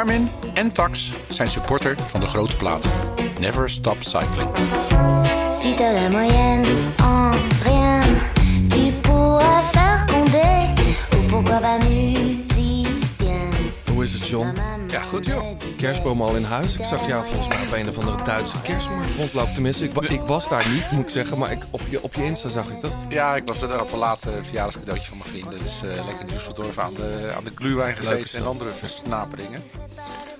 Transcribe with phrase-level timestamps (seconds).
[0.00, 2.86] Garmin en Tax zijn supporter van de grote plaat.
[3.40, 4.48] Never stop cycling.
[5.48, 6.64] Si t'as la moyenne
[7.02, 7.32] en
[7.62, 8.02] rien,
[8.68, 10.74] tu pourras faire condé.
[11.16, 13.50] Ou pourquoi pas musicien.
[13.94, 14.69] Hoe is het, John?
[14.90, 15.44] Ja, goed joh.
[15.76, 16.76] Kerstboom al in huis.
[16.76, 19.52] Ik zag jou volgens mij op een of andere Duitse kerstmarkt rondlopen.
[19.52, 21.38] Tenminste, ik, wa- ik was daar niet, moet ik zeggen.
[21.38, 22.92] Maar ik, op, je, op je Insta zag ik dat.
[23.08, 25.58] Ja, ik was er voor laat uh, verjaardagscadeautje van mijn vrienden.
[25.58, 29.62] Dus uh, lekker in Düsseldorf aan de, aan de gluwijn gezeten en andere versnaperingen.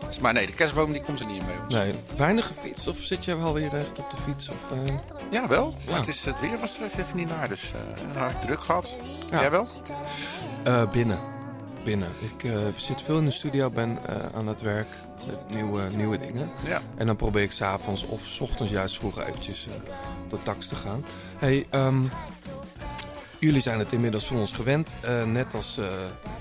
[0.07, 1.57] Dus, maar nee, de kerstboom die komt er niet mee.
[1.65, 1.75] Ons.
[1.75, 4.49] Nee, weinig gefietst of zit jij wel weer echt op de fiets?
[4.49, 4.97] Of, uh...
[5.31, 5.75] Ja, wel.
[5.87, 5.97] Ja.
[5.97, 7.73] Het, is, het weer was er even niet naar, dus
[8.15, 8.95] uh, hard druk gehad.
[9.31, 9.41] Ja.
[9.41, 9.69] Jij wel?
[10.93, 11.19] Binnen.
[11.85, 12.11] Binnen.
[12.21, 14.89] Ik uh, zit veel in de studio, ben uh, aan het werk
[15.27, 16.51] met nieuwe, nieuwe dingen.
[16.67, 16.81] Ja.
[16.97, 19.75] En dan probeer ik s'avonds of s ochtends juist vroeg eventjes uh,
[20.25, 21.05] op de tax te gaan.
[21.39, 22.11] Hey, um,
[23.39, 24.95] jullie zijn het inmiddels van ons gewend.
[25.27, 25.81] Net als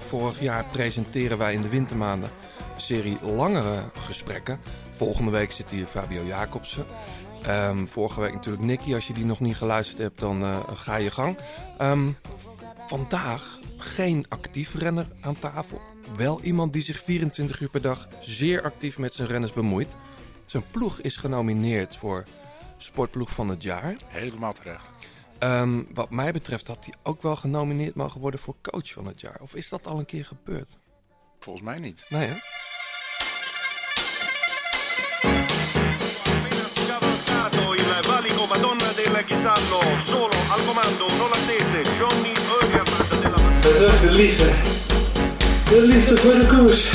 [0.07, 2.29] vorig jaar presenteren wij in de wintermaanden
[2.76, 4.60] een serie langere gesprekken.
[4.95, 6.85] Volgende week zit hier Fabio Jacobsen.
[7.48, 8.93] Um, vorige week natuurlijk Nicky.
[8.93, 11.37] Als je die nog niet geluisterd hebt, dan ga je gang.
[11.82, 12.17] Um,
[12.87, 15.82] vandaag geen actief renner aan tafel.
[16.16, 19.96] Wel iemand die zich 24 uur per dag zeer actief met zijn renners bemoeit.
[20.46, 22.26] Zijn ploeg is genomineerd voor
[22.77, 23.96] Sportploeg van het jaar.
[24.07, 24.91] Helemaal terecht.
[25.40, 29.22] Um, wat mij betreft had hij ook wel genomineerd mogen worden voor coach van het
[29.22, 29.38] jaar.
[29.41, 30.77] Of is dat al een keer gebeurd?
[31.40, 32.05] Volgens mij niet.
[32.10, 32.35] Nee, hè?
[38.50, 44.45] Madonna del Chisallo, solo al comando un olandese, Johnny Eugerman della Dat is de liefde.
[45.70, 46.89] De liefde voor de koers.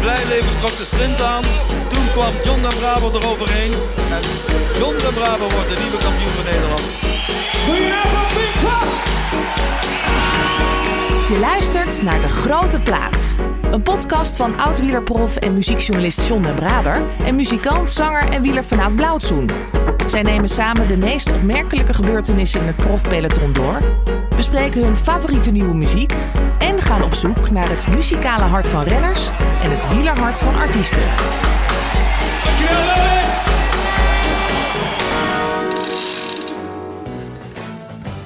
[0.00, 1.42] Blijleven trok de sprint aan.
[1.88, 3.72] Toen kwam John de Bravo eroverheen.
[4.16, 4.22] En
[4.78, 6.82] John de Bravo wordt de nieuwe kampioen van Nederland.
[11.28, 13.34] Je luistert naar De Grote Plaats.
[13.70, 17.02] Een podcast van oud-wielerprof en muziekjournalist John de Braber...
[17.24, 19.50] en muzikant, zanger en wielerfanaat Blauwtsoen.
[20.06, 23.80] Zij nemen samen de meest opmerkelijke gebeurtenissen in het profpeloton door...
[24.36, 26.14] bespreken hun favoriete nieuwe muziek...
[26.58, 29.28] en gaan op zoek naar het muzikale hart van renners...
[29.62, 31.02] en het wielerhart van artiesten.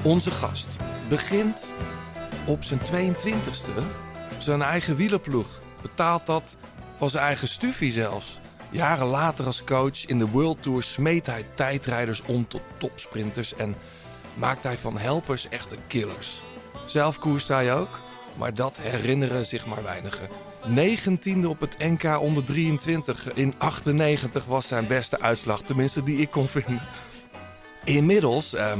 [0.03, 0.75] Onze gast
[1.09, 1.73] begint
[2.45, 3.83] op zijn 22e
[4.37, 5.47] zijn eigen wielerploeg.
[5.81, 6.57] Betaalt dat
[6.97, 8.40] van zijn eigen stufie zelfs.
[8.71, 13.75] Jaren later als coach in de World Tour smeet hij tijdrijders om tot topsprinters en
[14.33, 16.41] maakt hij van helpers echte killers.
[16.85, 17.99] Zelf koerst hij ook,
[18.37, 20.29] maar dat herinneren zich maar weinigen.
[20.67, 23.33] 19e op het NK onder 23.
[23.33, 26.81] In 98 was zijn beste uitslag, tenminste die ik kon vinden.
[27.83, 28.79] Inmiddels eh,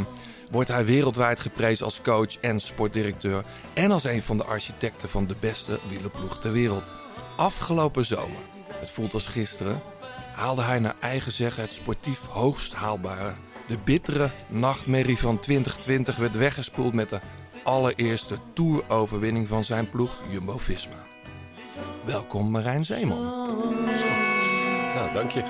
[0.51, 5.28] wordt hij wereldwijd geprezen als coach en sportdirecteur en als een van de architecten van
[5.28, 6.91] de beste wielerploeg ter wereld.
[7.38, 8.41] Afgelopen zomer,
[8.81, 9.81] het voelt als gisteren,
[10.36, 13.34] haalde hij naar eigen zeggen het sportief hoogst haalbare.
[13.68, 17.19] De bittere nachtmerrie van 2020 werd weggespoeld met de
[17.64, 20.96] allereerste toeroverwinning van zijn ploeg Jumbo-Visma.
[22.06, 23.22] Welkom Marijn Zeeman.
[24.96, 25.44] Nou, dank je.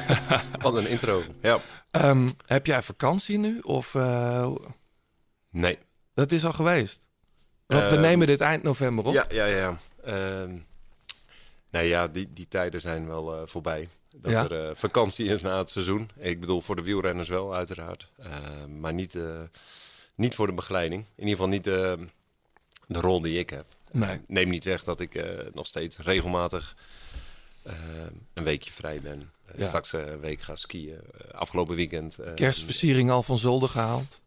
[0.62, 1.22] Wat een intro.
[1.40, 1.58] Ja.
[2.04, 3.58] Um, heb jij vakantie nu?
[3.60, 4.50] Of, uh...
[5.50, 5.78] Nee.
[6.14, 7.06] Dat is al geweest.
[7.66, 9.12] Want we Uh, nemen dit eind november op.
[9.12, 9.78] Ja, ja, ja.
[10.06, 10.60] Uh,
[11.74, 13.88] nee, ja, die, die tijden zijn wel uh, voorbij.
[14.16, 14.48] Dat Ja.
[14.48, 16.10] er uh, vakantie is na het seizoen.
[16.16, 18.08] Ik bedoel, voor de wielrenners wel, uiteraard.
[18.20, 18.26] Uh,
[18.80, 19.18] maar niet,
[20.14, 21.02] niet voor de begeleiding.
[21.02, 23.64] In ieder geval niet de rol die ik heb.
[23.90, 24.20] Nee.
[24.26, 25.24] Neem niet weg dat ik
[25.54, 26.76] nog steeds regelmatig
[28.34, 29.30] een weekje vrij ben.
[29.56, 29.66] Ja.
[29.66, 31.00] Straks een week ga skiën.
[31.32, 32.16] Afgelopen weekend.
[32.34, 34.20] Kerstversiering al van zolder gehaald.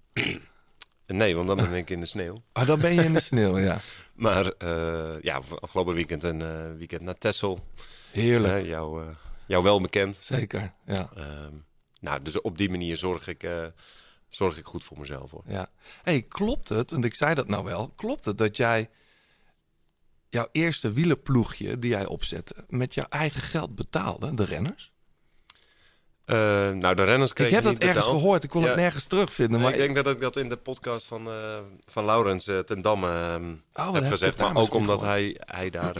[1.06, 2.36] Nee, want dan ben ik in de sneeuw.
[2.52, 3.80] Ah, dan ben je in de sneeuw, ja.
[4.18, 7.60] Maar uh, ja, afgelopen weekend een uh, weekend naar Texel.
[8.12, 8.64] Heerlijk.
[8.64, 9.14] Uh, jou,
[9.48, 10.18] jou wel bekend.
[10.20, 11.10] Zeker, ja.
[11.18, 11.66] Um,
[12.00, 13.50] nou, dus op die manier zorg ik,
[14.30, 15.32] zorg ik goed voor mezelf.
[15.32, 15.44] Hoor.
[15.48, 15.70] ja.
[16.04, 18.90] hey, klopt het, en ik zei dat nou wel, klopt het dat jij
[20.30, 24.92] jouw eerste wielerploegje die jij opzette met jouw eigen geld betaalde, de renners?
[26.30, 26.36] Uh,
[26.72, 28.20] nou, de renners Ik heb dat ergens betaald.
[28.20, 28.68] gehoord, ik kon Ja.
[28.68, 29.62] het nergens terugvinden.
[29.62, 32.82] Maar ik denk dat ik dat in de podcast van, uh, van Laurens uh, ten
[32.82, 33.40] Damme
[33.78, 34.40] uh, Oh, heb gezegd.
[34.40, 35.18] Maar ook omdat gehoord.
[35.18, 35.96] hij, hij daar...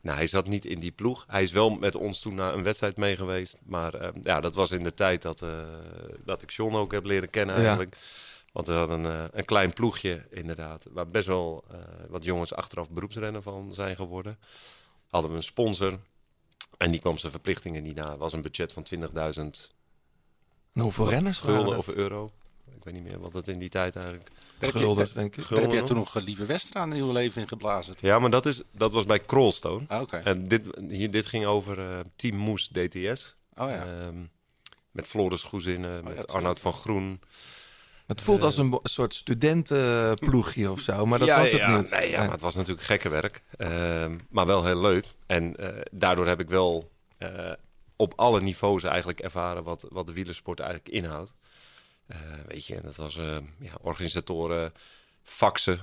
[0.00, 1.24] nou, hij zat niet in die ploeg.
[1.28, 3.56] Hij is wel met ons toen naar een wedstrijd mee geweest.
[3.62, 5.42] Maar uh, ja, dat was in de tijd dat,
[6.24, 7.60] dat ik John ook heb leren kennen Ja.
[7.62, 7.96] eigenlijk.
[8.52, 10.86] Want we hadden een, een klein ploegje inderdaad.
[10.92, 11.64] Waar best wel
[12.08, 14.38] wat jongens achteraf beroepsrenner van zijn geworden.
[15.10, 15.98] Hadden we een sponsor.
[16.80, 18.16] En die kwam zijn verplichtingen niet na.
[18.16, 19.70] Was een budget van 20.000
[20.72, 22.32] En hoeveel renners gulden of euro.
[22.76, 25.48] Ik weet niet meer wat dat in die tijd eigenlijk heb je- guldens, denk ik.
[25.48, 27.94] Daar heb jij Gulden toen nog eh, Lieve Westra een nieuw leven in geblazen.
[28.00, 29.84] Ja, maar dat, is, dat was bij Crawlstone.
[29.88, 30.16] Ah, Oké.
[30.16, 33.36] En dit, hier, dit ging over eh, Team Moes DTS.
[33.56, 33.86] Oh ja.
[33.86, 34.16] Ehm,
[34.90, 36.30] met Floris Goezinnen, met tuurlijk.
[36.30, 37.20] Arnoud van Groen.
[38.10, 41.90] Het voelt als een soort studentenploegje of zo, maar dat ja, was het ja, niet.
[41.90, 43.42] Nee, ja, maar het was natuurlijk gekke werk.
[43.56, 45.06] Ehm, maar wel heel leuk.
[45.26, 47.52] En eh, daardoor heb ik wel eh,
[47.96, 51.32] op alle niveaus eigenlijk ervaren wat, wat de wielersport eigenlijk inhoudt.
[52.06, 52.16] Eh,
[52.46, 53.14] weet je, en dat was
[53.58, 54.72] ja, organisatoren,
[55.22, 55.80] faxen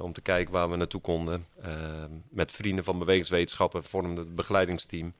[0.00, 1.46] om te kijken waar we naartoe konden.
[1.62, 5.14] Ehm, met vrienden van bewegingswetenschappen vormden het begeleidingsteam.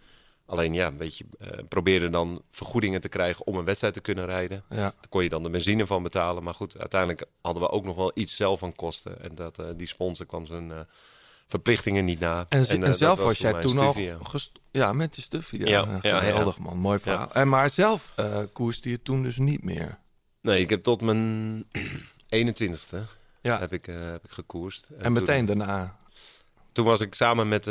[0.49, 4.27] Alleen ja, weet je, eh, probeerde dan vergoedingen te krijgen om een wedstrijd te kunnen
[4.27, 4.63] rijden.
[4.71, 4.77] Ja.
[4.77, 6.43] Daar kon je dan de benzine van betalen.
[6.43, 9.23] Maar goed, uiteindelijk hadden we ook nog wel iets zelf van kosten.
[9.23, 10.79] En dat, eh, die sponsor kwam zijn eh,
[11.47, 12.47] verplichtingen niet na.
[12.49, 14.19] En, en zelf was jij toen al ja.
[14.71, 15.67] ja, met die stuffie.
[15.67, 17.33] Ja, Ja, ja, man, mooi verhaal.
[17.33, 18.15] En maar zelf
[18.53, 19.99] koerste je toen dus niet meer.
[20.41, 21.65] Nee, ik heb tot mijn
[22.37, 22.97] 21ste
[23.43, 23.59] Ja.
[23.59, 24.87] heb ik, heb ik gekoerst.
[24.99, 25.97] En, toen- meteen daarna.
[26.73, 27.65] Toen was ik samen met...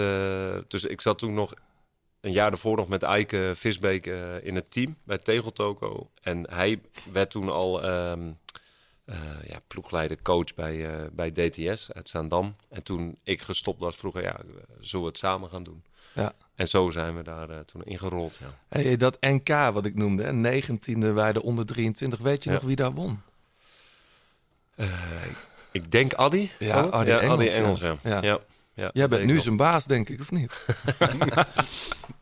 [0.67, 1.53] dus ik zat toen nog
[2.21, 6.09] een jaar ervoor nog met Eike Visbeek eh, in het team bij Tegeltoko.
[6.21, 6.81] En hij
[7.11, 8.13] werd toen al eh,
[9.47, 12.55] ja, ploegleider, coach bij, eh, bij DTS uit Zaandam.
[12.69, 14.39] En toen ik gestopt was, vroeger, ja,
[14.79, 15.83] zullen we het samen gaan doen?
[16.13, 16.33] Ja.
[16.55, 18.57] En zo zijn we daar toen ingerold, ja.
[18.67, 22.19] Hey, dat NK wat ik noemde, hè, 19e bij de onder 23.
[22.19, 22.55] Weet je Ja.
[22.55, 23.21] nog wie daar won?
[25.71, 26.49] Ik denk Addy.
[26.59, 27.53] Ja, ja, Engels.
[27.53, 28.39] Engels, ja.
[28.77, 28.89] Ja.
[28.93, 30.51] Jij bent nu zijn baas, denk ik, of niet?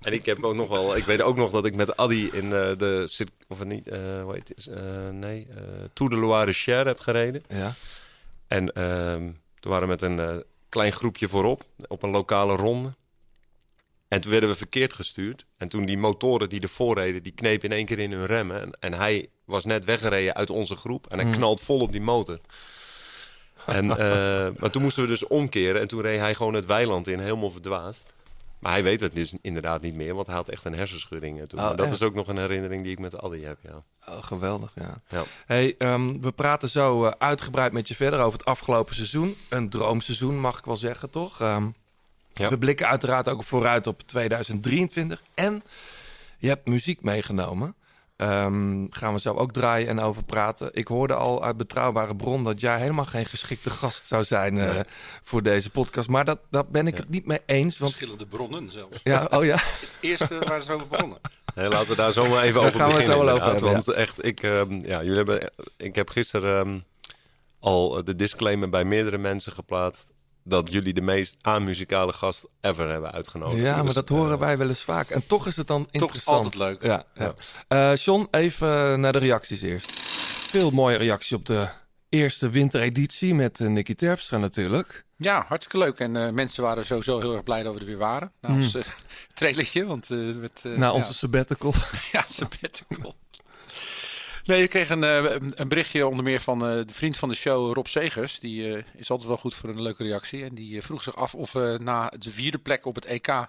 [0.01, 2.43] En ik heb ook nog wel, ik weet ook nog dat ik met Addy in
[2.43, 3.07] eh, de,
[3.47, 4.65] of niet, eh hoe heet het?
[4.67, 5.47] Eh, nee,
[5.93, 7.43] Tour de Loire Cher heb gereden.
[7.47, 7.73] Ja.
[8.47, 12.93] En ehm, toen waren we met een klein groepje voorop, op een lokale ronde.
[14.07, 15.45] En toen werden we verkeerd gestuurd.
[15.57, 18.61] En toen die motoren die ervoor reden, die knepen in één keer in hun remmen.
[18.61, 21.07] En, en hij was net weggereden uit onze groep.
[21.07, 22.39] En hij knalt vol op die motor.
[23.65, 25.81] En, eh, maar toen moesten we dus omkeren.
[25.81, 28.03] En toen reed hij gewoon het weiland in, helemaal verdwaasd.
[28.59, 31.41] Maar hij weet het dus inderdaad niet meer, want hij had echt een hersenschudding.
[31.41, 31.59] eh, Toen.
[31.59, 31.95] Oh, Maar dat echt?
[31.95, 33.83] is ook nog een herinnering die ik met Addy heb, ja.
[34.13, 35.01] Oh, geweldig, ja.
[35.09, 35.23] ja.
[35.45, 39.35] Hey, ehm, we praten zo eh, uitgebreid met je verder over het afgelopen seizoen.
[39.49, 41.41] Een droomseizoen, mag ik wel zeggen, toch?
[41.41, 41.67] Ehm,
[42.33, 42.49] Ja.
[42.49, 45.21] We blikken uiteraard ook vooruit op 2023.
[45.33, 45.63] En
[46.37, 47.75] je hebt muziek meegenomen.
[48.15, 50.69] Ehm, gaan we zo ook draaien en over praten.
[50.73, 54.79] Ik hoorde al uit betrouwbare bron dat jij helemaal geen geschikte gast zou zijn eh,
[55.23, 56.09] voor deze podcast.
[56.09, 57.77] Maar dat, dat ben ik het niet mee eens.
[57.77, 58.99] Want, Verschillende bronnen zelfs.
[59.03, 59.57] ja, oh ja.
[60.01, 61.17] Eerste waar ze over begonnen.
[61.55, 63.35] Nee, laten we daar zo maar even Daar over gaan we het beginnen.
[63.35, 66.79] zo wel over Want echt, ik, ehm, ja, jullie hebben, ik heb gisteren ehm,
[67.59, 70.09] al de disclaimer bij meerdere mensen geplaatst
[70.47, 73.61] dat jullie de meest amuzikale gast ever hebben uitgenodigd.
[73.61, 75.09] Ja, maar Dus, dat eh, horen wij wel eens vaak.
[75.09, 76.37] En toch is het dan interessant.
[76.37, 76.83] altijd leuk.
[76.83, 77.33] Ja, ja.
[77.67, 79.91] Eh, John, even naar de reacties eerst.
[80.49, 81.67] Veel mooie reacties op de
[82.09, 85.05] eerste wintereditie met uh, Nicky Terpstra natuurlijk.
[85.17, 85.99] Ja, hartstikke leuk.
[85.99, 88.31] En uh, mensen waren sowieso heel erg blij dat we er weer waren.
[88.41, 88.79] Na ons Mm.
[88.79, 88.85] uh,
[89.33, 89.85] trailertje.
[89.85, 91.73] Want, uh, met, Na onze sabbatical.
[92.11, 93.15] ja, sabbatical.
[94.45, 97.35] Nee, je kreeg een, uh, een berichtje onder meer van uh, de vriend van de
[97.35, 98.39] show, Rob Segers.
[98.39, 100.43] Die uh, is altijd wel goed voor een leuke reactie.
[100.43, 103.47] En die vroeg zich af of na de vierde plek op het EK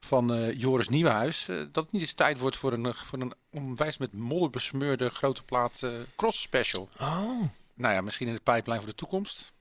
[0.00, 1.44] van Joris Nieuwenhuis...
[1.46, 5.42] dat het niet eens tijd wordt voor een, voor een onwijs met modder besmeurde grote
[5.42, 5.82] plaat
[6.16, 6.88] cross special.
[7.00, 7.42] Oh.
[7.74, 9.52] Nou ja, misschien in de pijplijn voor de toekomst.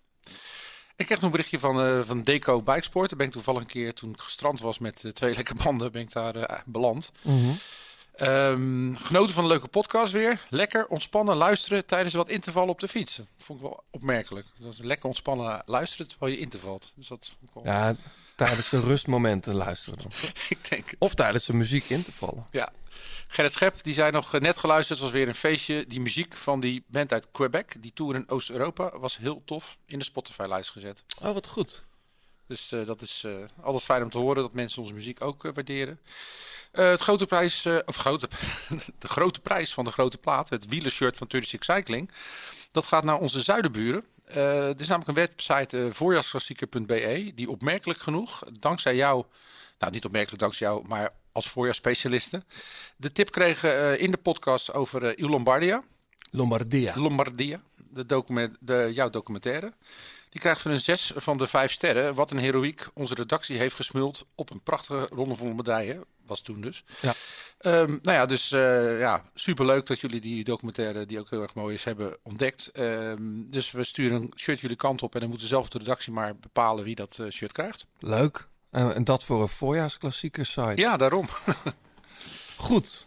[0.96, 3.10] Ik kreeg nog een berichtje van, van Deco Bikesport.
[3.10, 6.02] Daar ben ik toevallig een keer, toen ik gestrand was met twee lekke banden, ben
[6.02, 7.12] ik daar beland.
[7.22, 7.58] Mm -hmm.
[8.22, 10.46] Um, genoten van een leuke podcast weer.
[10.50, 13.16] Lekker ontspannen luisteren tijdens wat intervallen op de fiets.
[13.16, 14.46] Dat vond ik wel opmerkelijk.
[14.60, 16.92] Dat is lekker ontspannen luisteren terwijl je intervalt.
[16.96, 17.64] Dus dat wel...
[17.66, 17.96] Ja,
[18.36, 20.12] tijdens de rustmomenten luisteren dan.
[20.50, 21.00] ik denk het.
[21.00, 22.48] Of tijdens de muziek in te vallen.
[22.52, 22.72] Ja.
[23.28, 25.00] Gerrit Schep, die zei nog net geluisterd.
[25.00, 25.88] Het was weer een feestje.
[25.88, 30.00] Die muziek van die band uit Quebec, die tour in Oost-Europa, was heel tof in
[30.00, 31.04] de Spotify-lijst gezet.
[31.22, 31.84] Oh, wat goed.
[32.48, 35.44] Dus uh, dat is uh, altijd fijn om te horen dat mensen onze muziek ook
[35.44, 36.00] uh, waarderen.
[36.72, 38.30] Het grote prijs, of grote,
[39.00, 42.12] de grote prijs van de grote plaat, het wielershirt van 36 Cycling,
[42.72, 44.06] dat gaat naar onze zuidenburen.
[44.36, 49.26] Uh, er is namelijk een website, uh, voorjaarsklassieker.be, die opmerkelijk genoeg, dankzij jou,
[49.80, 52.44] nou niet opmerkelijk dankzij jou, maar als voorjaarsspecialiste,
[52.96, 55.84] de tip kreeg uh, in de podcast over uh, Il Lombardia.
[56.32, 56.94] Lombardia.
[56.96, 59.74] Lombardia, de document, de, jouw documentaire.
[60.34, 62.16] Die krijgt van een 6 van de 5 sterren.
[62.16, 66.06] Wat een heroïek onze redactie heeft gesmuld op een prachtige rondevolle medaille.
[66.26, 66.84] Was toen dus.
[67.02, 67.14] Ja.
[67.60, 71.56] Um, nou ja, dus uh, ja, superleuk dat jullie die documentaire, die ook heel erg
[71.56, 72.72] mooi is, hebben ontdekt.
[72.80, 76.14] Um, dus we sturen een shirt jullie kant op en dan moeten zelf de redactie
[76.14, 77.86] maar bepalen wie dat uh, shirt krijgt.
[78.00, 78.48] Leuk.
[78.72, 80.74] Uh, en dat voor een voorjaarsklassieker site.
[80.76, 81.28] Ja, daarom.
[82.58, 83.06] Goed.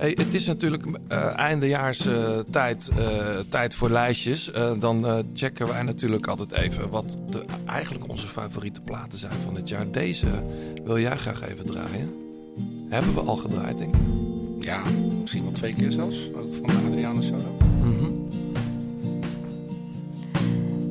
[0.00, 3.06] Hey, het is natuurlijk eh eindejaars eh, tijd, eh,
[3.48, 4.50] tijd voor lijstjes.
[4.50, 9.32] Eh, dan eh, checken wij natuurlijk altijd even wat de, eigenlijk onze favoriete platen zijn
[9.44, 9.90] van dit jaar.
[9.90, 10.26] Deze
[10.84, 12.10] wil jij graag even draaien.
[12.88, 14.00] Hebben we al gedraaid, denk ik.
[14.60, 14.82] Ja,
[15.20, 16.30] misschien wel twee keer zelfs.
[16.34, 17.56] Ook van Adriana Solo.
[17.82, 18.10] Mhm.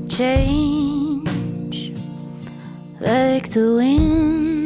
[0.08, 1.22] Change
[3.00, 4.59] like the wind,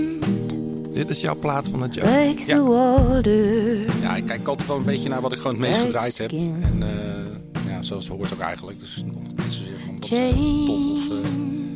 [0.94, 2.26] Dit is jouw plaat van het jaar.
[2.28, 3.80] like the water.
[4.02, 6.18] Ja, ik kijk altijd wel een beetje naar wat ik gewoon het meest Like gedraaid
[6.18, 6.32] heb.
[6.32, 8.80] En eh, ja, zoals het hoort ook eigenlijk.
[8.80, 10.30] Dus nog niet zozeer van dat eh,
[10.66, 11.18] tof of eh,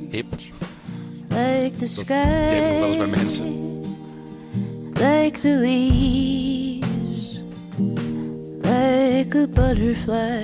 [0.10, 0.26] hip.
[1.30, 2.24] Like the Dat, sky.
[2.24, 3.66] die heb ik wel eens bij mensen.
[4.94, 7.42] Like the leaves,
[8.62, 10.44] like a butterfly.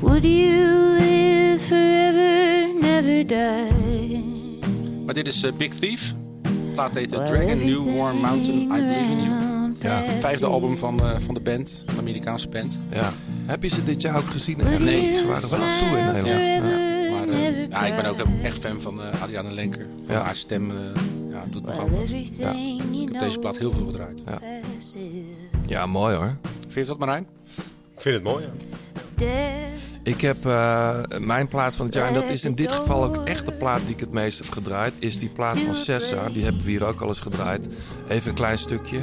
[0.00, 3.85] Would you live forever, never die?
[5.06, 6.14] Maar dit is eh, Big Thief.
[6.42, 9.74] De plaat heet Dragon New Warm Mountain, I Believe in You.
[9.82, 12.78] Ja, Vijfde album van, eh, van de band, een Amerikaanse band.
[12.90, 13.12] Ja.
[13.46, 14.56] Heb je ze dit jaar ook gezien?
[14.78, 15.18] Nee.
[15.18, 16.44] Ze waren wel op tour in Nederland.
[16.44, 16.60] Ja.
[17.10, 19.86] Maar eh, ja, ik ben ook echt fan van eh Adriana Lenker.
[20.04, 20.22] Van Ja.
[20.22, 20.76] haar stem eh,
[21.30, 22.10] ja, doet nogal wat.
[22.10, 22.28] Ik
[23.10, 24.22] heb deze plaat heel veel gedraaid.
[24.26, 24.38] Ja.
[25.66, 26.36] ja, mooi hoor.
[26.60, 27.26] Vind je dat Marijn?
[27.94, 28.50] Ik vind het mooi, ja.
[30.06, 33.16] Ik heb eh, mijn plaat van het jaar, en dat is in dit geval ook
[33.16, 36.28] echt de plaat die ik het meest heb gedraaid, is die plaat van Sessa.
[36.28, 37.68] Die hebben we hier ook al eens gedraaid.
[38.08, 38.98] Even een klein stukje.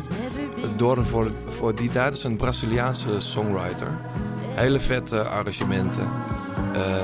[0.77, 3.87] Door voor, voor die tijd is een Braziliaanse songwriter.
[4.55, 6.09] Hele vette arrangementen.
[6.73, 6.97] Eh,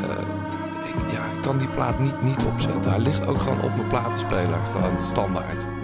[0.83, 2.91] ik, ja, ik kan die plaat niet, niet opzetten.
[2.91, 5.78] Hij ligt ook gewoon op mijn platenspeler, gewoon standaard.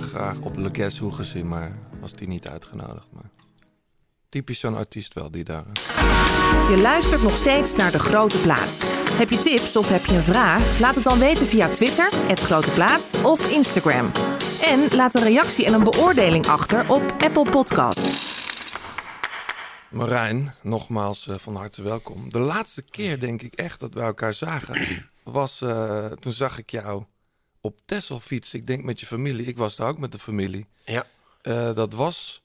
[0.00, 3.06] Graag op Le Guess gezien, maar was die niet uitgenodigd.
[3.12, 3.30] Maar
[4.28, 5.64] typisch zo'n artiest wel die daar...
[6.70, 8.82] Je luistert nog steeds naar De Grote Plaat.
[9.10, 10.80] Heb je tips of heb je een vraag?
[10.80, 14.10] Laat het dan weten via Twitter, het Grote Plaat of Instagram.
[14.62, 18.36] En laat een reactie en een beoordeling achter op Apple Podcast.
[19.90, 22.30] Marijn, nogmaals eh, van harte welkom.
[22.30, 26.70] De laatste keer denk ik echt dat we elkaar zagen, was eh, toen zag ik
[26.70, 27.04] jou
[27.60, 28.58] op Texel fietsen.
[28.58, 29.46] Ik denk met je familie.
[29.46, 30.66] Ik was daar ook met de familie.
[30.84, 31.06] Ja.
[31.40, 32.42] Eh, dat was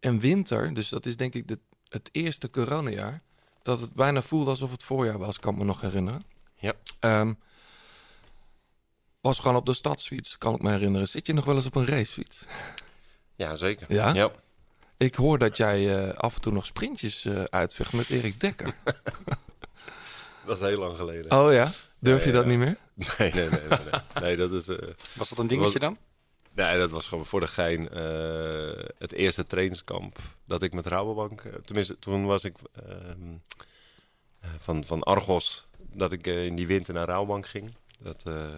[0.00, 3.22] een winter, dus dat is denk ik de, het eerste coronajaar.
[3.62, 6.24] Dat het bijna voelde alsof het voorjaar was, kan ik me nog herinneren.
[6.54, 6.72] Ja.
[7.00, 7.32] Ehm,
[9.20, 11.08] was gewoon op de stadsfiets, kan ik me herinneren.
[11.08, 12.46] Zit je nog wel eens op een racefiets?
[13.34, 13.92] Ja, zeker.
[13.92, 14.14] Ja?
[14.14, 14.30] ja.
[14.96, 18.74] Ik hoor dat jij eh, af en toe nog sprintjes eh uitvecht met Erik Dekker.
[20.46, 21.32] Dat is heel lang geleden.
[21.32, 21.72] Oh ja?
[22.02, 22.76] Durf je dat niet meer?
[23.18, 23.60] Nee, nee, nee.
[23.68, 24.00] Nee, nee.
[24.20, 24.68] nee dat is...
[24.68, 25.96] eh, Was dat een dingetje dan?
[26.54, 31.40] Nee, dat was gewoon voor de gein eh, het eerste trainingskamp dat ik met Rabobank...
[31.40, 33.32] eh, tenminste, toen was ik ehm,
[34.40, 37.70] eh, van, van Argos dat ik in die winter naar Rabobank ging.
[37.98, 38.54] Dat, eh,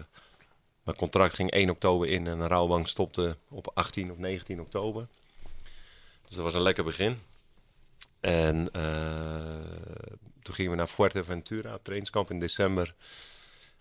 [0.83, 5.07] mijn contract ging 1 oktober in en Rabobank stopte op 18 of 19 oktober.
[6.27, 7.19] Dus dat was een lekker begin.
[8.19, 10.01] En eh,
[10.41, 12.93] toen gingen we naar Fuerteventura, trainingskamp in december.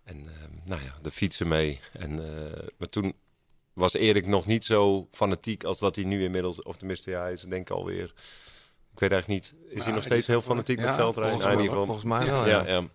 [0.04, 1.80] En ehm, nou ja, de fietsen mee.
[1.92, 3.14] En, eh, maar toen
[3.72, 6.62] was Erik nog niet zo fanatiek als dat hij nu inmiddels...
[6.62, 8.14] Of tenminste, ja, hij is denk ik alweer...
[8.92, 9.54] Ik weet eigenlijk niet.
[9.68, 11.40] Is hij Ja, nog steeds is heel fanatiek ja, met veldrijden?
[11.40, 12.16] volgens Nou, in mij ieder wel, geval.
[12.16, 12.80] volgens mij wel, ja.
[12.80, 12.88] ja.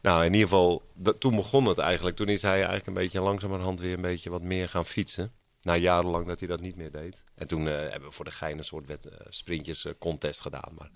[0.00, 2.16] Nou, in ieder geval, dat, toen begon het eigenlijk.
[2.16, 5.32] Toen is hij eigenlijk een beetje langzamerhand weer een beetje wat meer gaan fietsen.
[5.62, 7.22] Na jarenlang dat hij dat niet meer deed.
[7.34, 10.72] En toen eh, hebben we voor de gein een soort wet, eh, sprintjes contest gedaan.
[10.78, 10.90] Maar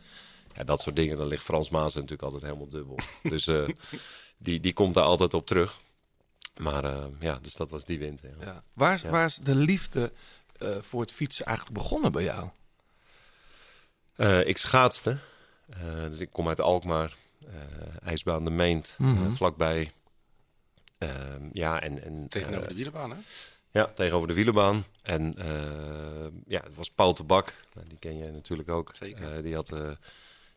[0.55, 2.99] ja, dat soort dingen, dan ligt Frans Maas natuurlijk altijd helemaal dubbel.
[3.23, 3.49] dus
[4.43, 5.81] die, die komt daar altijd op terug.
[6.61, 8.31] Maar eh, ja, dus dat was die winter.
[8.41, 8.45] Ja.
[8.47, 8.63] Ja.
[8.73, 9.11] Waar, is, Ja.
[9.11, 10.13] waar is de liefde
[10.59, 12.49] eh, voor het fietsen eigenlijk begonnen bij jou?
[14.17, 15.19] Eh, ik schaatste.
[16.11, 17.15] Dus ik kom uit Alkmaar.
[18.05, 19.33] ijsbaan de Meent, Mhm.
[19.33, 19.93] vlakbij.
[20.99, 23.17] Ehm, ja, en, en Tegenover de wielerbaan, hè?
[23.71, 24.85] Ja, tegenover de wielenbaan.
[25.03, 25.35] En
[26.47, 27.55] ja, het was Paul de Bak.
[27.75, 28.91] Nou, die ken jij natuurlijk ook.
[28.95, 29.43] Zeker.
[29.43, 29.73] Die, had,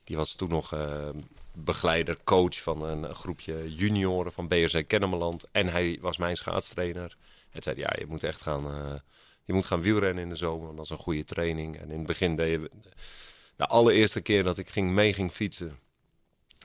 [0.05, 1.09] die was toen nog eh,
[1.53, 5.47] begeleider, coach van een groepje junioren van BRC Kennemerland.
[5.51, 7.17] En hij was mijn schaatstrainer.
[7.49, 8.99] En zei, ja, je moet echt gaan, eh,
[9.43, 10.75] je moet gaan wielrennen in de zomer.
[10.75, 11.77] Dat is een goede training.
[11.77, 12.71] En in het begin deed je...
[13.55, 15.79] De allereerste keer dat ik ging, mee ging fietsen...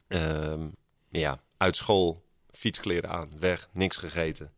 [0.08, 0.68] ehm,
[1.10, 4.52] ja, uit school fietskleren aan, weg, niks gegeten.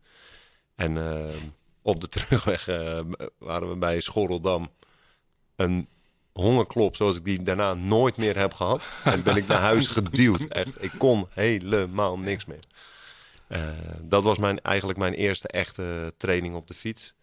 [0.75, 1.35] En eh,
[1.81, 2.99] op de terugweg eh,
[3.37, 4.71] waren we bij Schorreldam.
[5.55, 5.87] Een
[6.33, 8.83] hongerklop zoals ik die daarna nooit meer heb gehad.
[9.03, 10.43] En ben ik naar huis geduwd.
[10.43, 12.63] Echt, ik kon helemaal niks meer.
[13.47, 17.13] Eh, dat was mijn, eigenlijk mijn eerste echte training op de fiets.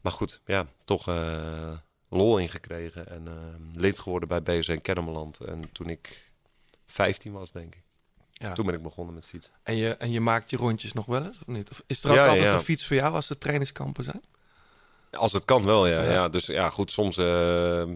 [0.00, 1.72] Maar goed, ja, toch eh,
[2.08, 3.08] lol ingekregen.
[3.08, 3.34] En eh,
[3.74, 5.40] lid geworden bij BSN Kennemerland.
[5.40, 6.32] En toen ik
[6.86, 7.82] 15 was, denk ik.
[8.32, 8.52] Ja.
[8.52, 9.52] Toen ben ik begonnen met fietsen.
[9.62, 11.70] En je, en je maakt je rondjes nog wel eens, of niet?
[11.70, 12.54] Of is er ook Ja, altijd ja.
[12.54, 14.22] een fiets voor jou als er trainingskampen zijn?
[15.10, 16.02] Als het kan wel, ja.
[16.02, 16.10] Ja.
[16.12, 16.28] ja.
[16.28, 17.16] dus ja, goed, soms...
[17.16, 17.88] eh, eh,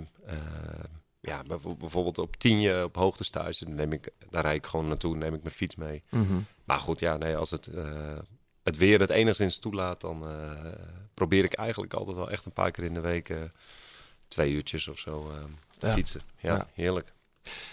[1.20, 5.16] ja, bijv- bijvoorbeeld op tienje op hoogtestage, dan neem ik, daar rijd ik gewoon naartoe,
[5.16, 6.02] neem ik mijn fiets mee.
[6.64, 8.18] Maar goed, ja, nee, als het, eh,
[8.62, 10.26] het weer het enigszins toelaat, dan
[11.14, 13.32] probeer ik eigenlijk altijd wel echt een paar keer in de week
[14.28, 15.32] twee uurtjes of zo
[15.78, 15.92] te Ja.
[15.92, 16.20] fietsen.
[16.38, 16.68] Ja, Ja.
[16.74, 17.12] heerlijk.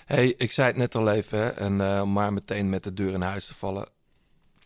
[0.05, 3.13] hey, ik zei het net al even, hè, en om maar meteen met de deur
[3.13, 3.87] in huis te vallen.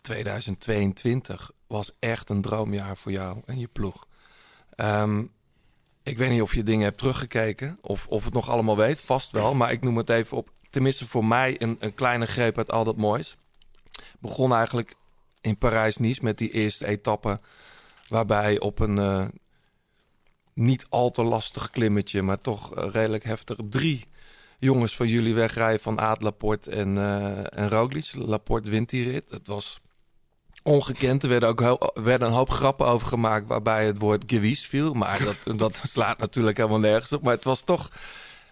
[0.02, 4.06] 2022 was echt een droomjaar voor jou en je ploeg.
[4.76, 5.24] Ehm,
[6.02, 9.30] ik weet niet of je dingen hebt teruggekeken of, of het nog allemaal weet, vast
[9.32, 9.54] wel.
[9.54, 12.84] Maar ik noem het even op, tenminste voor mij, een, een kleine greep uit al
[12.84, 13.36] dat moois.
[14.20, 14.94] Begon eigenlijk
[15.40, 17.40] in Parijs-Nice met die eerste etappe.
[18.08, 19.26] Waarbij op een eh,
[20.54, 24.04] niet al te lastig klimmetje, maar toch eh, redelijk heftig, drie
[24.58, 28.12] jongens van jullie wegrijden van Aad, Laporte en, eh en Roglic.
[28.14, 29.30] Laporte wint die rit.
[29.30, 29.80] Het was
[30.66, 31.22] ongekend.
[31.22, 34.94] Er werden ook heel, werden een hoop grappen over gemaakt waarbij het woord gewies viel.
[34.94, 37.22] Maar dat, dat slaat natuurlijk helemaal nergens op.
[37.22, 37.90] Maar het was toch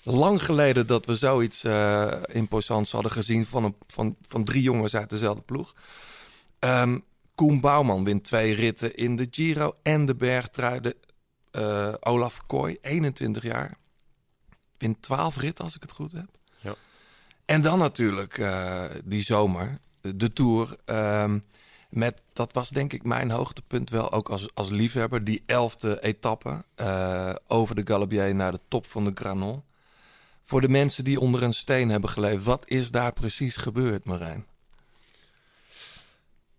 [0.03, 4.97] lang geleden dat we zoiets eh imposants hadden gezien van, een, van, van drie jongens
[4.97, 5.75] uit dezelfde ploeg.
[6.59, 6.99] Ehm,
[7.35, 10.81] Koen Bouwman wint twee ritten in de Giro en de bergtrui.
[10.81, 10.97] De,
[11.51, 13.77] eh, Olaf Kooi, 21 jaar.
[14.79, 16.29] Wint 12 ritten als ik het goed heb.
[16.61, 16.75] Ja.
[17.45, 20.77] En dan natuurlijk eh, die zomer, de, de Tour.
[20.85, 21.39] ehm,
[21.95, 25.25] met, dat was denk ik mijn hoogtepunt wel ook als, als liefhebber.
[25.25, 29.65] Die elfde etappe eh, over de Galibier naar de top van de Granon.
[30.43, 32.45] Voor de mensen die onder een steen hebben geleefd.
[32.45, 34.47] Wat is daar precies gebeurd, Marijn?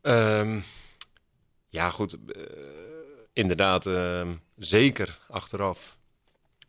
[0.02, 0.60] Ehm,
[1.70, 2.14] ja, goed.
[2.14, 2.44] eh,
[3.34, 5.98] inderdaad, ehm, zeker achteraf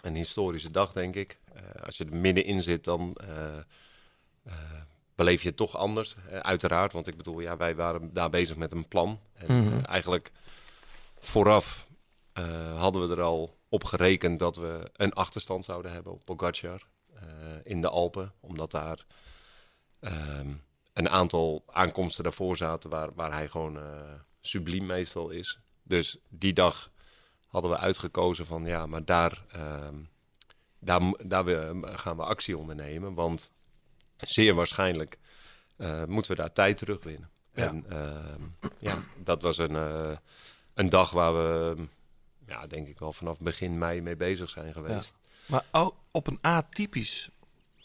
[0.01, 1.38] een historische dag, denk ik.
[1.55, 3.17] Eh, als je er middenin zit, dan
[5.16, 6.16] beleef je het toch anders.
[6.31, 9.20] Eh, uiteraard, want ik bedoel, ja, wij waren daar bezig met een plan.
[9.33, 9.76] En Mhm.
[9.76, 10.33] eh, eigenlijk
[11.18, 11.87] vooraf
[12.33, 16.87] eh, hadden we er al op gerekend dat we een achterstand zouden hebben op Pogacar
[17.62, 18.33] in de Alpen.
[18.40, 19.05] Omdat daar
[20.00, 20.55] ehm,
[20.92, 23.79] een aantal aankomsten daarvoor zaten waar, waar hij gewoon
[24.40, 25.59] subliem meestal is.
[25.83, 26.90] Dus die dag
[27.46, 29.94] hadden we uitgekozen van ja, maar daar, ehm,
[30.79, 33.14] daar, daar we, gaan we actie ondernemen.
[33.14, 33.52] Want
[34.18, 35.18] zeer waarschijnlijk
[35.76, 37.31] eh, moeten we daar tijd terugwinnen.
[37.55, 37.66] Ja.
[37.66, 38.42] En ehm,
[38.79, 40.16] ja, dat was een, eh,
[40.74, 41.76] een dag waar we,
[42.46, 45.14] ja, denk ik wel vanaf begin mei mee bezig zijn geweest.
[45.46, 47.29] Maar ook op een atypisch,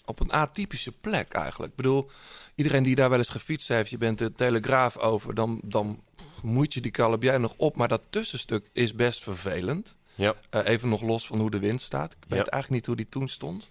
[0.06, 1.72] op een atypische plek eigenlijk.
[1.72, 2.10] Ik bedoel,
[2.56, 6.04] iedereen die daar wel eens gefietst heeft, je bent de Telegraaf over, dan, dan
[6.42, 7.76] moet je die Calabier nog op.
[7.76, 9.96] Maar dat tussenstuk is best vervelend.
[10.16, 10.36] Ja.
[10.50, 12.12] Eh, even nog los van hoe de wind staat.
[12.12, 12.52] Ik weet Ja.
[12.52, 13.70] eigenlijk niet hoe die toen stond.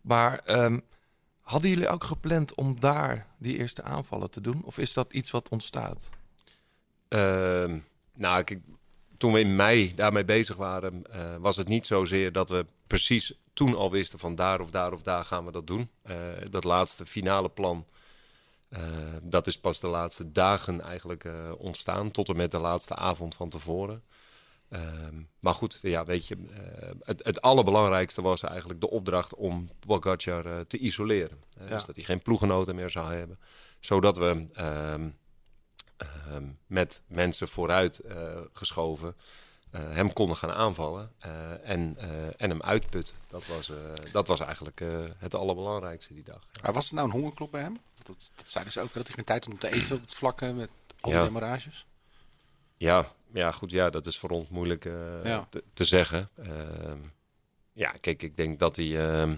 [0.00, 0.78] Maar ehm,
[1.42, 4.62] hadden jullie ook gepland om daar die eerste aanvallen te doen?
[4.64, 6.10] Of is dat iets wat ontstaat?
[7.08, 7.78] Ehm,
[8.14, 8.44] nou,
[9.16, 13.32] toen we in mei daarmee bezig waren, eh, was het niet zozeer dat we precies
[13.52, 15.90] toen al wisten van daar of daar of daar gaan we dat doen.
[16.02, 16.16] Eh,
[16.50, 17.86] dat laatste finale plan,
[18.68, 18.80] eh,
[19.22, 21.28] dat is pas de laatste dagen eigenlijk
[21.58, 24.02] ontstaan, tot en met de laatste avond van tevoren.
[24.72, 29.68] Ehm, maar goed, ja, weet je, eh, het, het allerbelangrijkste was eigenlijk de opdracht om
[29.86, 31.42] Pogacar eh, te isoleren.
[31.58, 31.74] Eh, Ja.
[31.76, 33.38] Dus dat hij geen ploegenoten meer zou hebben.
[33.80, 35.08] Zodat we ehm,
[35.96, 38.00] ehm, met mensen vooruit
[38.52, 39.16] geschoven
[39.70, 41.12] hem konden gaan aanvallen
[41.62, 41.96] en,
[42.36, 43.14] en hem uitputten.
[43.28, 43.70] Dat was,
[44.12, 44.80] dat was eigenlijk
[45.18, 46.46] het allerbelangrijkste die dag.
[46.62, 47.80] Maar was het nou een hongerklop bij hem?
[48.02, 50.14] Dat, dat zeiden ze ook, dat hij geen tijd had om te eten op het
[50.14, 51.24] vlakke met al Ja.
[51.24, 51.86] demarages.
[52.76, 55.46] Ja, ja, goed, ja, dat is voor ons moeilijk eh, Ja.
[55.50, 56.28] te, te zeggen.
[56.42, 56.98] Ehm,
[57.72, 59.36] ja, kijk, ik denk dat hij, ehm,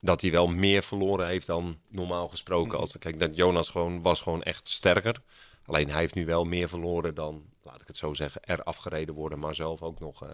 [0.00, 2.72] dat hij wel meer verloren heeft dan normaal gesproken.
[2.72, 2.80] Mhm.
[2.80, 5.22] Als, kijk, dat Jonas gewoon, was gewoon echt sterker.
[5.66, 9.14] Alleen hij heeft nu wel meer verloren dan, laat ik het zo zeggen, er afgereden
[9.14, 10.22] worden, maar zelf ook nog.
[10.22, 10.28] eh.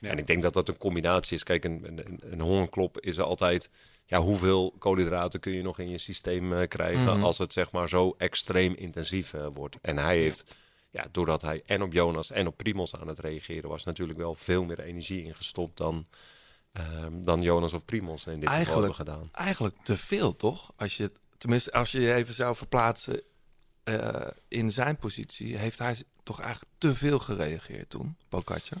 [0.00, 0.08] Ja.
[0.10, 1.42] En ik denk dat dat een combinatie is.
[1.42, 3.70] Kijk, een, een, een hongerklop is altijd.
[4.06, 7.22] Ja, hoeveel koolhydraten kun je nog in je systeem eh, krijgen Mhm.
[7.24, 9.76] als het zeg maar zo extreem intensief wordt?
[9.82, 10.54] En hij heeft,
[10.90, 14.34] ja, doordat hij en op Jonas en op Primos aan het reageren was, natuurlijk wel
[14.34, 16.06] veel meer energie ingestopt dan,
[16.72, 19.28] ehm, dan Jonas of Primos in dit geval Eigenlijk, hebben gedaan.
[19.32, 20.72] eigenlijk te veel, toch?
[20.76, 23.22] Als je, het- tenminste, als je je even zou verplaatsen
[23.84, 28.78] eh, in zijn positie heeft hij toch eigenlijk te veel gereageerd toen, Pogacar.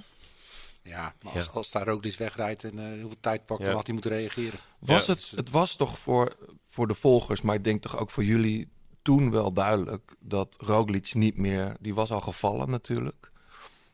[0.82, 3.66] Ja, maar als, als daar Roglic wegrijdt en eh, heel veel tijd pakt, Ja.
[3.66, 4.58] dan had hij moeten reageren.
[4.78, 5.12] Was Ja.
[5.12, 8.68] het, het was toch voor, voor de volgers, maar ik denk toch ook voor jullie
[9.08, 13.30] toen wel duidelijk dat Roglic niet meer, die was al gevallen natuurlijk.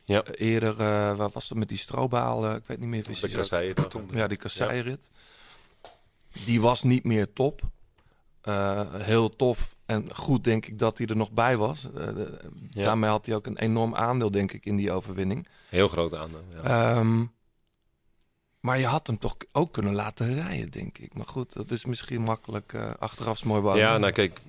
[0.04, 0.22] Ja.
[0.22, 2.46] Eh, Eerder, eh waar was het met die stroobaal?
[2.48, 3.34] eh, ik weet niet meer De precies.
[3.34, 3.74] kasseien.
[4.10, 5.08] Ja, die kasseirit.
[6.44, 7.60] Die was niet meer top.
[8.40, 11.84] Eh, heel tof en goed denk ik dat hij er nog bij was.
[11.84, 12.82] Eh, de- Ja.
[12.84, 15.46] Daarmee had hij ook een enorm aandeel denk ik in die overwinning.
[15.68, 16.44] Heel groot aandeel.
[16.62, 16.62] Ja.
[16.96, 17.24] Ehm,
[18.60, 21.14] maar je had hem toch ook kunnen laten rijden, denk ik.
[21.14, 23.88] Maar goed, dat is misschien makkelijk eh achteraf is mooi behouden.
[23.88, 24.40] Ja, nou kijk,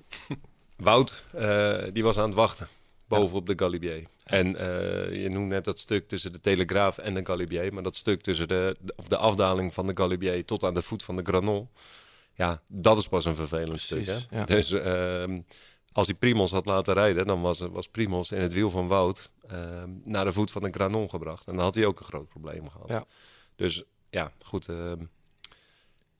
[0.75, 2.67] Wout, eh, die was aan het wachten
[3.07, 4.03] boven op de Galibier.
[4.23, 7.95] En eh, je noemt net dat stuk tussen de Telegraaf en de Galibier, maar dat
[7.95, 11.23] stuk tussen de, of de afdaling van de Galibier tot aan de voet van de
[11.23, 11.69] Granon,
[12.33, 14.05] ja, dat is pas een vervelend stuk.
[14.05, 14.17] Hè?
[14.29, 14.45] ja.
[14.45, 15.41] Dus ehm,
[15.91, 19.29] als hij Primos had laten rijden, dan was, was Primos in het wiel van Wout
[19.47, 21.47] ehm, naar de voet van de Granon gebracht.
[21.47, 22.89] En dan had hij ook een groot probleem gehad.
[22.89, 23.05] Ja.
[23.55, 24.67] Dus ja, goed.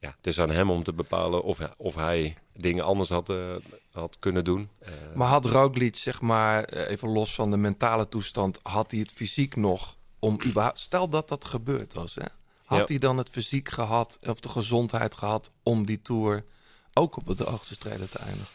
[0.05, 3.55] Ja, het is aan hem om te bepalen of, of hij dingen anders had, eh,
[3.91, 4.69] had kunnen doen.
[4.79, 8.99] Eh, Maar had Roglic, zeg maar, eh, even los van de mentale toestand, had hij
[8.99, 10.79] het fysiek nog om überhaupt...
[10.79, 12.25] Stel dat dat gebeurd was, hè?
[12.65, 12.85] Had Ja.
[12.85, 16.43] hij dan het fysiek gehad, of de gezondheid gehad, om die Tour
[16.93, 18.53] ook op het hoogste strijden te eindigen?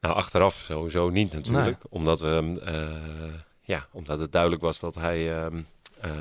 [0.00, 1.78] Nou, achteraf sowieso niet natuurlijk.
[1.88, 2.62] Omdat, we,
[3.62, 5.62] ja, omdat het duidelijk was dat hij ehm, eh,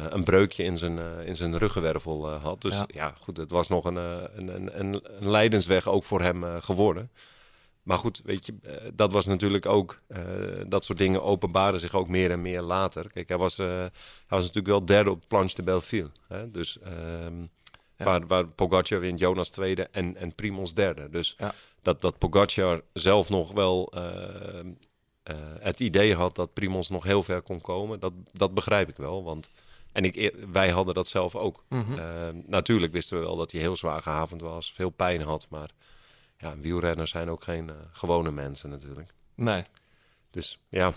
[0.10, 2.62] een breukje in zijn, eh, in zijn ruggenwervel eh, had.
[2.62, 2.86] Dus Ja.
[2.88, 3.14] ja.
[3.20, 7.12] goed, het was nog een, eh, een, een, een, lijdensweg ook voor hem eh, geworden.
[7.84, 10.02] Maar goed, weet je, eh, dat was natuurlijk ook...
[10.08, 10.22] eh,
[10.68, 13.12] dat soort dingen openbaren zich ook meer en meer later.
[13.12, 13.90] Kijk, hij was, eh, hij
[14.28, 16.10] was natuurlijk wel derde op Planche de Belleville.
[16.28, 16.52] Hè?
[16.52, 16.80] Dus...
[16.80, 17.42] ehm,
[17.96, 18.08] Ja.
[18.08, 21.10] Waar, waar Pogacar wint, Jonas tweede en, en Primos derde.
[21.10, 21.54] Dus Ja.
[21.82, 24.60] dat, dat Pogacar zelf nog wel eh,
[25.24, 28.96] eh, het idee had dat Primos nog heel ver kon komen, dat, dat begrijp ik
[28.98, 29.24] wel.
[29.24, 29.50] Want,
[29.92, 31.64] en ik, wij hadden dat zelf ook.
[31.70, 31.94] Mhm.
[31.94, 35.48] Eh, natuurlijk wisten we wel dat hij heel zwaar gehavend was, veel pijn had.
[35.50, 35.70] Maar
[36.38, 39.14] ja, wielrenners zijn ook geen eh, gewone mensen natuurlijk.
[39.36, 39.64] Nee.
[40.30, 40.94] Dus ja,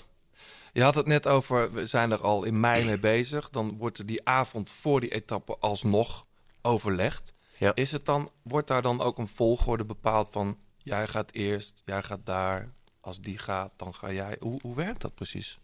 [0.72, 3.50] Je had het net over, we zijn er al in mei mee bezig.
[3.50, 6.26] Dan wordt er die avond voor die etappe alsnog
[6.62, 7.33] overlegd.
[7.59, 7.74] Ja.
[7.74, 10.59] Is het dan, wordt daar dan ook een volgorde bepaald van...
[10.76, 14.37] jij gaat eerst, jij gaat daar, als die gaat, dan ga jij...
[14.40, 15.59] Hoe, hoe werkt dat precies?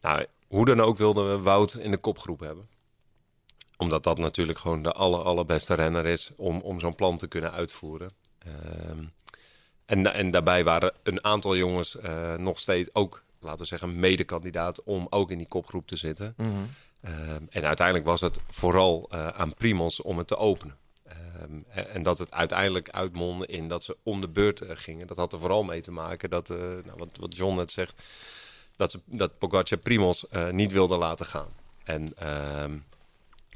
[0.00, 2.68] Nou, hoe dan ook wilden we Wout in de kopgroep hebben.
[3.76, 7.52] Omdat dat natuurlijk gewoon de aller, allerbeste renner is om, om zo'n plan te kunnen
[7.52, 8.10] uitvoeren.
[8.38, 9.04] Ehm,
[9.84, 14.82] en, en daarbij waren een aantal jongens eh, nog steeds ook, laten we zeggen, medekandidaat
[14.82, 16.34] om ook in die kopgroep te zitten.
[17.00, 20.76] Ehm, en uiteindelijk was het vooral eh, aan Primos om het te openen.
[21.04, 25.06] Ehm, en, en dat het uiteindelijk uitmondde in dat ze om de beurt eh, gingen.
[25.06, 28.02] Dat had er vooral mee te maken dat, nou, wat, wat John net zegt,
[28.90, 31.48] dat, dat Pogacar Primos eh, niet wilde laten gaan.
[31.84, 32.78] En, ehm,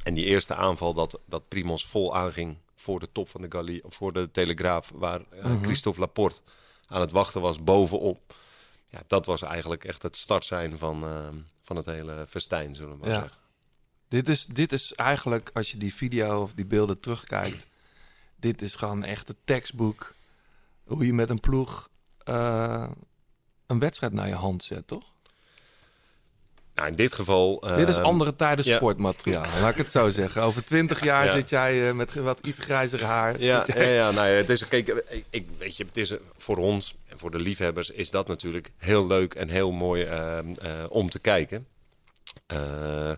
[0.02, 3.80] en die eerste aanval dat, dat Primos vol aanging voor de top van de Gali,
[3.84, 6.40] voor de Telegraaf, waar eh, Christophe Laporte
[6.86, 8.34] aan het wachten was bovenop.
[8.88, 12.92] Ja, dat was eigenlijk echt het start zijn van, ehm, van het hele festijn, zullen
[12.92, 13.20] we maar Ja.
[13.20, 13.38] zeggen.
[14.08, 17.66] Dit is, dit is eigenlijk, als je die video of die beelden terugkijkt...
[18.36, 20.14] dit is gewoon echt het tekstboek...
[20.84, 22.88] hoe je met een ploeg eh,
[23.66, 25.14] een wedstrijd naar je hand zet, toch?
[26.76, 27.60] Nou, in dit geval...
[27.76, 28.76] Dit is ehm, andere tijden ja.
[28.76, 30.42] sportmateriaal, laat ik het zo zeggen.
[30.42, 31.32] Over twintig jaar Ja.
[31.32, 33.40] zit jij eh, met wat iets grijzer haar.
[33.40, 35.96] Ja, zit ja, jij- ja nou ja, het is, kijk, ik, ik, weet je, het
[35.96, 39.72] is eh, voor ons en voor de liefhebbers is dat natuurlijk heel leuk en heel
[39.72, 41.66] mooi ehm, eh, om te kijken.
[42.46, 43.10] Eh,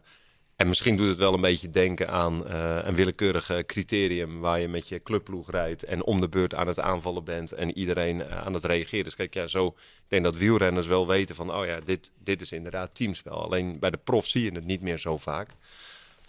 [0.56, 4.60] en misschien doet het wel een beetje denken aan eh, een willekeurig eh, criterium waar
[4.60, 8.22] je met je clubploeg rijdt en om de beurt aan het aanvallen bent en iedereen
[8.22, 9.04] eh, aan het reageren.
[9.04, 9.74] Dus kijk, ja, zo,
[10.08, 13.42] denk dat wielrenners wel weten van, oh ja, dit, dit is inderdaad teamspel.
[13.42, 15.50] Alleen bij de prof zie je het niet meer zo vaak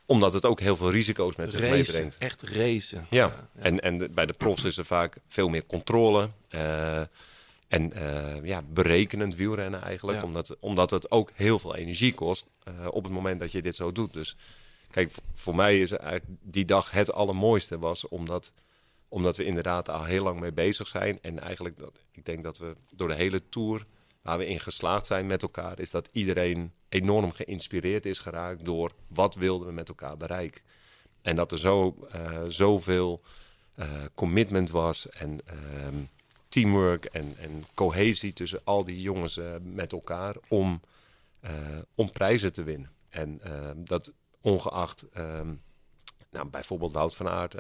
[0.06, 2.16] omdat het ook heel veel risico's met zich meebrengt.
[2.18, 3.06] echt racen.
[3.10, 6.30] Ja, en, en de- bij de profs is er vaak veel meer controle.
[6.50, 7.02] eh,
[7.68, 10.18] en eh, ja, berekenend wielrennen eigenlijk.
[10.20, 10.24] Ja.
[10.24, 13.76] Omdat, omdat het ook heel veel energie kost eh, op het moment dat je dit
[13.76, 14.14] zo doet.
[14.14, 14.36] Dus
[14.92, 18.52] kijk, voor mij is eigenlijk die dag het allermooiste was omdat,
[19.10, 21.20] omdat we inderdaad al heel lang mee bezig zijn.
[21.22, 23.86] En eigenlijk, dat, ik denk dat we door de hele tour
[24.22, 28.92] waar we in geslaagd zijn met elkaar, is dat iedereen enorm geïnspireerd is geraakt door
[29.08, 30.62] wat wilden we met elkaar bereiken.
[31.22, 33.22] En dat er zo, eh, zoveel
[33.76, 35.96] eh, commitment was en ehm,
[36.48, 40.82] teamwork en, en cohesie tussen al die jongens eh, met elkaar om,
[41.96, 42.92] om prijzen te winnen.
[43.10, 43.42] En
[43.76, 45.54] dat ongeacht, ehm,
[46.32, 47.56] nou, bijvoorbeeld Wout van Aert,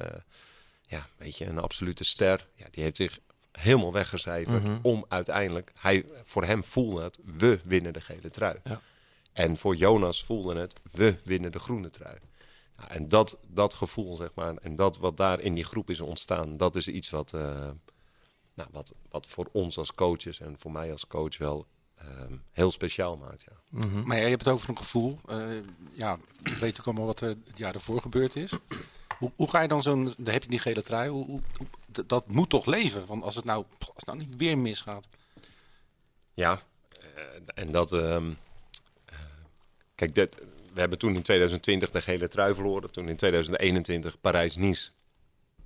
[0.90, 2.48] ja, weet je, een absolute ster.
[2.56, 3.20] Ja, die heeft zich
[3.52, 4.80] helemaal weggecijferd Mhm.
[4.82, 8.58] om uiteindelijk, hij, voor hem voelde het, we winnen de gele trui.
[8.64, 8.82] Ja.
[9.34, 12.18] En voor Jonas voelde het, we winnen de groene trui.
[12.78, 16.00] Nou, en dat, dat gevoel, zeg maar, en dat wat daar in die groep is
[16.02, 17.70] ontstaan, dat is iets wat, eh,
[18.54, 22.72] nou, wat, wat voor ons als coaches en voor mij als coach wel ehm, heel
[22.72, 23.44] speciaal maakt.
[23.44, 23.86] Ja.
[24.06, 25.20] Maar ja, je hebt het over een gevoel.
[25.28, 25.38] Eh,
[25.94, 28.52] ja, we weten ook allemaal wat er het jaar ervoor gebeurd is.
[29.20, 30.14] Hoe, hoe ga je dan zo'n...
[30.18, 31.10] Dan heb je die gele trui.
[31.10, 31.42] Hoe, hoe-
[32.06, 33.06] dat moet toch leven?
[33.06, 35.08] Want als het nou, als het nou niet weer misgaat.
[36.34, 36.62] Ja,
[37.02, 37.24] eh,
[37.56, 37.92] en dat.
[37.92, 38.32] ehm,
[39.06, 39.18] eh,
[39.96, 40.16] kijk,
[40.74, 42.92] we hebben toen in 2020 de gele trui verloren.
[42.92, 44.90] Toen in 2021 Parijs-Nice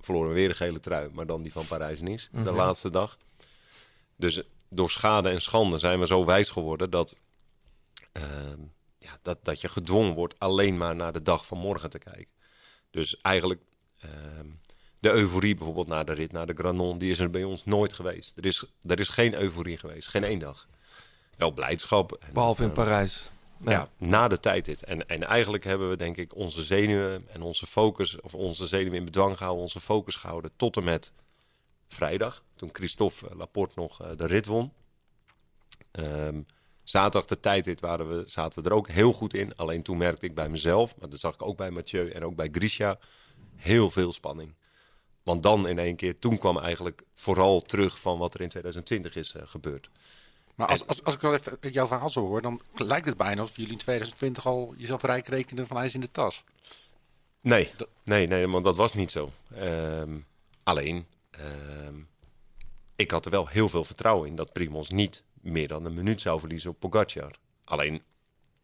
[0.00, 2.54] verloren we weer de gele trui, maar dan die van Parijs-Nice, de Mhm.
[2.54, 3.18] laatste dag.
[4.16, 7.16] Dus door schade en schande zijn we zo wijs geworden dat,
[8.12, 8.60] ehm,
[8.98, 12.32] ja, dat, dat je gedwongen wordt alleen maar naar de dag van morgen te kijken.
[12.94, 13.60] Dus eigenlijk
[14.00, 14.46] ehm,
[14.98, 17.92] de euforie bijvoorbeeld na de rit, naar de Granon, die is er bij ons nooit
[17.92, 18.36] geweest.
[18.36, 20.68] Er is, er is geen euforie geweest, geen één dag.
[21.36, 22.12] Wel blijdschap.
[22.12, 23.30] En, Behalve in eh, Parijs.
[23.64, 24.82] ja, na de tijd dit.
[24.82, 28.98] En, en eigenlijk hebben we denk ik onze zenuwen en onze focus, of onze zenuwen
[28.98, 31.12] in bedwang gehouden, onze focus gehouden tot en met
[31.88, 32.44] vrijdag.
[32.56, 34.72] Toen Christophe Laporte nog eh, de rit won.
[35.90, 36.40] Ehm,
[36.84, 39.56] zaterdag de tijdrit waren we, zaten we er ook heel goed in.
[39.56, 42.34] Alleen toen merkte ik bij mezelf, maar dat zag ik ook bij Mathieu en ook
[42.34, 42.98] bij Grisha,
[43.56, 44.54] heel veel spanning.
[45.22, 49.16] Want dan in één keer, toen kwam eigenlijk vooral terug van wat er in 2020
[49.16, 49.90] is eh, gebeurd.
[50.54, 53.40] Maar als, als, als ik dan even jouw verhaal zo hoor, dan lijkt het bijna
[53.40, 56.44] alsof jullie in 2020 al jezelf rijk rekenen van hij is in de tas.
[57.40, 57.72] Nee,
[58.04, 59.32] nee, nee, want dat was niet zo.
[59.54, 60.18] Ehm,
[60.62, 61.94] alleen, ehm,
[62.96, 66.20] ik had er wel heel veel vertrouwen in dat Primos niet meer dan een minuut
[66.20, 67.38] zou verliezen op Pogacar.
[67.64, 68.02] Alleen,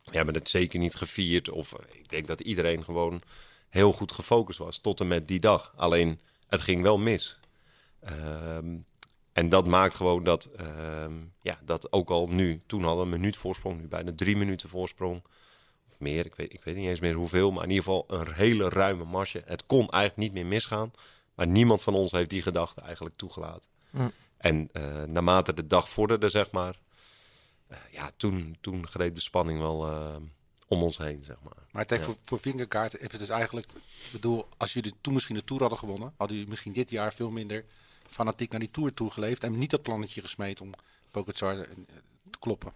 [0.05, 1.49] we hebben het zeker niet gevierd.
[1.49, 3.23] Of eh, ik denk dat iedereen gewoon
[3.69, 5.73] heel goed gefocust was tot en met die dag.
[5.77, 7.39] Alleen, het ging wel mis.
[8.01, 8.77] Ehm,
[9.33, 13.21] en dat maakt gewoon dat, ehm, ja, dat ook al nu, toen hadden we een
[13.21, 15.23] minuut voorsprong, nu bijna drie minuten voorsprong
[15.89, 18.33] of meer, ik weet, ik weet niet eens meer hoeveel, maar in ieder geval een
[18.33, 19.43] hele ruime marge.
[19.45, 20.93] Het kon eigenlijk niet meer misgaan,
[21.35, 23.69] maar niemand van ons heeft die gedachte eigenlijk toegelaten.
[23.91, 24.09] Hm.
[24.41, 26.79] En eh, naarmate de dag vorderde, zeg maar,
[27.67, 30.17] eh, ja, toen, toen greep de spanning wel eh,
[30.67, 31.57] om ons heen, zeg maar.
[31.71, 32.09] Maar het heeft Ja.
[32.09, 33.67] voor, voor Vingerkaart heeft het dus eigenlijk...
[33.67, 36.15] Ik bedoel, als jullie toen misschien de Tour hadden gewonnen...
[36.17, 37.65] hadden jullie misschien dit jaar veel minder
[38.07, 39.45] fanatiek naar die Tour toegeleefd...
[39.45, 40.71] en niet dat plannetje gesmeed om
[41.11, 41.67] Pogacar
[42.31, 42.73] te kloppen.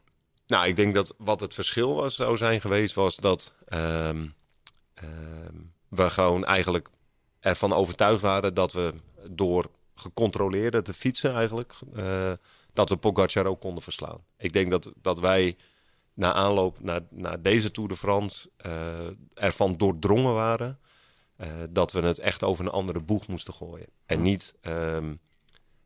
[0.46, 4.27] Nou, ik denk dat wat het verschil was, zou zijn geweest, was dat ehm,
[4.94, 5.57] ehm,
[5.88, 6.88] we gewoon eigenlijk
[7.40, 8.94] ervan overtuigd waren dat we
[9.31, 12.33] door gecontroleerde te fietsen eigenlijk, eh,
[12.72, 14.24] dat we Pogacar ook konden verslaan.
[14.37, 15.57] Ik denk dat, dat wij
[16.14, 20.78] na aanloop naar, naar deze Tour de France eh, ervan doordrongen waren
[21.37, 23.87] eh, dat we het echt over een andere boeg moesten gooien.
[24.07, 25.14] En niet, ehm,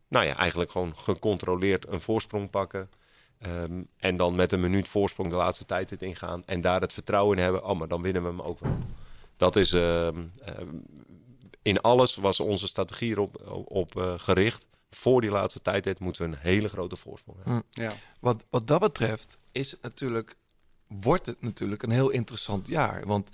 [0.07, 2.89] nou ja, eigenlijk gewoon gecontroleerd een voorsprong pakken.
[3.39, 6.43] Ehm, en dan met een minuut voorsprong de laatste tijd het ingaan.
[6.45, 7.63] En daar het vertrouwen in hebben.
[7.63, 8.77] Oh, maar dan winnen we hem ook wel.
[9.37, 9.73] Dat is...
[9.73, 10.23] ehm,
[11.69, 14.67] in alles was onze strategie erop op, eh, gericht.
[14.89, 17.63] Voor die laatste tijd moeten we een hele grote voorsprong hebben.
[17.73, 17.81] Hm.
[17.81, 17.93] Ja.
[18.19, 20.35] Wat, wat dat betreft is het natuurlijk,
[20.87, 23.05] wordt het natuurlijk een heel interessant jaar.
[23.05, 23.29] Want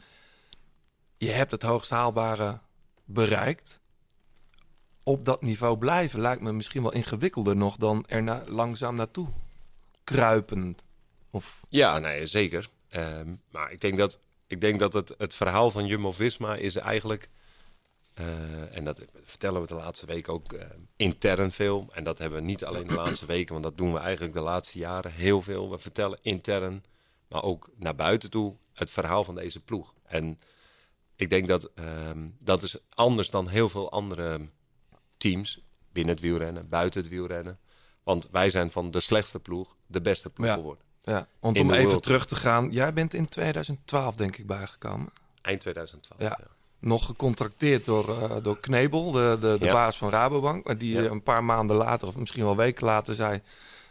[1.18, 2.60] je hebt het hoogst haalbare
[3.06, 3.80] bereikt.
[5.04, 9.28] Op dat niveau blijven lijkt me misschien wel ingewikkelder nog dan er na, langzaam naartoe
[10.04, 10.84] kruipend.
[11.32, 12.70] Of, Ja, nee, zeker.
[12.90, 17.30] Ehm, maar ik denk dat, ik denk dat het, het verhaal van Jumbo-Visma is eigenlijk...
[18.16, 21.90] eh, en dat vertellen we de laatste week ook eh, intern veel.
[21.94, 24.42] En dat hebben we niet alleen de laatste weken, want dat doen we eigenlijk de
[24.42, 25.70] laatste jaren heel veel.
[25.70, 26.84] We vertellen intern,
[27.28, 29.94] maar ook naar buiten toe, het verhaal van deze ploeg.
[30.04, 30.40] En
[31.16, 34.50] ik denk dat ehm, dat is anders dan heel veel andere
[35.18, 35.60] teams
[35.92, 37.60] binnen het wielrennen, buiten het wielrennen.
[38.04, 40.54] Want wij zijn van de slechtste ploeg de beste ploeg Ja.
[40.54, 40.84] geworden.
[41.04, 42.72] ja, want In om even World terug te gaan.
[42.72, 45.10] Jij bent in 2012 denk ik bijgekomen.
[45.42, 46.22] Eind 2012.
[46.22, 46.40] Ja.
[46.86, 49.72] Nog gecontracteerd door, eh, door Knebel, de, de, de Ja.
[49.74, 50.80] baas van Rabobank.
[50.80, 51.10] Die Ja.
[51.10, 53.42] een paar maanden later, of misschien wel weken later, zei...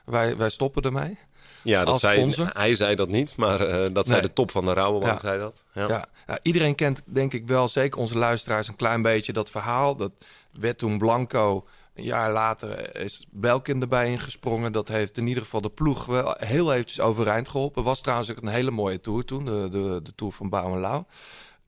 [0.04, 1.18] Wij, wij stoppen ermee.
[1.62, 4.72] Ja, dat zei, hij zei dat niet, maar eh, dat zei de top van de
[4.72, 5.28] Rabobank, Ja.
[5.28, 5.64] zei dat.
[5.74, 5.88] Ja.
[6.26, 6.38] Ja.
[6.42, 9.96] iedereen kent denk ik wel, zeker onze luisteraars, een klein beetje dat verhaal.
[9.96, 10.12] Dat
[10.52, 11.66] werd toen Blanco.
[11.94, 14.72] Een jaar later is Belkin erbij ingesprongen.
[14.72, 17.83] Dat heeft in ieder geval de ploeg wel heel eventjes overeind geholpen.
[17.85, 20.80] Was trouwens ook een hele mooie tour toen, de, de, de tour van Bouw en
[20.80, 21.02] Lau.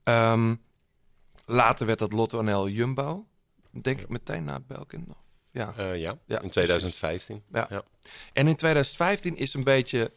[0.03, 0.55] Ehm,
[1.47, 3.25] later werd dat Lotto NL Jumbo.
[3.71, 5.05] Denk ik meteen na Belkin.
[5.09, 5.15] Of-
[5.51, 5.73] Ja.
[5.77, 7.43] Eh, ja, Ja, in 2015.
[7.53, 7.67] Ja.
[7.69, 7.83] Ja.
[8.33, 10.11] En in 2015 is een beetje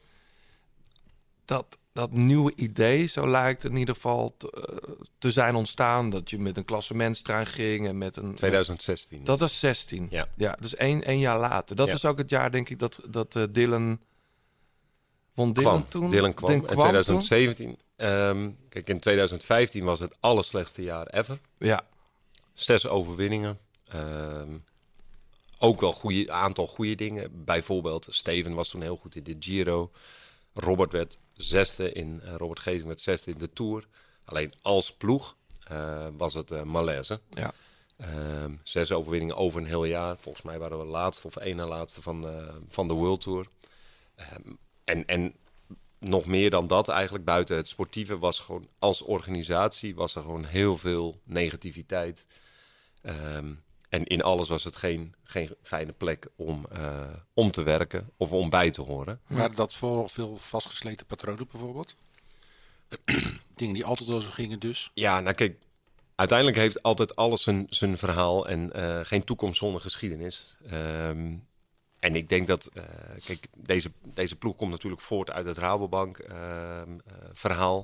[1.45, 6.11] dat, dat nieuwe idee, zo lijkt het in ieder geval te, eh, te zijn ontstaan.
[6.11, 8.35] Dat je met een klassementstraan ging en met een...
[8.35, 9.25] 2016.
[9.25, 10.07] Dat was 16.
[10.11, 10.29] Ja.
[10.37, 11.77] ja dus één, één jaar later.
[11.77, 14.01] Dat is ook het jaar, denk ik, dat, dat eh, Dylan...
[15.35, 15.89] Won Dylan kwam.
[15.89, 16.11] toen?
[16.11, 16.49] Dylan kwam.
[16.51, 17.19] Dylan in toen?
[17.19, 17.79] 2017.
[18.01, 21.39] Ehm, kijk, in 2015 was het allerslechtste jaar ever.
[21.59, 21.87] Ja.
[22.53, 23.59] Zes overwinningen.
[23.89, 24.57] Ehm,
[25.59, 27.45] ook wel een aantal goede dingen.
[27.45, 29.91] Bijvoorbeeld, Steven was toen heel goed in de Giro.
[30.55, 33.87] Robert werd zesde in, eh, Robert Gezing werd zesde in de Tour.
[34.25, 37.21] Alleen als ploeg eh, was het eh, malaise.
[37.31, 37.53] Ja.
[37.97, 40.17] Ehm, zes overwinningen over een heel jaar.
[40.19, 43.47] Volgens mij waren we laatste of één na laatste van de, van de World Tour.
[44.85, 45.35] En, en
[46.01, 50.45] nog meer dan dat eigenlijk, buiten het sportieve, was gewoon als organisatie was er gewoon
[50.45, 52.27] heel veel negativiteit.
[53.03, 53.53] Ehm,
[53.89, 57.03] en in alles was het geen, geen fijne plek om, eh,
[57.35, 59.21] om te werken of om bij te horen.
[59.27, 61.95] Waren dat vooral veel vastgesleten patronen bijvoorbeeld?
[63.55, 64.91] Dingen die altijd al zo gingen dus.
[64.95, 65.59] Ja, nou kijk,
[66.15, 70.57] uiteindelijk heeft altijd alles zijn, zijn verhaal en eh, geen toekomst zonder geschiedenis.
[70.71, 71.37] Ehm,
[72.01, 72.85] en ik denk dat, eh,
[73.25, 76.99] kijk, deze, deze ploeg komt natuurlijk voort uit het Rabobank ehm,
[77.33, 77.83] eh.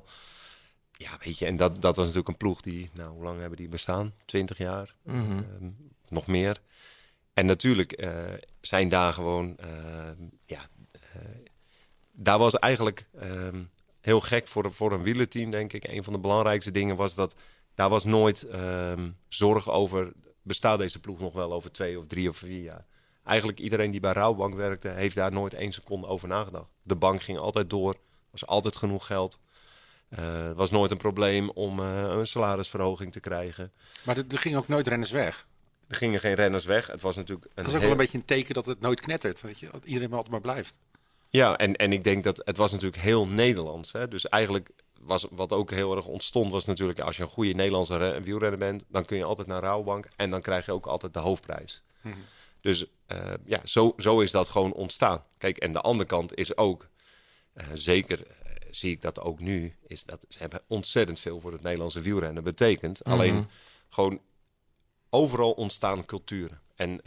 [0.99, 3.59] Ja, weet je, en dat, dat was natuurlijk een ploeg die, nou, hoe lang hebben
[3.59, 4.15] die bestaan?
[4.25, 5.39] 20 jaar, Mhm.
[5.39, 5.71] Ehm,
[6.09, 6.61] nog meer.
[7.35, 10.69] En natuurlijk eh, zijn daar gewoon, ehm, ja,
[12.13, 13.09] daar was eigenlijk
[14.01, 15.89] heel gek voor, voor een wielerteam, denk ik.
[15.89, 17.35] Een van de belangrijkste dingen was dat
[17.75, 18.47] daar was nooit
[19.29, 22.87] zorg over, bestaat deze ploeg nog wel over twee of drie of vier jaar?
[23.27, 26.69] Eigenlijk iedereen die bij Rouwbank werkte, heeft daar nooit één seconde over nagedacht.
[26.83, 27.97] De bank ging altijd door,
[28.31, 29.39] was altijd genoeg geld.
[30.09, 33.73] Eh, Het was nooit een probleem om eh, een salarisverhoging te krijgen.
[34.05, 35.47] Maar er, er gingen ook nooit renners weg.
[35.89, 36.87] Er gingen geen renners weg.
[36.87, 38.81] Het was natuurlijk een Dat is ook heel- wel een beetje een teken dat het
[38.81, 39.41] nooit knettert.
[39.41, 39.69] Weet je?
[39.73, 40.75] Dat iedereen maar altijd maar blijft.
[41.31, 43.93] Ja, en, en ik denk dat het was natuurlijk heel Nederlands.
[43.93, 44.09] Hè?
[44.09, 47.97] Dus eigenlijk was wat ook heel erg ontstond, was natuurlijk als je een goede Nederlandse
[47.97, 51.15] re- wielrenner bent, dan kun je altijd naar Rouwbank en dan krijg je ook altijd
[51.15, 51.83] de hoofdprijs.
[52.67, 55.25] Dus eh, ja, zo, zo is dat gewoon ontstaan.
[55.39, 56.89] Kijk, en de andere kant is ook,
[57.53, 61.53] eh, zeker eh, zie ik dat ook nu, is dat ze hebben ontzettend veel voor
[61.53, 63.05] het Nederlandse wielrennen betekend.
[63.05, 63.49] Alleen
[63.89, 64.21] gewoon
[65.11, 66.61] overal ontstaan culturen.
[66.75, 67.01] En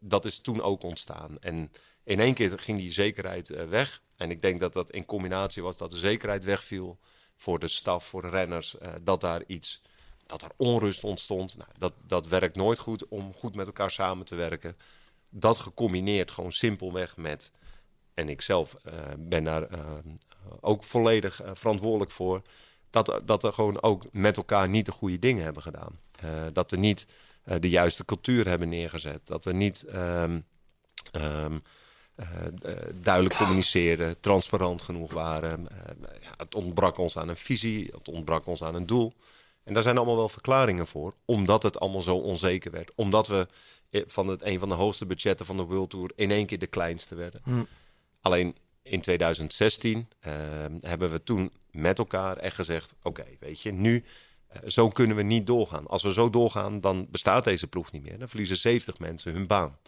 [0.00, 1.38] dat is toen ook ontstaan.
[1.40, 1.72] En
[2.04, 4.02] in één keer ging die zekerheid weg.
[4.16, 6.98] En ik denk dat dat in combinatie was dat de zekerheid wegviel
[7.36, 8.76] voor de staf, voor de renners.
[9.02, 9.82] dat daar iets,
[10.26, 11.56] dat er onrust ontstond.
[11.56, 14.76] Nou, dat, dat werkt nooit goed om goed met elkaar samen te werken.
[15.28, 17.52] Dat gecombineerd gewoon simpelweg met,
[18.14, 19.80] en ik zelf eh, ben daar eh,
[20.60, 22.42] ook volledig eh, verantwoordelijk voor,
[22.90, 26.00] dat, dat er gewoon ook met elkaar niet de goede dingen hebben gedaan.
[26.52, 27.06] Dat er niet
[27.58, 29.26] de juiste cultuur hebben neergezet.
[29.26, 30.40] Dat er niet ehm,
[31.12, 31.58] ehm,
[32.16, 35.66] eh, eh, duidelijk communiceerden, transparant genoeg waren.
[36.20, 39.12] Ja, het ontbrak ons aan een visie, het ontbrak ons aan een doel.
[39.64, 42.92] En daar zijn allemaal wel verklaringen voor, omdat het allemaal zo onzeker werd.
[42.94, 43.48] Omdat we
[43.90, 46.66] van het, een van de hoogste budgetten van de World Tour in één keer de
[46.66, 47.68] kleinste werden.
[48.20, 50.32] Alleen in 2016 eh,
[50.80, 54.04] hebben we toen met elkaar echt gezegd: oké, weet je, nu
[54.46, 55.86] eh, zo kunnen we niet doorgaan.
[55.86, 58.18] Als we zo doorgaan, dan bestaat deze ploeg niet meer.
[58.18, 59.78] Dan verliezen 70 mensen hun baan.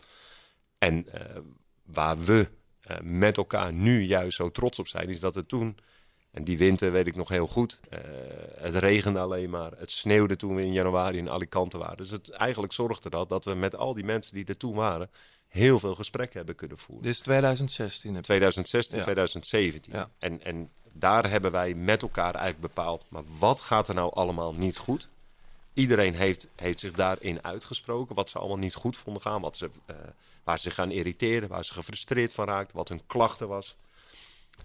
[0.78, 1.36] En eh,
[1.84, 2.48] waar we
[2.80, 5.76] eh, met elkaar nu juist zo trots op zijn, is dat we toen,
[6.30, 7.98] en die winter weet ik nog heel goed, eh,
[8.56, 11.96] het regende alleen maar, het sneeuwde toen we in januari in Alicante waren.
[11.96, 15.10] Dus het, eigenlijk zorgde dat dat we met al die mensen die er toen waren,
[15.48, 17.04] heel veel gesprekken hebben kunnen voeren.
[17.04, 18.08] Dit is 2016.
[18.14, 19.02] heb je- 2016, Ja.
[19.02, 19.92] 2017.
[19.92, 20.10] Ja.
[20.18, 24.54] En, en daar hebben wij met elkaar eigenlijk bepaald, maar wat gaat er nou allemaal
[24.54, 25.08] niet goed?
[25.74, 29.70] Iedereen heeft, heeft zich daarin uitgesproken, wat ze allemaal niet goed vonden gaan, wat ze,
[29.86, 29.96] eh,
[30.44, 33.76] waar ze zich aan irriteerden, waar ze gefrustreerd van raakten, wat hun klachten was.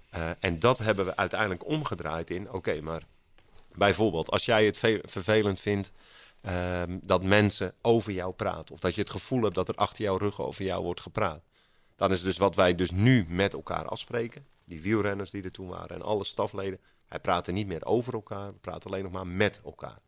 [0.10, 3.02] Eh, en dat hebben we uiteindelijk omgedraaid in, oké, maar
[3.76, 5.92] bijvoorbeeld als jij het ve- vervelend vindt
[6.42, 10.04] ehm, dat mensen over jou praten, of dat je het gevoel hebt dat er achter
[10.04, 11.44] jouw rug over jou wordt gepraat,
[11.96, 14.46] dan is dus wat wij dus nu met elkaar afspreken.
[14.66, 16.80] Die wielrenners die er toen waren en alle stafleden.
[17.10, 20.00] Wij praten niet meer over elkaar, praten alleen nog maar met elkaar.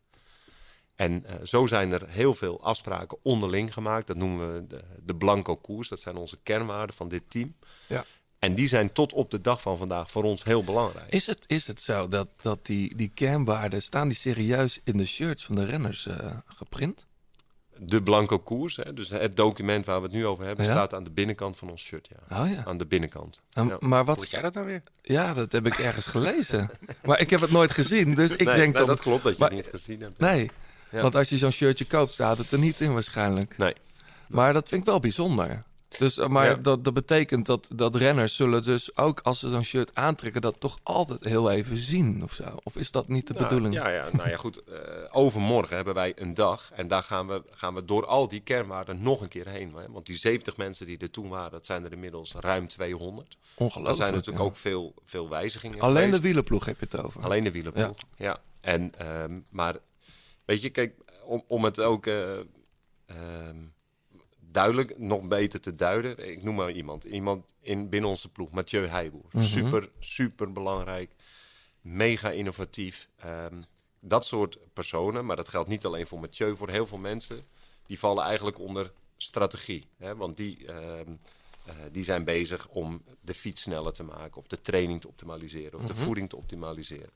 [0.95, 4.07] En eh, zo zijn er heel veel afspraken onderling gemaakt.
[4.07, 5.89] Dat noemen we de, de blanco koers.
[5.89, 7.55] Dat zijn onze kernwaarden van dit team.
[7.87, 8.05] Ja.
[8.45, 11.05] En die zijn tot op de dag van vandaag voor ons heel belangrijk.
[11.13, 15.05] Is het, is het zo dat, dat die, die kernwaarden, staan die serieus in de
[15.05, 16.15] shirts van de renners eh,
[16.45, 17.05] geprint?
[17.77, 20.71] De blanco koers, hè, dus het document waar we het nu over hebben, Ja?
[20.71, 22.09] staat aan de binnenkant van ons shirt.
[22.29, 22.41] Ja.
[22.43, 22.63] Oh ja.
[22.65, 23.41] Aan de binnenkant.
[23.57, 23.77] Um, Ja.
[23.79, 24.29] Maar wat...
[24.29, 24.83] jij dat nou weer?
[25.01, 26.69] Ja, dat heb ik ergens gelezen.
[27.05, 28.87] maar ik heb het nooit gezien, dus ik Nee, denk nee, dan...
[28.87, 30.19] dat klopt dat je maar- het niet gezien hebt.
[30.19, 30.51] Nee,
[30.91, 31.01] Ja.
[31.01, 33.57] want als je zo'n shirtje koopt, staat het er niet in waarschijnlijk.
[33.57, 33.73] Nee.
[34.27, 35.63] Maar dat vind ik wel bijzonder.
[35.99, 36.55] Dus, eh, maar Ja.
[36.55, 40.59] dat, dat betekent dat, dat renners zullen dus ook als ze zo'n shirt aantrekken, dat
[40.59, 42.43] toch altijd heel even zien of zo.
[42.63, 43.73] Of is dat niet de Nou, bedoeling?
[43.73, 44.63] Ja, ja, nou ja, goed.
[44.63, 44.79] eh,
[45.11, 46.71] overmorgen hebben wij een dag.
[46.73, 49.73] En daar gaan we, gaan we door al die kernwaarden nog een keer heen.
[49.75, 49.91] Hè?
[49.91, 53.37] Want die 70 mensen die er toen waren, dat zijn er inmiddels ruim 200.
[53.55, 53.87] Ongelooflijk.
[53.87, 54.49] Er zijn natuurlijk ja.
[54.49, 56.21] ook veel, veel wijzigingen Alleen de geweest.
[56.23, 57.21] wielerploeg heb je het over.
[57.23, 57.97] Alleen de wielerploeg.
[58.15, 58.37] Ja.
[58.61, 59.75] En, ehm, maar
[60.45, 60.93] weet je, kijk,
[61.23, 62.33] om, om het ook eh,
[63.05, 63.57] ehm,
[64.55, 66.29] duidelijk, nog beter te duiden.
[66.29, 67.03] Ik noem maar iemand.
[67.03, 69.29] Iemand in, binnen onze ploeg, Mathieu Heijboer.
[69.31, 69.43] Mhm.
[69.43, 71.11] Super, super belangrijk.
[71.81, 73.09] Mega innovatief.
[73.15, 73.61] Ehm,
[73.99, 77.43] dat soort personen, maar dat geldt niet alleen voor Mathieu, voor heel veel mensen.
[77.85, 79.87] Die vallen eigenlijk onder strategie.
[79.97, 80.15] Hè?
[80.15, 81.11] Want die, ehm,
[81.65, 85.79] eh, die zijn bezig om de fiets sneller te maken, of de training te optimaliseren,
[85.79, 87.11] of de voeding te optimaliseren.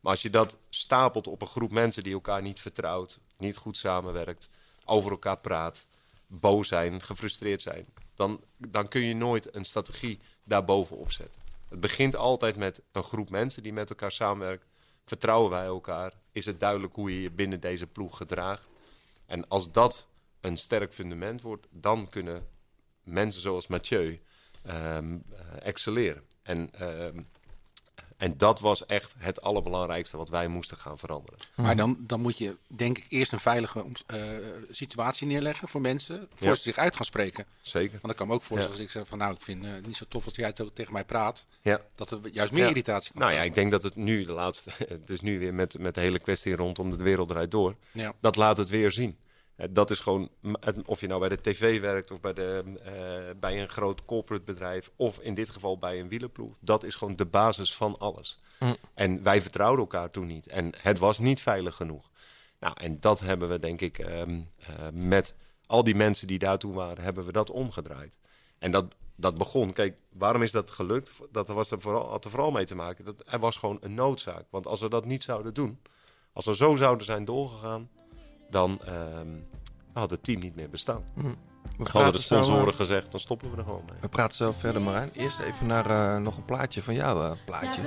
[0.00, 3.76] Maar als je dat stapelt op een groep mensen die elkaar niet vertrouwt, niet goed
[3.76, 4.48] samenwerkt,
[4.84, 5.86] over elkaar praat,
[6.28, 11.40] boos zijn, gefrustreerd zijn, dan, dan kun je nooit een strategie daarbovenop zetten.
[11.68, 14.66] Het begint altijd met een groep mensen die met elkaar samenwerkt.
[15.04, 16.12] Vertrouwen wij elkaar?
[16.32, 18.70] Is het duidelijk hoe je je binnen deze ploeg gedraagt?
[19.26, 20.08] En als dat
[20.40, 22.46] een sterk fundament wordt, dan kunnen
[23.02, 24.20] mensen zoals Mathieu
[24.62, 24.98] eh,
[25.60, 26.22] excelleren.
[26.42, 27.20] En, ehm,
[28.18, 31.38] en dat was echt het allerbelangrijkste wat wij moesten gaan veranderen.
[31.54, 34.20] Maar dan, dan moet je denk ik eerst een veilige eh,
[34.70, 36.28] situatie neerleggen voor mensen.
[36.34, 36.54] Voor Ja.
[36.54, 37.46] ze zich uit gaan spreken.
[37.60, 37.98] Zeker.
[38.00, 38.82] Want ik kan me ook voorstellen Ja.
[38.82, 41.04] als ik zeg van nou ik vind het niet zo tof als jij tegen mij
[41.04, 41.46] praat.
[41.62, 41.80] Ja.
[41.94, 42.68] Dat er juist meer Ja.
[42.68, 44.70] irritatie kan Nou ja, ik denk dat het nu de laatste.
[44.88, 47.74] Het is nu weer met, met de hele kwestie rondom de wereld eruit door.
[47.92, 48.12] Ja.
[48.20, 49.16] Dat laat het weer zien.
[49.70, 50.28] Dat is gewoon,
[50.84, 52.92] of je nou bij de tv werkt of bij, de, eh,
[53.40, 56.56] bij een groot corporate bedrijf, of in dit geval bij een wielerploeg.
[56.60, 58.40] Dat is gewoon de basis van alles.
[58.94, 60.46] En wij vertrouwden elkaar toen niet.
[60.46, 62.10] En het was niet veilig genoeg.
[62.60, 65.34] Nou, en dat hebben we denk ik ehm, eh, met
[65.66, 68.16] al die mensen die daar toen waren, hebben we dat omgedraaid.
[68.58, 71.12] En dat, dat begon, kijk, waarom is dat gelukt?
[71.30, 73.04] Dat was er vooral, had er vooral mee te maken.
[73.04, 74.44] Dat, er was gewoon een noodzaak.
[74.50, 75.80] Want als we dat niet zouden doen,
[76.32, 77.90] als we zo zouden zijn doorgegaan,
[78.50, 79.28] dan ehm,
[79.92, 81.02] had het team niet meer bestaan.
[81.14, 83.98] We Hadden de zo, sponsoren gezegd, dan stoppen we er gewoon mee.
[84.00, 85.10] we praten zo verder, Marijn.
[85.14, 87.82] Eerst even naar eh, nog een plaatje van jou, eh, plaatje.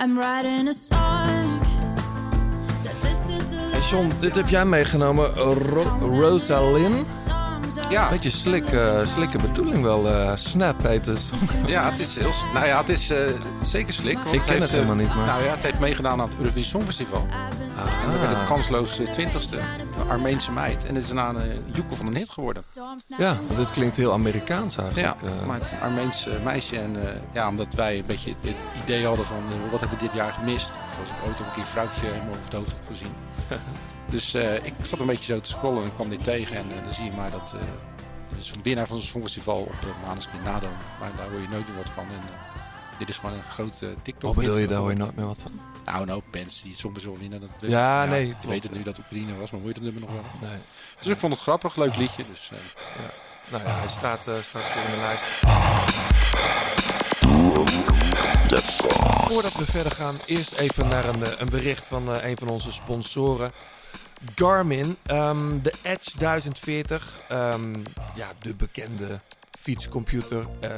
[0.00, 1.60] I'm writing a song.
[2.76, 7.27] So this is the En John, dit heb jij meegenomen, Ro Rosalind.
[7.90, 8.08] Ja.
[8.08, 11.30] Beetje slik, eh, slikke bedoeling wel, eh, Snap heet het.
[11.66, 12.30] Ja, het is heel.
[12.54, 13.18] Nou ja, het is eh,
[13.62, 14.18] zeker slik.
[14.18, 16.28] want Ik ken het heeft, helemaal eh, niet, maar- Nou ja, het heeft meegedaan aan
[16.28, 17.26] het Eurovisie Songfestival.
[18.04, 19.56] En dan werd het kansloos twintigste.
[20.00, 20.84] Een Armeense meid.
[20.86, 22.62] En het is daarna een Joeko van een hit geworden.
[23.18, 25.22] Ja, want dit klinkt heel Amerikaans Ja, eigenlijk.
[25.22, 25.46] eh.
[25.46, 26.78] maar het is een Armeens meisje.
[26.78, 26.96] En
[27.32, 30.70] ja, omdat wij een beetje het idee hadden van wat hebben we dit jaar gemist.
[30.94, 33.12] Zoals ik ooit ook een keer vrouwtje helemaal over het hoofd had gezien.
[34.10, 36.56] dus eh, ik zat een beetje zo te scrollen en ik kwam dit tegen.
[36.56, 37.52] En eh, dan zie je maar dat...
[37.54, 37.60] eh
[38.28, 40.72] dit is een winnaar van ons Songfestival op uh, Maneskin Nadam.
[41.00, 42.04] Maar daar hoor je nooit meer wat van.
[42.04, 42.20] En,
[42.98, 44.34] dit is gewoon een grote TikTok.
[44.34, 45.60] Wat bedoel je, daar hoor je nooit meer wat van?
[45.84, 47.40] Nou, hoop bands die het Songfestival winnen.
[47.40, 48.10] Dat Ja, ik.
[48.10, 48.44] nee, klopt.
[48.44, 50.48] weet het nu dat Oekraïne was, maar hoor je het nummer nog wel?
[50.48, 50.58] Nee.
[51.00, 52.24] Dus ik vond het grappig, leuk liedje.
[52.30, 52.58] Dus, eh,
[53.50, 55.24] Nou ja, hij staat, staat voor in de lijst.
[59.28, 63.52] Voordat we verder gaan, eerst even naar een, een bericht van een van onze sponsoren.
[64.34, 67.20] Garmin, ehm, de Edge 1040.
[67.28, 67.74] ehm,
[68.14, 69.20] ja, de bekende
[69.58, 70.70] fietscomputer eh,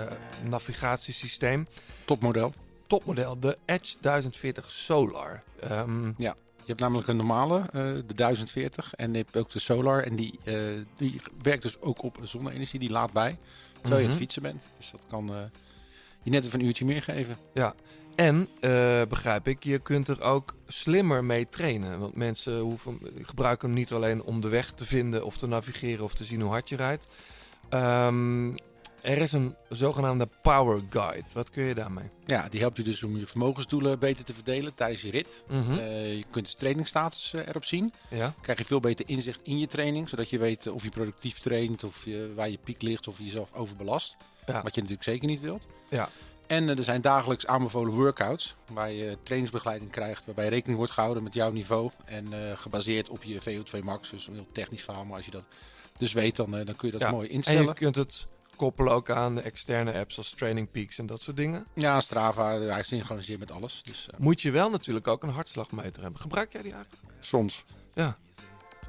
[0.48, 1.66] navigatiesysteem.
[2.04, 2.52] topmodel.
[2.86, 5.42] Topmodel, de Edge 1040 Solar.
[5.60, 8.94] Ehm, Ja, je hebt namelijk een normale, eh, de 1040.
[8.94, 10.02] En je hebt ook de Solar.
[10.04, 10.54] En die, eh,
[10.96, 12.80] die werkt dus ook op zonne-energie.
[12.80, 13.38] Die laat bij,
[13.80, 14.08] terwijl je aan Mhm.
[14.10, 14.62] het fietsen bent.
[14.78, 15.30] Dus dat kan
[16.22, 17.36] je net even een uurtje meer geven.
[17.54, 17.74] Ja,
[18.20, 21.98] en eh, begrijp ik, je kunt er ook slimmer mee trainen.
[21.98, 26.04] Want mensen hoeven, gebruiken hem niet alleen om de weg te vinden of te navigeren
[26.04, 27.06] of te zien hoe hard je rijdt.
[27.68, 28.48] Ehm,
[29.02, 31.28] er is een zogenaamde Power Guide.
[31.34, 32.04] Wat kun je daarmee?
[32.26, 35.44] Ja, die helpt je dus om je vermogensdoelen beter te verdelen tijdens je rit.
[35.48, 35.72] Mhm.
[35.72, 37.92] Eh, je kunt de trainingsstatus eh, erop zien.
[38.10, 38.34] Ja.
[38.42, 40.08] krijg je veel beter inzicht in je training.
[40.08, 43.24] Zodat je weet of je productief traint, of je, waar je piek ligt, of je
[43.24, 44.16] jezelf overbelast.
[44.46, 44.62] Ja.
[44.62, 45.66] Wat je natuurlijk zeker niet wilt.
[45.90, 46.08] Ja.
[46.50, 48.56] En eh, er zijn dagelijks aanbevolen workouts.
[48.72, 50.24] Waar je trainingsbegeleiding krijgt.
[50.26, 51.90] Waarbij rekening wordt gehouden met jouw niveau.
[52.04, 54.10] En eh, gebaseerd op je VO2 max.
[54.10, 55.04] Dus een heel technisch verhaal.
[55.04, 55.46] Maar als je dat
[55.98, 57.10] dus weet, dan, eh, dan kun je dat Ja.
[57.10, 57.64] mooi En instellen.
[57.64, 58.26] je kunt het
[58.56, 61.66] koppelen ook aan de externe apps als Training Peaks en dat soort dingen.
[61.74, 63.82] Ja, Strava, hij synchroniseert met alles.
[63.82, 66.20] Dus eh, Moet je wel natuurlijk ook een hartslagmeter hebben.
[66.20, 67.02] Gebruik jij die eigenlijk?
[67.20, 67.64] soms.
[67.94, 68.18] Ja.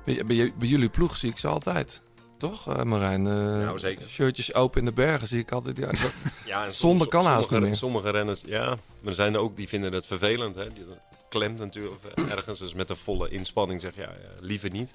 [0.06, 2.02] Bij, bij, bij jullie ploeg zie ik ze altijd.
[2.42, 3.28] Toch, eh, Marijn?
[3.28, 4.10] Eh, Nou, zeker.
[4.10, 5.78] Shirtjes open in de bergen zie ik altijd.
[5.78, 6.14] Ja, dat-
[6.46, 7.76] Ja, en Zonder kan haast sommige, niet meer.
[7.76, 8.66] Sommige renners, ja.
[8.66, 8.78] Maar
[9.10, 10.56] er zijn er ook die vinden het vervelend.
[10.56, 10.74] Hè.
[10.74, 12.60] Die, het klemt natuurlijk eh, ergens.
[12.60, 14.94] Dus met een volle inspanning zeg je, ja, ja, liever niet.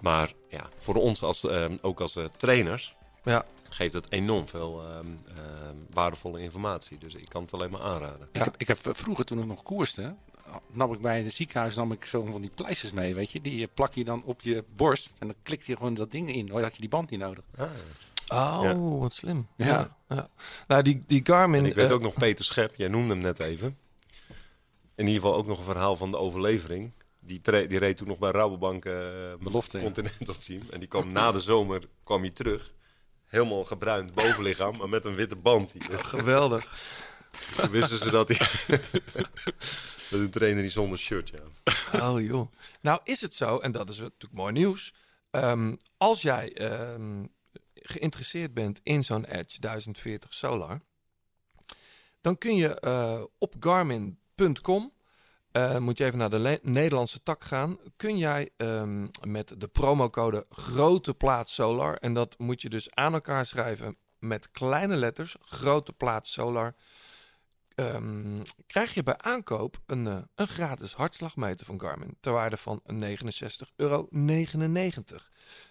[0.00, 2.94] Maar ja, voor ons als, eh, ook als trainers
[3.24, 3.44] ja.
[3.68, 6.98] geeft het enorm veel ehm, ehm, waardevolle informatie.
[6.98, 8.28] Dus ik kan het alleen maar aanraden.
[8.32, 10.14] Ik, heb, ik heb vroeger toen ik nog koerste,
[10.72, 13.40] nam ik bij het ziekenhuis nam ik zo van die pleisters mee, weet je.
[13.40, 16.34] Die eh, plak je dan op je borst en dan klikt je gewoon dat ding
[16.34, 16.46] in.
[16.46, 17.44] Dan had je die band niet nodig.
[18.28, 18.76] Oh, Ja.
[18.78, 19.48] wat slim.
[19.56, 19.96] Ja.
[20.08, 20.28] Ja.
[20.68, 21.60] Nou, die, die Garmin...
[21.60, 23.78] En ik weet eh, ook nog Peter Schep, jij noemde hem net even.
[24.94, 26.92] In ieder geval ook nog een verhaal van de overlevering.
[27.20, 28.94] Die, die reed toen nog bij Rabobank eh
[29.40, 29.84] Belofte, ja.
[29.84, 30.62] Continental Team.
[30.70, 32.72] En die kwam na de zomer kwam hij terug.
[33.24, 35.72] Helemaal gebruind bovenlichaam, maar met een witte band.
[35.72, 35.98] hier.
[36.04, 36.78] Geweldig.
[37.56, 38.38] Toen wisten ze dat hij...
[40.10, 41.40] met een trainer die zonder shirt, ja.
[42.10, 42.52] Oh joh.
[42.80, 44.94] Nou is het zo, en dat is natuurlijk mooi nieuws.
[45.30, 47.24] Ehm, als jij ehm,
[47.74, 50.80] geïnteresseerd bent in zo'n Edge 1040 Solar,
[52.20, 54.92] dan kun je eh, op garmin.com,
[55.52, 60.46] eh, moet je even naar de Nederlandse tak gaan, kun jij ehm, met de promocode
[60.48, 65.92] Grote Plaats Solar, en dat moet je dus aan elkaar schrijven met kleine letters, Grote
[65.92, 66.74] Plaats Solar,
[67.76, 72.80] ehm, krijg je bij aankoop een, eh, een gratis hartslagmeter van Garmin ter waarde van
[72.84, 74.08] 69,99 euro.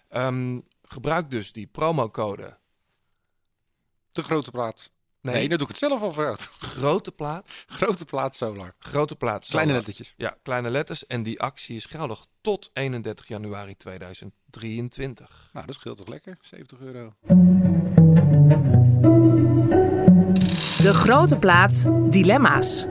[0.08, 2.58] Ehm, gebruik dus die promocode
[4.12, 4.94] De grote plaat.
[5.20, 5.48] Nee, Nee.
[5.48, 6.36] dan doe ik het zelf al voor jou.
[6.58, 7.64] Grote Plaat.
[7.66, 8.74] Grote plaat Solar.
[8.78, 9.46] Grote Plaat.
[9.46, 9.86] Kleine Solar.
[9.86, 10.14] lettertjes.
[10.16, 11.06] Ja, kleine letters.
[11.06, 15.50] En die actie is geldig tot 31 januari 2023.
[15.52, 16.38] Nou, dat scheelt toch lekker?
[16.40, 17.14] 70 euro.
[20.86, 22.86] De grote plaat Dilemma's.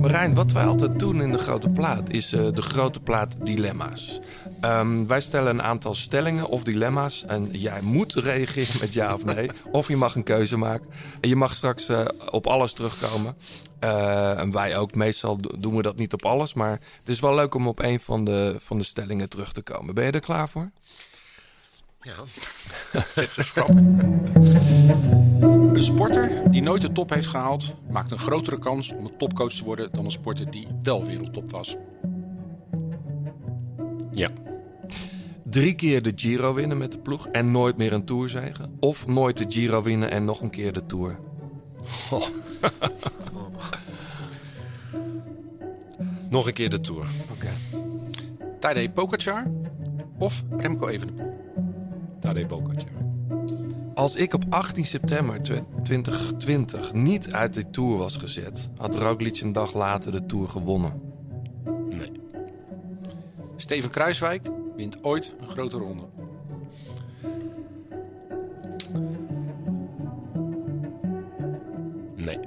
[0.00, 4.20] Marijn, wat wij altijd doen in de grote plaat is eh, de grote plaat dilemma's.
[4.60, 9.24] Ehm, wij stellen een aantal stellingen of dilemma's en jij moet reageren met ja of
[9.24, 9.50] nee.
[9.72, 10.86] of je mag een keuze maken.
[11.20, 13.36] En je mag straks eh, op alles terugkomen.
[13.78, 14.94] Eh, en wij ook.
[14.94, 17.78] Meestal do- doen we dat niet op alles, maar het is wel leuk om op
[17.82, 19.94] een van de, van de stellingen terug te komen.
[19.94, 20.70] Ben je er klaar voor?
[22.00, 22.14] Ja.
[23.14, 23.70] Zet ze schrap.
[25.74, 29.52] Een sporter die nooit de top heeft gehaald, maakt een grotere kans om een topcoach
[29.52, 31.76] te worden dan een sporter die wel wereldtop was.
[34.10, 34.30] Ja.
[35.42, 38.76] Drie keer de Giro winnen met de ploeg en nooit meer een Tour zegen.
[38.80, 41.18] Of nooit de Giro winnen en nog een keer de Tour.
[46.30, 47.06] Nog een keer de Tour.
[47.32, 47.50] Oké.
[48.60, 49.50] Tadej Pogacar
[50.18, 51.32] of Remco Evenepoel.
[52.20, 53.03] Tadej Pogacar.
[53.94, 59.40] Als ik op 18 september tw- 2020 niet uit de Tour was gezet, had Roglic
[59.40, 61.00] een dag later de Tour gewonnen.
[61.88, 62.12] Nee.
[63.56, 66.02] Steven Kruiswijk wint ooit een grote ronde.
[72.16, 72.38] Nee.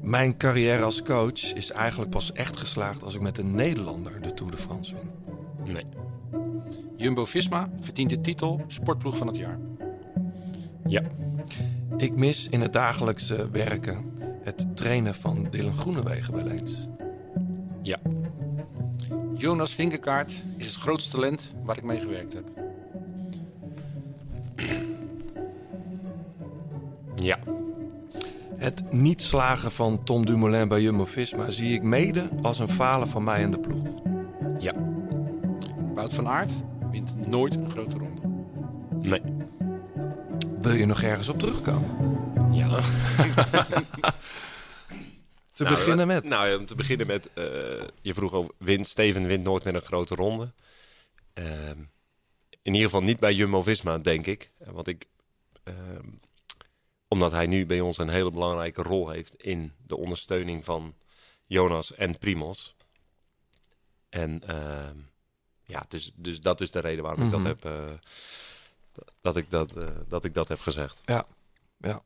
[0.00, 4.34] Mijn carrière als coach is eigenlijk pas echt geslaagd als ik met een Nederlander de
[4.34, 5.10] Tour de France win.
[5.72, 5.84] Nee.
[6.96, 9.58] Jumbo-Visma verdient de titel Sportploeg van het jaar.
[10.86, 11.02] Ja.
[11.96, 14.04] Ik mis in het dagelijkse werken
[14.42, 16.86] het trainen van Dylan Groenewegen wel eens.
[17.82, 17.98] Ja.
[19.34, 22.44] Jonas Vinkerkaart is het grootste talent waar ik mee gewerkt heb.
[27.14, 27.38] Ja.
[28.56, 33.24] Het niet slagen van Tom Dumoulin bij Jumbo-Visma zie ik mede als een falen van
[33.24, 33.88] mij en de ploeg.
[34.58, 34.72] Ja.
[35.94, 36.52] Wout van Aert
[36.90, 38.20] wint nooit een grote ronde.
[39.08, 39.35] Nee.
[40.66, 42.54] Wil je nog ergens op terugkomen?
[42.54, 42.80] Ja.
[45.52, 46.24] Te Nou, beginnen met.
[46.24, 47.32] Nou, om te beginnen met.
[47.32, 47.44] eh,
[48.02, 48.54] je vroeg over.
[48.58, 50.52] Wint, Steven wint nooit meer een grote ronde.
[51.32, 51.78] Ehm,
[52.62, 54.50] in ieder geval niet bij Jumbo Visma, denk ik.
[54.58, 55.06] Eh, Want ik.
[55.64, 56.08] ehm,
[57.08, 60.94] omdat hij nu bij ons een hele belangrijke rol heeft in de ondersteuning van
[61.46, 62.74] Jonas en Primos.
[64.08, 64.96] En ehm,
[65.64, 67.42] ja, dus, dus dat is de reden waarom ik Mhm.
[67.44, 67.98] dat heb.
[69.26, 70.98] Dat, ik dat, eh, dat ik dat heb gezegd.
[71.04, 71.26] Ja,
[71.78, 72.02] ja.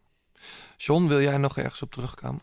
[0.76, 2.42] John, wil jij nog ergens op terugkomen?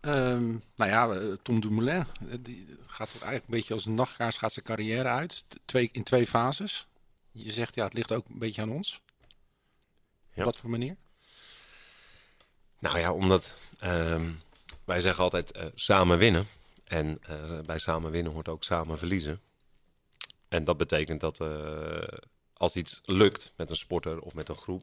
[0.00, 3.94] Ehm, nou ja, eh, Tom Dumoulin eh, die gaat toch eigenlijk een beetje als een
[3.94, 5.44] nachtkaars gaat zijn carrière uit.
[5.64, 6.86] Twee, in twee fases.
[7.30, 9.00] Je zegt ja, het ligt ook een beetje aan ons.
[10.32, 10.38] Ja.
[10.38, 10.96] Op wat voor manier?
[12.78, 14.30] Nou ja, omdat ehm,
[14.84, 16.46] wij zeggen altijd samen winnen.
[16.84, 17.20] En
[17.66, 19.40] bij samen winnen hoort ook samen verliezen.
[20.50, 22.18] En dat betekent dat eh,
[22.60, 24.82] als iets lukt met een sporter of met een groep,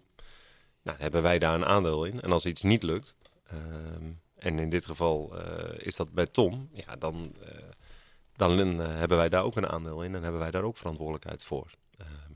[0.82, 2.22] nou, hebben wij daar een aandeel in.
[2.22, 3.16] En als iets niet lukt,
[3.48, 7.64] ehm, en in dit geval eh, is dat bij Tom, ja, dan, eh,
[8.36, 11.44] dan eh, hebben wij daar ook een aandeel in en hebben wij daar ook verantwoordelijkheid
[11.44, 11.72] voor.
[11.98, 12.32] Ehm,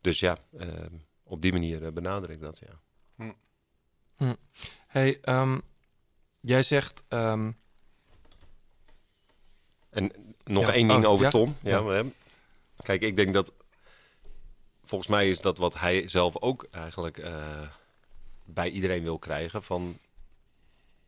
[0.00, 2.80] dus ja, ehm, op die manier benader ik dat, ja.
[4.16, 4.34] Hm.
[4.86, 5.58] Hey, ehm,
[6.40, 7.04] jij zegt...
[7.08, 7.62] En
[10.44, 10.72] nog Ja.
[10.72, 11.30] één ding Oh, over ja?
[11.30, 11.56] Tom.
[11.62, 12.04] Ja, Ja.
[12.82, 13.52] Kijk, ik denk dat...
[14.90, 17.68] Volgens mij is dat wat hij zelf ook eigenlijk eh,
[18.44, 19.62] bij iedereen wil krijgen.
[19.62, 19.98] Van,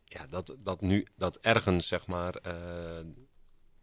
[0.05, 2.53] ja, dat, dat nu, dat ergens, zeg maar, eh,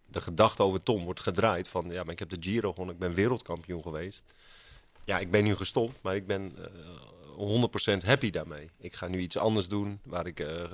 [0.06, 1.68] de gedachte over Tom wordt gedraaid.
[1.68, 4.24] Van, ja, maar ik heb de Giro gewonnen, ik ben wereldkampioen geweest.
[5.04, 6.64] Ja, ik ben nu gestopt, maar ik ben eh
[8.02, 8.70] 100% happy daarmee.
[8.78, 10.64] Ik ga nu iets anders doen, waar ik, eh,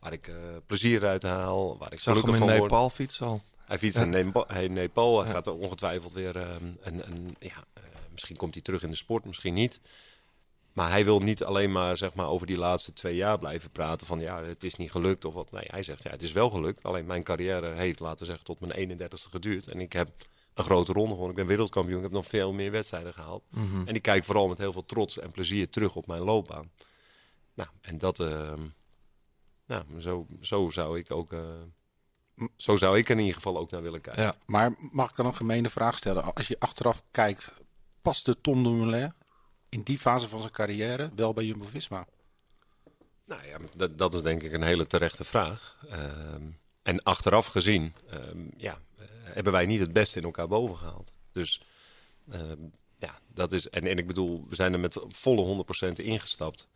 [0.00, 0.34] waar ik eh,
[0.66, 2.60] plezier uit haal, waar ik zag gelukkig van word.
[2.60, 3.42] Nepal fietsen al.
[3.64, 4.44] Hij fietst in Nepal.
[4.48, 5.18] Hij, in Nepal.
[5.18, 5.32] Hij Ja.
[5.34, 7.75] gaat er ongetwijfeld weer ehm, een, een, ja, eh,
[8.16, 9.80] misschien komt hij terug in de sport, misschien niet.
[10.72, 14.06] Maar hij wil niet alleen maar, zeg maar over die laatste twee jaar blijven praten
[14.06, 15.50] van ja, het is niet gelukt of wat.
[15.50, 16.82] Nee, hij zegt ja, het is wel gelukt.
[16.82, 19.66] Alleen mijn carrière heeft, laten we zeggen, tot mijn 31ste geduurd.
[19.66, 20.10] En ik heb
[20.54, 21.30] een grote ronde gewonnen.
[21.30, 21.96] Ik ben wereldkampioen.
[21.96, 23.42] Ik heb nog veel meer wedstrijden gehaald.
[23.50, 23.86] Mhm.
[23.86, 26.70] En ik kijk vooral met heel veel trots en plezier terug op mijn loopbaan.
[27.54, 28.62] Nou, en dat, ehm,
[29.66, 31.40] nou, zo, zo zou ik ook, eh,
[32.56, 34.22] zo zou ik er in ieder geval ook naar willen kijken.
[34.22, 34.36] Ja.
[34.46, 36.34] Maar mag ik dan een gemene vraag stellen?
[36.34, 37.52] Als je achteraf kijkt,
[38.06, 39.12] past de Tom Dumoulin
[39.68, 42.06] in die fase van zijn carrière wel bij Jumbo-Visma?
[43.24, 45.76] Nou ja, dat, dat is denk ik een hele terechte vraag.
[45.90, 46.42] Ehm,
[46.82, 51.12] en achteraf gezien, ehm, ja, eh, hebben wij niet het beste in elkaar boven gehaald.
[51.30, 51.62] Dus
[52.30, 52.62] ehm,
[52.98, 53.68] ja, dat is.
[53.68, 56.68] En, en ik bedoel, we zijn er met volle 100% ingestapt.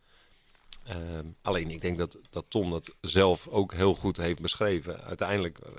[1.43, 5.05] Alleen ik denk dat, dat Tom dat zelf ook heel goed heeft beschreven.
[5.05, 5.73] Uiteindelijk, eh,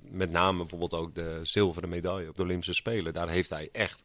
[0.00, 4.04] met name bijvoorbeeld ook de zilveren medaille op de Olympische Spelen, daar heeft hij echt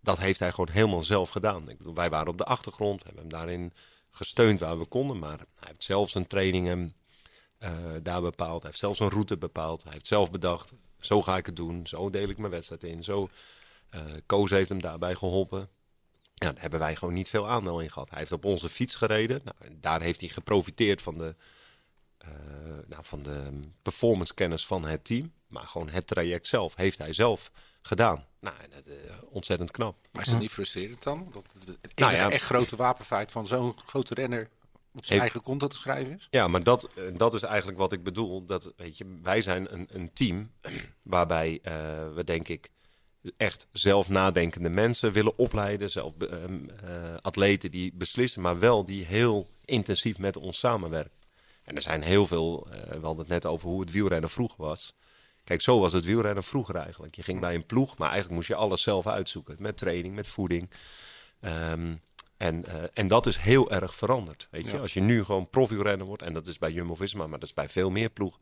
[0.00, 1.68] dat heeft hij gewoon helemaal zelf gedaan.
[1.68, 3.72] Ik bedoel, wij waren op de achtergrond, we hebben hem daarin
[4.10, 5.18] gesteund waar we konden.
[5.18, 6.94] Maar hij heeft zelf zijn trainingen
[7.58, 7.72] eh,
[8.02, 8.62] daar bepaald.
[8.62, 9.82] Hij heeft zelf zijn route bepaald.
[9.82, 11.86] Hij heeft zelf bedacht, zo ga ik het doen.
[11.86, 13.04] Zo deel ik mijn wedstrijd in.
[13.04, 13.28] Zo,
[13.90, 15.68] eh Koos heeft hem daarbij geholpen.
[16.34, 18.10] Ja, daar hebben wij gewoon niet veel aandeel in gehad.
[18.10, 19.40] Hij heeft op onze fiets gereden.
[19.44, 21.34] Nou, daar heeft hij geprofiteerd van de,
[22.18, 22.30] eh,
[22.86, 25.32] nou, van de performance kennis van het team.
[25.46, 27.50] Maar gewoon het traject zelf heeft hij zelf
[27.82, 28.24] gedaan.
[28.40, 29.96] Nou, dat, eh, ontzettend knap.
[30.12, 31.28] Maar is dat niet frustrerend dan?
[31.32, 32.30] Dat het, het Nou ja.
[32.30, 34.48] echt grote wapenfeit van zo'n grote renner op
[34.92, 36.26] zijn Heeft- eigen konto te schrijven is?
[36.30, 38.46] Ja, maar dat, eh, dat is eigenlijk wat ik bedoel.
[38.46, 40.50] Dat, weet je, wij zijn een, een team
[41.02, 41.74] waarbij eh,
[42.14, 42.70] we, denk ik,
[43.36, 45.90] echt zelf nadenkende mensen willen opleiden.
[45.90, 51.18] Zelf ehm, eh, atleten die beslissen, maar wel die heel intensief met ons samenwerken.
[51.62, 54.58] En er zijn heel veel, eh, we hadden het net over hoe het wielrennen vroeger
[54.64, 54.94] was.
[55.44, 57.14] Kijk, zo was het wielrennen vroeger eigenlijk.
[57.14, 59.56] Je ging bij een ploeg, maar eigenlijk moest je alles zelf uitzoeken.
[59.58, 60.70] Met training, met voeding.
[61.40, 61.94] Ehm,
[62.36, 64.48] en, eh, en dat is heel erg veranderd.
[64.50, 64.70] Weet je?
[64.70, 64.78] Ja.
[64.78, 67.68] Als je nu gewoon profielrenner wordt, en dat is bij Jumbo-Visma, maar dat is bij
[67.68, 68.38] veel meer ploeg,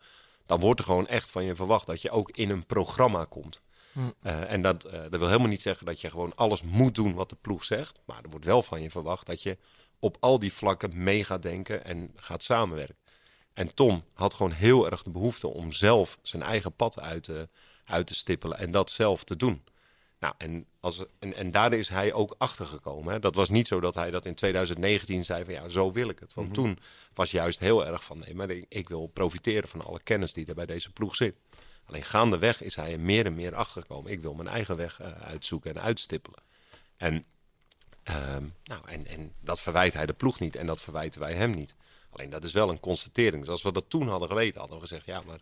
[0.46, 3.60] dan wordt er gewoon echt van je verwacht dat je ook in een programma komt.
[3.92, 4.00] Hm.
[4.22, 7.14] Eh, en dat, eh, dat wil helemaal niet zeggen dat je gewoon alles moet doen
[7.14, 8.00] wat de ploeg zegt.
[8.04, 9.58] Maar er wordt wel van je verwacht dat je
[9.98, 12.96] op al die vlakken mee gaat denken en gaat samenwerken.
[13.58, 17.48] En Tom had gewoon heel erg de behoefte om zelf zijn eigen pad uit te,
[17.84, 19.64] uit te stippelen en dat zelf te doen.
[20.20, 23.12] Nou, en, als, en, en daar is hij ook achter gekomen.
[23.12, 23.18] Hè.
[23.18, 26.18] Dat was niet zo dat hij dat in 2019 zei van ja, zo wil ik
[26.18, 26.34] het.
[26.34, 26.56] Want Mhm.
[26.56, 26.78] toen
[27.14, 30.46] was juist heel erg van nee, maar ik, ik wil profiteren van alle kennis die
[30.46, 31.34] er bij deze ploeg zit.
[31.84, 34.12] Alleen gaandeweg is hij er meer en meer achter gekomen.
[34.12, 36.42] Ik wil mijn eigen weg eh, uitzoeken en uitstippelen.
[36.96, 37.24] En,
[38.02, 41.50] ehm, nou, en, en dat verwijt hij de ploeg niet en dat verwijten wij hem
[41.50, 41.74] niet.
[42.10, 43.40] Alleen dat is wel een constatering.
[43.42, 45.38] Dus als we dat toen hadden geweten, hadden we gezegd ja, maar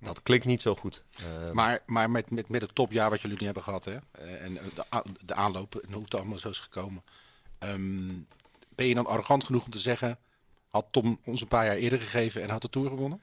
[0.00, 1.04] dat klikt niet zo goed.
[1.18, 3.96] Ehm, Maar, maar met, met, met het topjaar wat jullie nu hebben gehad, hè?
[4.12, 7.02] eh, en de, a- de aanloop en hoe het allemaal zo is gekomen.
[7.58, 8.14] ehm,
[8.74, 10.18] ben je dan arrogant genoeg om te zeggen,
[10.68, 13.20] had Tom ons een paar jaar eerder gegeven en had de Tour gewonnen?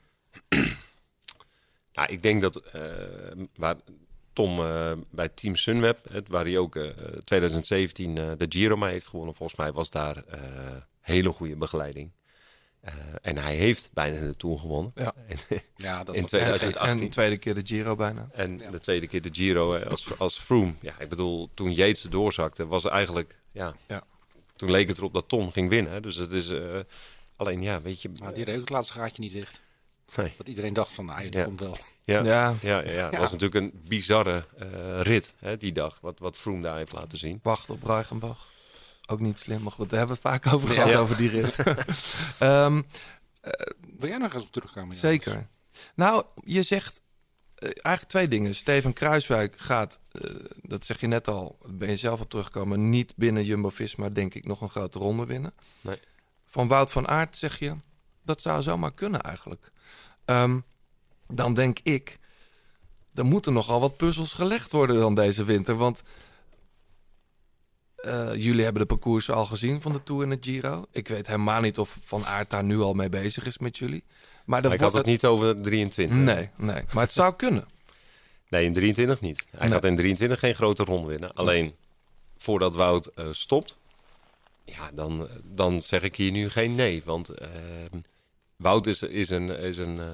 [1.92, 2.82] Nou, ik denk dat eh,
[3.54, 3.76] waar
[4.32, 6.88] Tom eh, bij Team Sunweb, het, waar hij ook eh
[7.24, 10.40] 2017 eh, de Giro mee heeft gewonnen, volgens mij was daar eh,
[11.00, 12.10] hele goede begeleiding.
[12.84, 14.92] Eh, en hij heeft bijna de Tour gewonnen.
[14.94, 15.12] Ja.
[15.28, 15.38] In,
[15.76, 16.88] Ja, dat in was- 2018.
[16.88, 18.28] En de tweede keer de Giro bijna.
[18.32, 20.74] En de tweede keer de Giro eh, als, als Froome.
[20.80, 23.38] Ja, ik bedoel, toen Yates doorzakte, was er eigenlijk...
[23.52, 24.02] Ja, Ja.
[24.56, 26.02] Toen leek het erop dat Tom ging winnen.
[26.02, 26.48] Dus het is...
[26.50, 26.80] eh,
[27.36, 28.10] alleen, ja, weet je...
[28.22, 29.62] Maar die reed het laatste gaatje niet dicht.
[30.16, 30.32] Nee.
[30.36, 31.44] Dat iedereen dacht van, nou, die Ja.
[31.44, 31.76] komt wel.
[32.04, 32.24] Ja, Ja.
[32.24, 32.54] ja.
[32.62, 33.04] ja, ja.
[33.04, 33.18] Het Ja.
[33.18, 34.66] was natuurlijk een bizarre eh,
[35.00, 37.40] rit hè, die dag, wat, wat Froome daar heeft laten zien.
[37.42, 38.46] Wacht op Reichenbach.
[39.06, 40.98] Ook niet slim, maar goed, daar hebben we het vaak over gehad, Ja.
[40.98, 41.56] over die rit.
[42.38, 42.82] Ehm,
[43.98, 44.96] Wil jij nog eens op terugkomen?
[44.96, 45.46] Zeker.
[45.94, 47.00] Nou, je zegt,
[47.58, 48.54] eigenlijk twee dingen.
[48.54, 50.30] Steven Kruiswijk gaat, eh,
[50.62, 54.46] dat zeg je net al, ben je zelf op teruggekomen, niet binnen Jumbo-Visma denk ik
[54.46, 55.54] nog een grote ronde winnen.
[55.80, 55.98] Nee.
[56.46, 57.74] Van Wout van Aert zeg je,
[58.22, 59.72] dat zou zomaar kunnen eigenlijk.
[60.24, 60.58] Ehm,
[61.28, 62.18] dan denk ik,
[63.14, 65.74] er moeten nogal wat puzzels gelegd worden dan deze winter.
[65.76, 66.02] Want
[68.04, 70.84] eh, jullie hebben de parcoursen al gezien van de Tour en de Giro.
[70.92, 74.04] Ik weet helemaal niet of Van Aert daar nu al mee bezig is met jullie.
[74.44, 76.16] Maar, dan ik had het niet over 23.
[76.16, 77.66] Nee, nee, maar het zou kunnen.
[78.48, 79.46] Nee, in 23 niet.
[79.50, 79.70] Hij Nee.
[79.74, 81.34] gaat in 23 geen grote ronde winnen.
[81.34, 81.74] Alleen
[82.36, 83.78] voordat Wout eh, stopt,
[84.64, 87.02] ja, dan, dan zeg ik hier nu geen nee.
[87.04, 87.48] Want eh,
[88.56, 90.06] Wout is, is, een, is een, eh,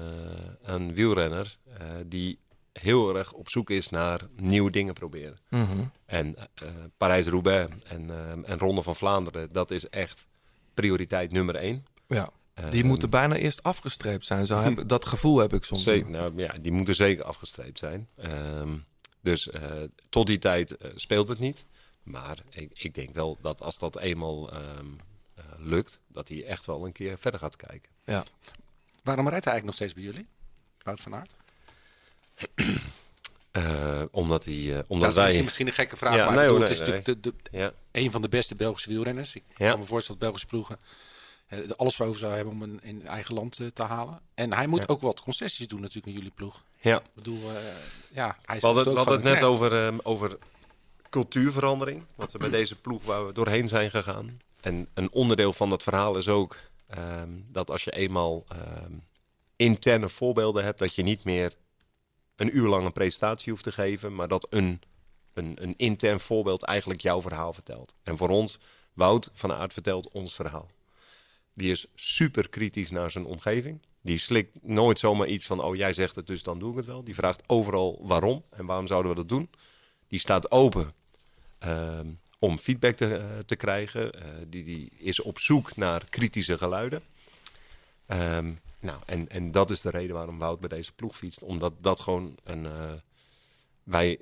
[0.61, 2.39] een wielrenner eh, die
[2.73, 5.37] heel erg op zoek is naar nieuwe dingen proberen.
[5.49, 5.83] Mhm.
[6.05, 10.25] En eh, Parijs-Roubaix en, eh, en Ronde van Vlaanderen, dat is echt
[10.73, 11.85] prioriteit nummer één.
[12.07, 14.45] Ja, die Ehm, moeten bijna eerst afgestreept zijn.
[14.45, 15.83] Zo heb, dat gevoel heb ik soms.
[15.83, 18.09] Zeker, nou, ja, die moeten zeker afgestreept zijn.
[18.15, 18.77] Ehm,
[19.21, 19.71] dus eh,
[20.09, 21.65] tot die tijd speelt het niet.
[22.03, 24.85] Maar ik, ik denk wel dat als dat eenmaal ehm,
[25.33, 27.91] eh, lukt, dat hij echt wel een keer verder gaat kijken.
[28.03, 28.23] Ja.
[29.03, 30.27] Waarom rijdt hij eigenlijk nog steeds bij jullie?
[30.83, 31.35] Wout van Aert?
[33.51, 35.23] Eh, omdat hij, eh, Dat omdat is wij...
[35.23, 37.57] misschien, misschien een gekke vraag, Ja, maar nee, bedoel, het is nee, natuurlijk de, de,
[37.57, 37.71] Ja.
[37.91, 39.35] een van de beste Belgische wielrenners.
[39.35, 39.69] Ik Ja.
[39.69, 40.79] kan me voorstellen dat Belgische ploegen
[41.47, 44.19] eh, er alles voor over zou hebben om een in eigen land te halen.
[44.33, 46.63] En hij moet ook wat concessies doen natuurlijk in jullie ploeg.
[46.79, 46.95] Ja.
[46.97, 47.39] Ik bedoel,
[48.11, 50.37] ja, hij is We hadden, we ook hadden het net over, ehm, over
[51.09, 52.03] cultuurverandering.
[52.15, 54.39] Wat we bij deze ploeg waar we doorheen zijn gegaan.
[54.61, 58.93] En een onderdeel van dat verhaal is ook ehm, dat als je eenmaal ehm,
[59.55, 61.53] interne voorbeelden hebt, dat je niet meer
[62.41, 64.81] een uur lang een presentatie hoeft te geven, maar dat een,
[65.33, 67.95] een, een intern voorbeeld eigenlijk jouw verhaal vertelt.
[68.03, 68.59] En voor ons,
[68.93, 70.69] Wout van Aert vertelt ons verhaal.
[71.53, 73.79] Die is super kritisch naar zijn omgeving.
[74.01, 76.85] Die slikt nooit zomaar iets van, oh jij zegt het, dus dan doe ik het
[76.85, 77.03] wel.
[77.03, 79.49] Die vraagt overal waarom en waarom zouden we dat doen.
[80.07, 80.93] Die staat open
[81.59, 82.07] ehm,
[82.39, 84.13] om feedback te, eh, te krijgen.
[84.13, 87.01] Eh, die, die is op zoek naar kritische geluiden.
[88.05, 88.51] Ehm,
[88.81, 91.43] nou, en, en dat is de reden waarom Wout bij deze ploeg fietst.
[91.43, 92.65] Omdat dat gewoon een...
[92.65, 92.93] eh,
[93.83, 94.19] wij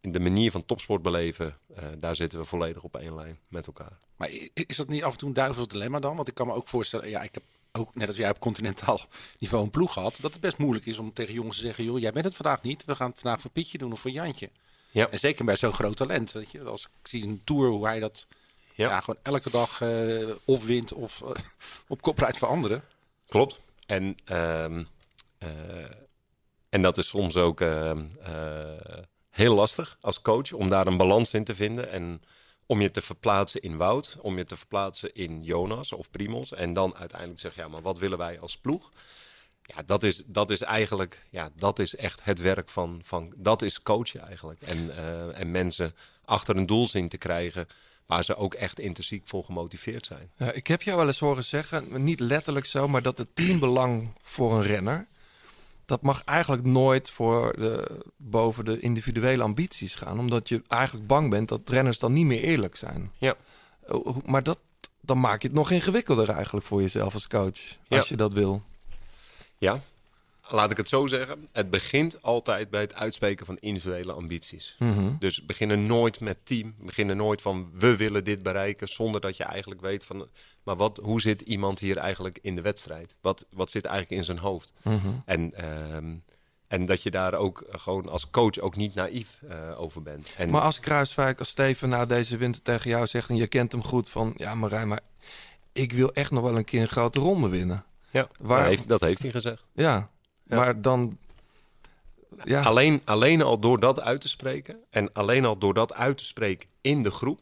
[0.00, 3.66] in de manier van topsport beleven, eh, daar zitten we volledig op één lijn met
[3.66, 3.98] elkaar.
[4.16, 6.16] Maar is dat niet af en toe een duivels dilemma dan?
[6.16, 9.00] Want ik kan me ook voorstellen, ja, ik heb ook net als jij op continentaal
[9.38, 11.98] niveau een ploeg gehad, dat het best moeilijk is om tegen jongens te zeggen, joh,
[11.98, 14.50] jij bent het vandaag niet, we gaan het vandaag voor Pietje doen of voor Jantje.
[14.90, 15.08] Ja.
[15.08, 18.00] En zeker bij zo'n groot talent, weet je, als ik zie een tour hoe hij
[18.00, 18.26] dat
[18.74, 19.00] ja.
[19.00, 21.22] gewoon elke dag eh, of wint of
[21.88, 22.82] op kop rijdt voor anderen.
[23.26, 23.60] Klopt.
[23.90, 24.84] En, ehm,
[25.38, 25.48] eh,
[26.68, 31.34] en dat is soms ook ehm, eh, heel lastig als coach om daar een balans
[31.34, 31.90] in te vinden.
[31.90, 32.22] En
[32.66, 36.52] om je te verplaatsen in Wout, om je te verplaatsen in Jonas of Primos.
[36.52, 38.90] En dan uiteindelijk zeggen, ja, maar wat willen wij als ploeg?
[39.62, 43.62] Ja, dat is, dat is eigenlijk, ja, dat is echt het werk van, van dat
[43.62, 44.62] is coachen eigenlijk.
[44.62, 47.66] En, eh, en mensen achter een doel zien te krijgen
[48.10, 50.30] waar ze ook echt intrinsiek voor gemotiveerd zijn.
[50.36, 54.08] Ja, ik heb jou wel eens horen zeggen, niet letterlijk zo, maar dat het teambelang
[54.22, 55.06] voor een renner,
[55.84, 60.18] dat mag eigenlijk nooit voor de, boven de individuele ambities gaan.
[60.18, 63.12] Omdat je eigenlijk bang bent dat renners dan niet meer eerlijk zijn.
[63.18, 63.34] Ja.
[63.86, 64.58] Hoe- Maar dat,
[65.00, 67.58] dan maak je het nog ingewikkelder eigenlijk voor jezelf als coach,
[67.88, 67.96] Ja.
[67.96, 68.62] als je dat wil.
[69.58, 69.80] Ja,
[70.52, 71.48] laat ik het zo zeggen.
[71.52, 74.76] Het begint altijd bij het uitspreken van individuele ambities.
[74.78, 75.12] Mhm.
[75.18, 76.74] Dus beginnen nooit met team.
[76.80, 78.88] Beginnen nooit van we willen dit bereiken.
[78.88, 80.28] Zonder dat je eigenlijk weet van.
[80.62, 83.16] Maar wat, hoe zit iemand hier eigenlijk in de wedstrijd?
[83.20, 84.72] Wat, wat zit eigenlijk in zijn hoofd?
[84.82, 85.08] Mhm.
[85.24, 86.14] En, ehm,
[86.68, 90.32] en dat je daar ook gewoon als coach ook niet naïef eh, over bent.
[90.36, 93.28] En, Maar als Kruiswijk, als Steven na deze winter tegen jou zegt...
[93.28, 94.34] en je kent hem goed van...
[94.36, 95.00] ja, Marijn, maar
[95.72, 97.84] ik wil echt nog wel een keer een grote ronde winnen.
[98.10, 99.64] ja, Waar- dat, heeft, dat heeft hij gezegd.
[99.74, 100.10] Ja,
[100.50, 100.56] Ja.
[100.56, 101.18] maar dan...
[102.44, 106.18] Ja, Alleen, alleen al door dat uit te spreken en alleen al door dat uit
[106.18, 107.40] te spreken in de groep,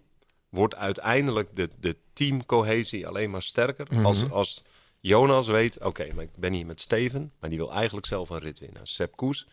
[0.48, 3.86] wordt uiteindelijk de, de teamcohesie alleen maar sterker.
[3.90, 4.04] Mhm.
[4.04, 4.64] als, als
[5.00, 8.38] Jonas weet, oké, maar ik ben hier met Steven, maar die wil eigenlijk zelf een
[8.38, 8.86] rit winnen.
[8.86, 9.46] Sepp Koes,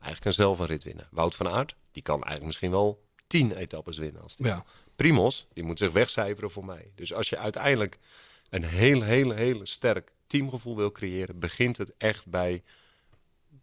[0.00, 1.08] eigenlijk zelf een rit winnen.
[1.10, 4.22] Wout van Aert, die kan eigenlijk misschien wel tien etappes winnen.
[4.22, 4.64] Als die Ja.
[4.96, 6.90] Primos, die moet zich wegcijferen voor mij.
[6.94, 7.98] Dus als je uiteindelijk
[8.50, 12.62] een heel, heel, heel sterk teamgevoel wil creëren, begint het echt bij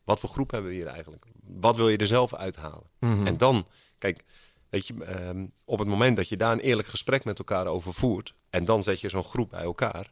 [0.08, 1.26] wat voor groep hebben we hier eigenlijk?
[1.44, 2.84] Wat wil je er zelf uithalen?
[3.00, 3.28] Mhm.
[3.28, 4.24] En dan, kijk,
[4.70, 7.94] weet je, ehm, op het moment dat je daar een eerlijk gesprek met elkaar over
[7.94, 10.12] voert, en dan zet je zo'n groep bij elkaar,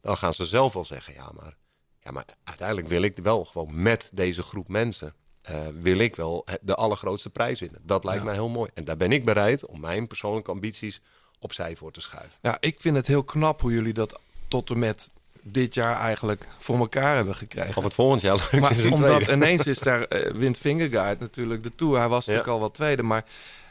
[0.00, 1.56] dan gaan ze zelf wel zeggen, ja, maar,
[2.00, 6.42] ja, maar uiteindelijk wil ik wel gewoon met deze groep mensen, eh, wil ik wel
[6.44, 7.80] het- de allergrootste prijs winnen.
[7.84, 8.24] Dat lijkt Ja.
[8.26, 8.70] mij heel mooi.
[8.74, 11.00] En daar ben ik bereid om mijn persoonlijke ambities
[11.38, 12.38] opzij voor te schuiven.
[12.42, 15.10] ja, ik vind het heel knap hoe jullie dat tot en met
[15.46, 17.76] dit jaar eigenlijk voor elkaar hebben gekregen.
[17.76, 19.32] Of het volgend jaar lukt Maar omdat tweede.
[19.32, 21.98] ineens is daar eh wint Fingerguard natuurlijk de Tour.
[21.98, 22.30] Hij was Ja.
[22.30, 23.24] natuurlijk al wel tweede, maar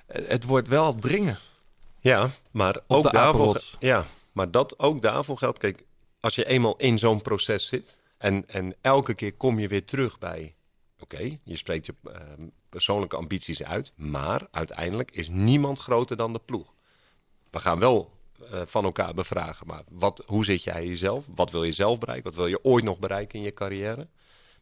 [0.05, 1.37] eh, het wordt wel dringen.
[1.99, 5.59] Ja, maar ook daarvoor, ja, maar dat ook daarvoor geldt.
[5.59, 5.83] Kijk,
[6.19, 10.19] als je eenmaal in zo'n proces zit en, en elke keer kom je weer terug
[10.19, 10.55] bij,
[10.99, 12.13] oké, je spreekt je eh,
[12.69, 16.73] persoonlijke ambities uit, maar uiteindelijk is niemand groter dan de ploeg.
[17.49, 18.11] We gaan wel
[18.51, 21.25] eh, van elkaar bevragen, maar wat, hoe zit jij jezelf?
[21.35, 22.25] Wat wil je zelf bereiken?
[22.25, 24.07] Wat wil je ooit nog bereiken in je carrière?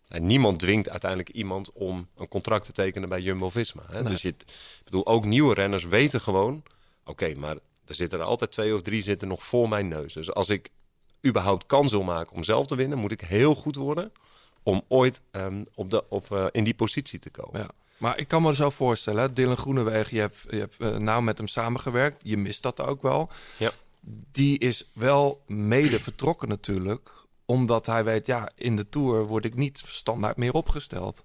[0.07, 3.83] En niemand dwingt uiteindelijk iemand om een contract te tekenen bij Jumbo-Visma.
[3.91, 4.03] Nee.
[4.03, 6.63] Dus je, ik bedoel, ook nieuwe renners weten gewoon...
[7.05, 7.55] oké, maar
[7.85, 10.13] er zitten er altijd twee of drie zitten nog voor mijn neus.
[10.13, 10.69] Dus als ik
[11.25, 12.97] überhaupt kans wil maken om zelf te winnen...
[12.97, 14.11] moet ik heel goed worden
[14.63, 17.59] om ooit ehm, op de, op, eh, in die positie te komen.
[17.59, 17.69] Ja.
[18.01, 21.21] Maar ik kan me zo voorstellen, hè, Dylan Groenewegen, je hebt, je hebt eh, nauw
[21.21, 22.21] met hem samengewerkt.
[22.23, 23.29] Je mist dat ook wel.
[23.57, 23.71] Ja.
[24.31, 27.11] Die is wel mede vertrokken natuurlijk.
[27.45, 31.23] Omdat hij weet, ja, in de Tour word ik niet standaard meer opgesteld.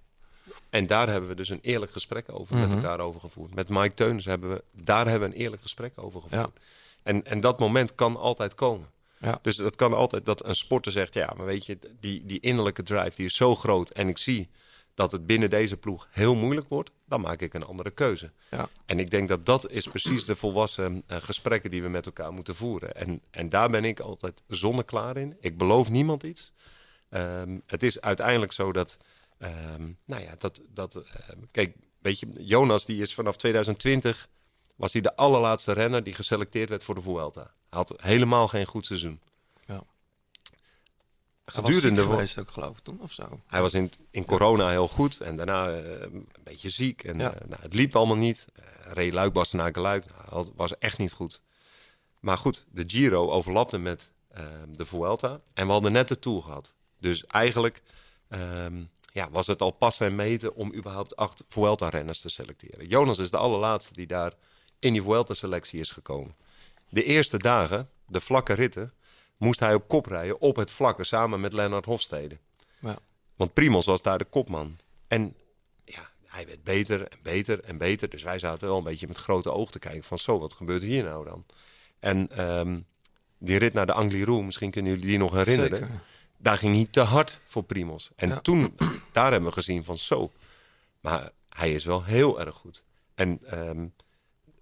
[0.71, 2.77] En daar hebben we dus een eerlijk gesprek over met Mhm.
[2.77, 3.55] elkaar over gevoerd.
[3.55, 6.41] Met Mike Teunis hebben we daar hebben we een eerlijk gesprek over gevoerd.
[6.55, 6.61] Ja.
[7.03, 8.89] En, en dat moment kan altijd komen.
[9.21, 9.39] Ja.
[9.43, 12.83] Dus dat kan altijd dat een sporter zegt: ja, maar weet je, die, die innerlijke
[12.83, 13.91] drive die is zo groot.
[13.91, 14.49] En ik zie
[14.97, 16.91] dat het binnen deze ploeg heel moeilijk wordt.
[17.05, 18.31] Dan maak ik een andere keuze.
[18.51, 18.69] Ja.
[18.85, 22.33] En ik denk dat dat is precies de volwassen eh, gesprekken die we met elkaar
[22.33, 22.95] moeten voeren.
[22.95, 25.37] En, en daar ben ik altijd zonneklaar in.
[25.41, 26.53] Ik beloof niemand iets.
[27.09, 28.97] Ehm, het is uiteindelijk zo dat,
[29.39, 34.29] ehm, nou ja, dat, dat ehm, kijk, weet je, Jonas die is vanaf 2020
[34.77, 37.41] was hij de allerlaatste renner die geselecteerd werd voor de Vuelta.
[37.41, 39.21] Hij had helemaal geen goed seizoen.
[41.47, 43.41] Gedurende was geweest ook, geloof ik, toen, of zo.
[43.47, 47.05] hij was in, in corona heel goed en daarna eh, een beetje ziek.
[47.05, 47.35] En, Ja.
[47.35, 48.47] eh, nou, het liep allemaal niet.
[48.59, 50.05] Uh, reed Luik, Bastenaken, Luik.
[50.31, 51.41] Nou, was echt niet goed.
[52.21, 55.41] Maar goed, de Giro overlapte met eh, de Vuelta.
[55.55, 56.75] En we hadden net de Tour gehad.
[57.01, 57.83] Dus eigenlijk
[58.29, 58.83] ehm,
[59.13, 62.87] ja, was het al pas en meten om überhaupt acht Vuelta-renners te selecteren.
[62.87, 64.33] Jonas is de allerlaatste die daar
[64.79, 66.35] in die Vuelta-selectie is gekomen.
[66.89, 68.93] De eerste dagen, de vlakke ritten,
[69.37, 72.39] moest hij op kop rijden op het vlakke samen met Lennart Hofstede.
[72.81, 72.99] Ja.
[73.37, 74.77] Want Primos was daar de kopman.
[75.09, 75.35] En
[75.85, 78.09] ja, hij werd beter en beter en beter.
[78.09, 80.83] Dus wij zaten wel een beetje met grote oog te kijken van zo, wat gebeurt
[80.83, 81.45] hier nou dan?
[81.99, 82.81] En ehm,
[83.39, 85.79] die rit naar de Angliru, misschien kunnen jullie die nog herinneren.
[85.79, 86.01] Zeker.
[86.39, 88.11] Daar ging hij te hard voor Primos.
[88.17, 88.41] En Ja.
[88.41, 88.77] toen,
[89.13, 90.33] daar hebben we gezien van zo.
[91.01, 92.83] Maar hij is wel heel erg goed.
[93.15, 93.87] En ehm,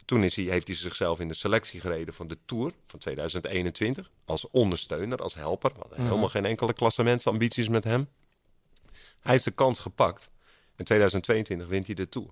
[0.05, 4.11] toen is hij, heeft hij zichzelf in de selectie gereden van de Tour van 2021.
[4.25, 5.71] Als ondersteuner, als helper.
[5.73, 6.07] We hadden Mhm.
[6.09, 8.09] helemaal geen enkele klassementsambities met hem.
[9.21, 10.31] Hij heeft zijn kans gepakt.
[10.77, 12.29] In 2022 wint hij de Tour.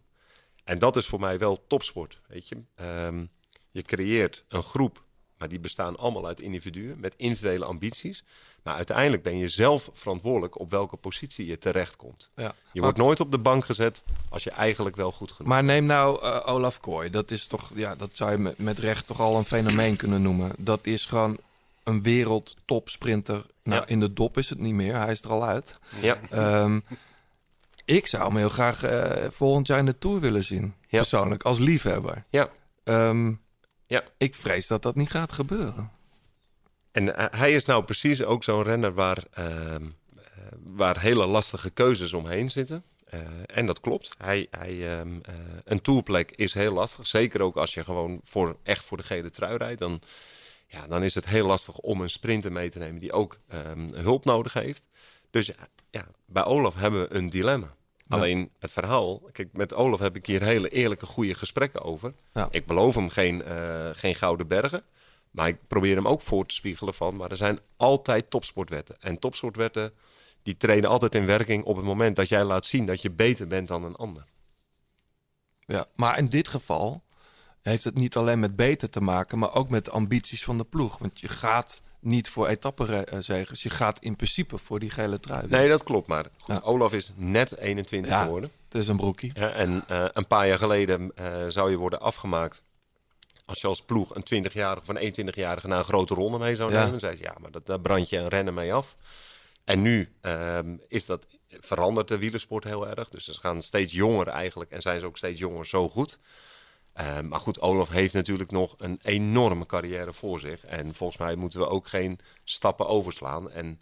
[0.65, 2.57] En dat is voor mij wel topsport, weet je.
[2.75, 3.25] Ehm,
[3.71, 5.05] je creëert een groep,
[5.39, 8.25] maar die bestaan allemaal uit individuen met individuele ambities.
[8.63, 12.31] Maar uiteindelijk ben je zelf verantwoordelijk op welke positie je terechtkomt.
[12.37, 12.43] Ja.
[12.43, 15.65] Je Maar- wordt nooit op de bank gezet als je eigenlijk wel goed genoeg Maar
[15.65, 17.11] neem nou eh, Olaf Kooi.
[17.11, 20.23] Dat is toch, ja, dat zou je met, met recht toch al een fenomeen kunnen
[20.23, 20.53] noemen.
[20.59, 21.37] Dat is gewoon
[21.83, 23.45] een wereldtopsprinter.
[23.63, 23.87] Nou, Ja.
[23.87, 24.95] in de dop is het niet meer.
[24.97, 25.79] Hij is er al uit.
[26.01, 26.19] Ja.
[26.31, 26.81] Ehm,
[27.85, 30.75] ik zou hem heel graag eh, volgend jaar in de Tour willen zien.
[30.89, 30.99] Ja.
[30.99, 32.25] Persoonlijk, als liefhebber.
[32.31, 32.49] Ja.
[32.85, 33.33] Ehm,
[33.87, 34.03] Ja.
[34.17, 35.91] Ik vrees dat dat niet gaat gebeuren.
[36.93, 39.85] En eh, hij is nou precies ook zo'n renner waar, ehm,
[40.17, 40.23] eh,
[40.65, 42.85] waar hele lastige keuzes omheen zitten.
[43.13, 44.15] Eh, en dat klopt.
[44.19, 45.35] Hij, hij, ehm, eh,
[45.65, 47.07] een tourplek is heel lastig.
[47.07, 49.81] Zeker ook als je gewoon voor, echt voor de gele trui rijdt.
[49.81, 50.03] Dan,
[50.67, 53.95] ja, dan is het heel lastig om een sprinter mee te nemen die ook ehm,
[53.95, 54.89] hulp nodig heeft.
[55.31, 55.51] Dus
[55.91, 57.75] ja, bij Olaf hebben we een dilemma.
[57.97, 58.17] Ja.
[58.17, 62.15] Alleen het verhaal, kijk, met Olaf heb ik hier hele eerlijke, goede gesprekken over.
[62.35, 62.49] Ja.
[62.51, 63.43] Ik beloof hem geen,
[63.95, 64.85] geen gouden bergen.
[65.33, 67.17] Maar ik probeer hem ook voor te spiegelen van...
[67.17, 68.97] maar er zijn altijd topsportwetten.
[69.01, 69.93] En topsportwetten
[70.43, 72.87] die treden altijd in werking op het moment dat jij laat zien...
[72.87, 74.25] dat je beter bent dan een ander.
[75.67, 77.03] Ja, maar in dit geval
[77.63, 80.65] heeft het niet alleen met beter te maken, maar ook met de ambities van de
[80.65, 80.99] ploeg.
[80.99, 85.47] Want je gaat niet voor etappenzegers, je gaat in principe voor die gele trui.
[85.49, 86.07] Nee, dat klopt.
[86.07, 86.61] Maar goed, Ja.
[86.63, 88.23] Olaf is net 21 Ja.
[88.23, 88.51] geworden.
[88.69, 89.31] Het is een broekie.
[89.35, 92.63] Ja, en eh, een paar jaar geleden eh, zou je worden afgemaakt...
[93.45, 95.69] als je als ploeg een 20-jarige of een 21-jarige...
[95.69, 97.01] naar een grote ronde mee zou nemen.
[97.01, 98.97] Zei ze, ja, maar dat, daar brand je een rennen mee af.
[99.65, 103.09] En nu ehm, is dat, verandert de wielersport heel erg.
[103.09, 104.71] Dus ze gaan steeds jonger eigenlijk.
[104.71, 106.19] En zijn ze ook steeds jonger zo goed.
[106.93, 110.65] Ehm, maar goed, Olaf heeft natuurlijk nog een enorme carrière voor zich.
[110.65, 113.51] En volgens mij moeten we ook geen stappen overslaan.
[113.51, 113.81] En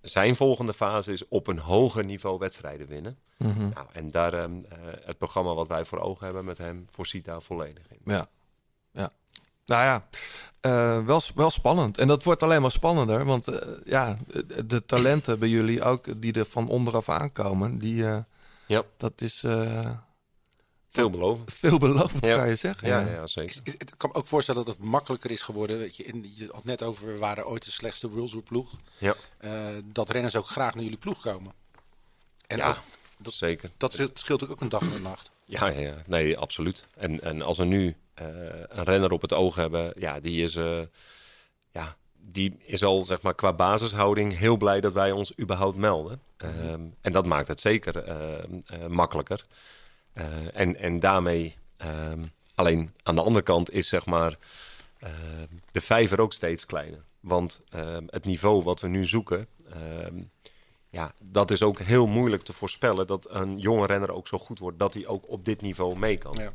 [0.00, 3.18] zijn volgende fase is op een hoger niveau wedstrijden winnen.
[3.36, 3.68] Mhm.
[3.68, 4.50] Nou, en daar eh,
[5.04, 8.00] het programma wat wij voor ogen hebben met hem voorziet daar volledig in.
[8.04, 8.28] Ja.
[8.94, 9.10] Ja.
[9.66, 10.08] Nou ja,
[10.60, 11.98] eh, wel, wel spannend.
[11.98, 13.24] En dat wordt alleen maar spannender.
[13.24, 18.06] Want eh, ja, de, de talenten bij jullie ook, die er van onderaf aankomen, die,
[18.06, 18.18] eh,
[18.66, 18.82] Ja.
[18.96, 19.90] dat is eh,
[20.90, 21.52] Veelbelovend.
[21.52, 22.36] veelbelovend, Ja.
[22.36, 22.88] kan je zeggen.
[22.88, 23.60] Ja, Ja, ja, zeker.
[23.64, 25.78] Ik, ik kan me ook voorstellen dat het makkelijker is geworden.
[25.78, 28.70] Weet je, in, je had net over, we waren ooit de slechtste World Tour ploeg.
[28.98, 29.14] Ja.
[29.38, 29.52] Eh,
[29.84, 31.52] dat renners ook graag naar jullie ploeg komen.
[32.46, 32.76] En Ja, ook,
[33.18, 33.70] dat, zeker.
[33.76, 35.30] dat scheelt, scheelt ook een dag en een nacht.
[35.44, 35.94] Ja, ja, ja.
[36.06, 36.84] nee, absoluut.
[36.96, 40.80] En, en als we nu een renner op het oog hebben, ja, die is, eh,
[41.72, 41.96] ja,
[42.30, 46.20] die is al zeg maar qua basishouding heel blij dat wij ons überhaupt melden.
[46.36, 49.46] Ehm, en dat maakt het zeker eh, eh, makkelijker.
[50.12, 52.22] Eh, en, en daarmee, ehm,
[52.54, 54.38] alleen aan de andere kant is zeg maar
[54.98, 57.04] ehm, de vijver ook steeds kleiner.
[57.20, 60.22] Want ehm, het niveau wat we nu zoeken, ehm,
[60.90, 64.58] ja, dat is ook heel moeilijk te voorspellen dat een jonge renner ook zo goed
[64.58, 66.34] wordt dat hij ook op dit niveau mee kan.
[66.38, 66.52] Ja.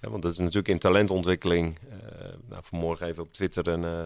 [0.00, 1.78] Ja, want dat is natuurlijk in talentontwikkeling.
[1.90, 1.98] eh
[2.48, 4.04] nou, vanmorgen even op Twitter een, eh,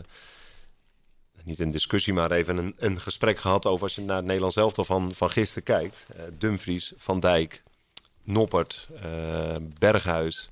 [1.44, 4.56] niet een discussie, maar even een, een gesprek gehad over als je naar het Nederlands
[4.56, 6.06] elftal van, van gisteren kijkt.
[6.16, 7.62] Eh, Dumfries, Van Dijk,
[8.22, 10.48] Noppert, eh, Berghuis.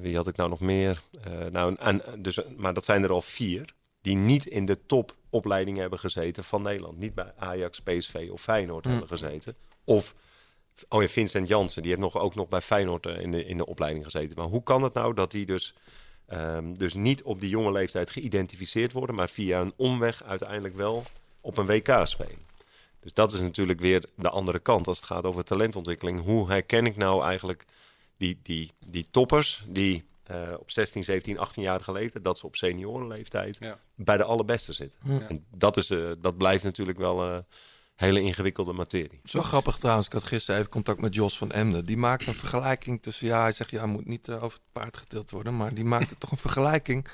[0.00, 1.02] wie had ik nou nog meer?
[1.50, 5.98] Nou, en, dus, maar dat zijn er al vier die niet in de topopleiding hebben
[5.98, 6.98] gezeten van Nederland.
[6.98, 8.92] Niet bij Ajax, PSV of Feyenoord Hmm.
[8.92, 9.54] hebben gezeten.
[9.84, 10.14] Of
[10.88, 13.56] Oh ja, Vincent Jansen, die heeft nog, ook nog bij Feyenoord eh, in de, in
[13.56, 14.36] de opleiding gezeten.
[14.36, 15.74] Maar hoe kan het nou dat die dus,
[16.26, 21.04] ehm, dus niet op die jonge leeftijd geïdentificeerd worden, maar via een omweg uiteindelijk wel
[21.40, 22.46] op een WK spelen?
[23.00, 26.22] Dus dat is natuurlijk weer de andere kant als het gaat over talentontwikkeling.
[26.22, 27.64] Hoe herken ik nou eigenlijk
[28.16, 33.56] die, die, die toppers die eh, op 16, 17, 18-jarige leeftijd, dat ze op seniorenleeftijd
[33.60, 33.78] Ja.
[33.94, 34.98] bij de allerbeste zitten?
[35.04, 35.28] Ja.
[35.28, 37.44] En dat, is, eh, dat blijft natuurlijk wel
[37.98, 39.20] hele ingewikkelde materie.
[39.24, 40.06] Zo grappig trouwens.
[40.06, 41.84] Ik had gisteren even contact met Jos van Emden.
[41.84, 43.26] Die maakt een vergelijking tussen...
[43.26, 45.56] Ja, hij zegt, ja, moet niet eh, over het paard getild worden.
[45.56, 47.08] Maar die maakte toch een vergelijking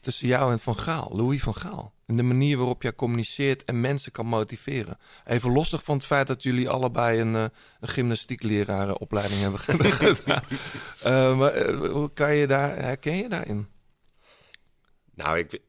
[0.00, 1.10] tussen jou en Van Gaal.
[1.12, 1.92] Louis van Gaal.
[2.06, 4.98] En de manier waarop jij communiceert en mensen kan motiveren.
[5.24, 7.46] Even lostig van het feit dat jullie allebei een, eh,
[7.80, 9.60] een gymnastieklerarenopleiding hebben
[10.14, 10.42] gedaan.
[11.02, 12.76] Eh, maar hoe kan je daar...
[12.76, 13.68] Herken je daarin?
[15.14, 15.60] Nou, ik,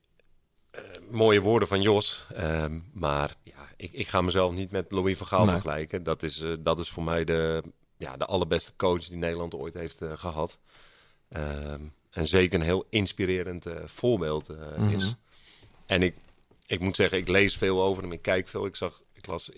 [1.10, 2.28] mooie woorden van Jos.
[2.36, 3.36] ehm, maar
[3.86, 5.52] ik, ik ga mezelf niet met Louis van Gaal Nee.
[5.54, 6.04] vergelijken.
[6.04, 7.64] Dat is, eh, dat is voor mij de,
[7.98, 10.60] ja, de allerbeste coach die Nederland ooit heeft eh, gehad.
[11.30, 14.90] Ehm, en zeker een heel inspirerend eh, voorbeeld Mhm.
[14.90, 15.16] is.
[15.86, 16.16] En ik,
[16.66, 18.12] ik moet zeggen, ik lees veel over hem.
[18.12, 18.66] Ik kijk veel.
[18.66, 19.52] Ik, zag, ik las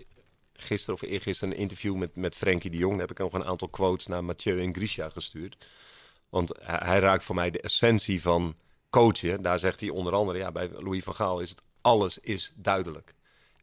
[0.53, 2.91] gisteren of eergisteren een interview met, met Frenkie de Jong.
[2.97, 5.65] Daar heb ik nog een aantal quotes naar Mathieu en Grisha gestuurd.
[6.29, 8.55] Want hij, hij raakt voor mij de essentie van
[8.89, 9.41] coachen.
[9.41, 13.13] Daar zegt hij onder andere, ja, bij Louis van Gaal is het alles is duidelijk.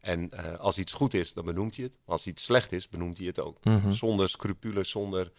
[0.05, 1.97] En eh, als iets goed is, dan benoemt hij het.
[2.05, 3.63] Maar als iets slecht is, benoemt hij het ook.
[3.63, 3.91] Mhm.
[3.91, 5.31] Zonder scrupules, zonder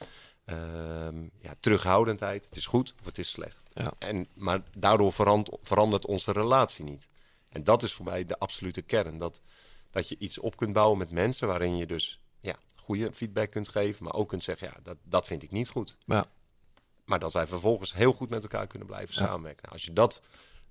[0.44, 2.44] ehm, ja, terughoudendheid.
[2.44, 3.62] Het is goed of het is slecht.
[3.72, 3.92] Ja.
[3.98, 7.08] En, maar daardoor verandert, verandert onze relatie niet.
[7.48, 9.18] En dat is voor mij de absolute kern.
[9.18, 9.40] Dat,
[9.90, 13.68] dat je iets op kunt bouwen met mensen waarin je dus ja, goede feedback kunt
[13.68, 14.04] geven.
[14.04, 15.96] Maar ook kunt zeggen, ja, dat, dat vind ik niet goed.
[16.04, 16.26] Ja.
[17.04, 19.62] Maar dat zij vervolgens heel goed met elkaar kunnen blijven samenwerken.
[19.62, 20.20] Nou, als je dat,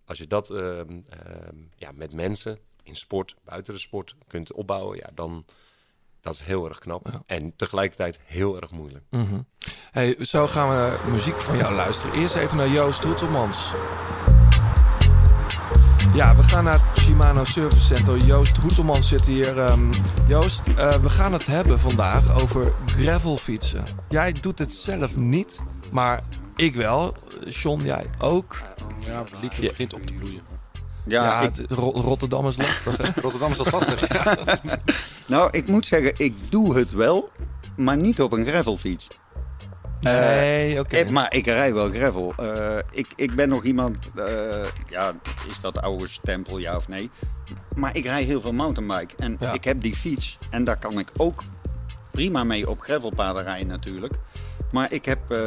[0.06, 4.98] als je dat ehm, ehm, ja, met mensen in sport, buiten de sport kunt opbouwen,
[4.98, 5.46] ja, dan
[6.26, 7.08] dat is heel erg knap.
[7.12, 7.24] Ja.
[7.26, 9.04] En tegelijkertijd heel erg moeilijk.
[9.10, 9.40] Mhm.
[9.92, 12.16] Hey, zo gaan we muziek van jou luisteren.
[12.16, 13.74] Eerst even naar Joost Hoetelmans.
[16.14, 18.18] Ja, we gaan naar het Shimano Service Center.
[18.18, 19.60] Joost Hoetelmans zit hier.
[19.60, 19.92] Ehm,
[20.28, 23.84] Joost, eh, we gaan het hebben vandaag over gravelfietsen.
[24.10, 25.62] Jij doet het zelf niet,
[25.92, 26.24] maar
[26.56, 27.16] ik wel.
[27.50, 28.62] John, jij ook.
[29.00, 30.55] Ja, de liefde begint op te bloeien.
[31.08, 33.10] Ja, Ja, ik, het- Ro- Rotterdam is lastig, hè?
[33.22, 34.08] Rotterdam is dat lastig.
[35.28, 37.30] nou, ik moet zeggen, ik doe het wel,
[37.76, 39.08] maar niet op een gravelfiets.
[40.02, 40.96] Nee, oké.
[40.96, 42.34] Eh, maar ik rij wel gravel.
[42.36, 44.26] Eh, ik, ik ben nog iemand, eh,
[44.90, 45.12] ja,
[45.48, 47.10] is dat oude stempel, ja of nee?
[47.76, 49.16] Maar ik rij heel veel mountainbike.
[49.18, 49.54] En Ja.
[49.54, 50.38] ik heb die fiets.
[50.50, 51.44] En daar kan ik ook
[52.12, 54.14] prima mee op gravelpaden rijden natuurlijk.
[54.76, 55.40] Maar ik heb eh,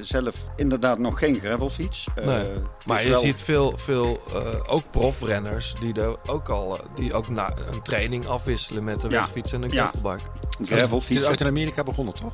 [0.00, 2.06] zelf inderdaad nog geen gravelfiets.
[2.14, 2.36] Eh, Nee.
[2.36, 4.40] het Maar je wel- ziet veel, veel eh,
[4.74, 9.20] ook profrenners die, er ook al, die ook na een training afwisselen met een Ja.
[9.20, 9.82] wegfiets en een Ja.
[9.88, 10.24] gravelbike.
[10.48, 11.24] Het is gravelfiets.
[11.26, 12.32] uit in Amerika begonnen, toch?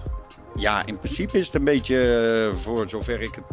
[0.56, 3.44] Ja, in principe is het een beetje voor zover ik het,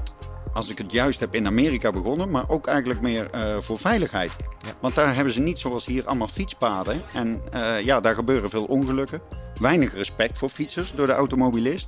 [0.53, 2.29] als ik het juist heb, in Amerika begonnen.
[2.29, 4.31] Maar ook eigenlijk meer eh, voor veiligheid.
[4.79, 7.01] Want daar hebben ze niet zoals hier allemaal fietspaden.
[7.13, 9.21] En eh, ja, daar gebeuren veel ongelukken.
[9.59, 11.87] Weinig respect voor fietsers door de automobilist.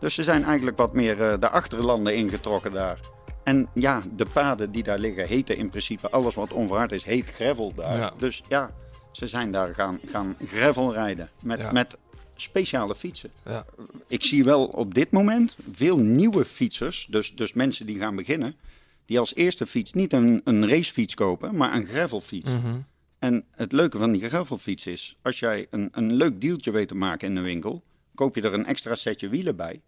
[0.00, 3.00] Dus ze zijn eigenlijk wat meer eh, de achterlanden ingetrokken daar.
[3.44, 7.28] En ja, de paden die daar liggen heten in principe alles wat onverhard is, heet
[7.30, 7.96] gravel daar.
[7.96, 8.12] Ja.
[8.18, 8.70] Dus ja,
[9.12, 11.72] ze zijn daar gaan, gaan gravel rijden met, Ja.
[11.72, 11.96] met
[12.34, 13.64] speciale fietsen Ja.
[14.06, 18.56] ik zie wel op dit moment veel nieuwe fietsers, dus, dus mensen die gaan beginnen,
[19.06, 22.50] die als eerste fiets niet een, een racefiets kopen, maar een gravelfiets.
[22.50, 22.76] Mhm.
[23.18, 26.94] En het leuke van die gravelfiets is, als jij een, een leuk deeltje weet te
[26.94, 27.82] maken in de winkel,
[28.18, 29.80] koop je er een extra setje wielen bij,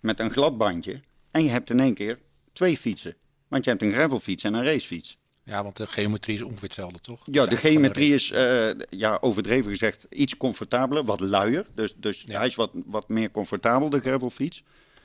[0.00, 2.18] met een glad bandje, en je hebt in één keer
[2.52, 3.14] twee fietsen.
[3.48, 5.18] Want je hebt een gravelfiets en een racefiets.
[5.44, 7.20] Ja, want de geometrie is ongeveer hetzelfde, toch?
[7.24, 11.66] Ja, de geometrie is, eh, ja, overdreven gezegd, iets comfortabeler, wat luier.
[11.74, 12.38] Dus, dus Ja.
[12.38, 14.62] hij is wat, wat meer comfortabel, de gravelfiets.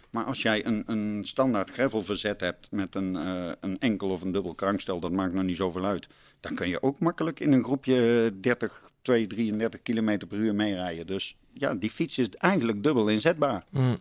[0.10, 4.32] Maar als jij een, een standaard gravelverzet hebt met een, eh, een enkel of een
[4.32, 6.08] dubbel krankstel, dat maakt nog niet zoveel uit.
[6.40, 11.08] Dan kun je ook makkelijk in een groepje 30, 2, 33 kilometer per uur meerijden.
[11.08, 13.64] Dus ja, die fiets is eigenlijk dubbel inzetbaar.
[13.70, 13.98] Mm.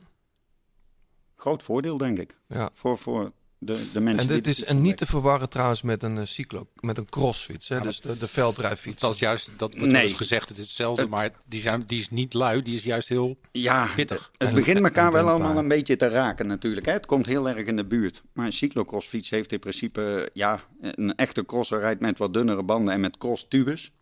[1.36, 2.36] Groot voordeel, denk ik.
[2.48, 2.70] Ja.
[2.72, 6.02] Voor, voor de, de mensen En die dit is en niet te verwarren trouwens met
[6.02, 7.80] een eh, cyclo, met een crossfiets, hè?
[7.80, 9.00] dus de, de veldrijfiets.
[9.00, 10.14] Dat is juist, dat wordt Nee.
[10.14, 13.08] gezegd, het is hetzelfde, Het- maar die, zijn, die is niet lui, die is juist
[13.08, 14.30] heel Ja, pittig.
[14.38, 16.86] Het En- begint elkaar wel allemaal een beetje te raken natuurlijk.
[16.86, 16.92] Hè?
[16.92, 18.22] Het komt heel erg in de buurt.
[18.32, 20.30] Maar een cyclocrossfiets heeft in principe...
[20.32, 23.92] Ja, een echte crosser rijdt met wat dunnere banden en met crosstubes.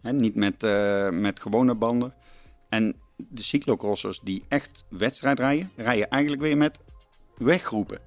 [0.00, 0.12] Hè?
[0.12, 2.14] Niet met, eh, met gewone banden.
[2.72, 5.70] En de cyclocrossers die echt wedstrijd rijden...
[5.76, 6.78] rijden eigenlijk weer met
[7.36, 7.98] weggroepen.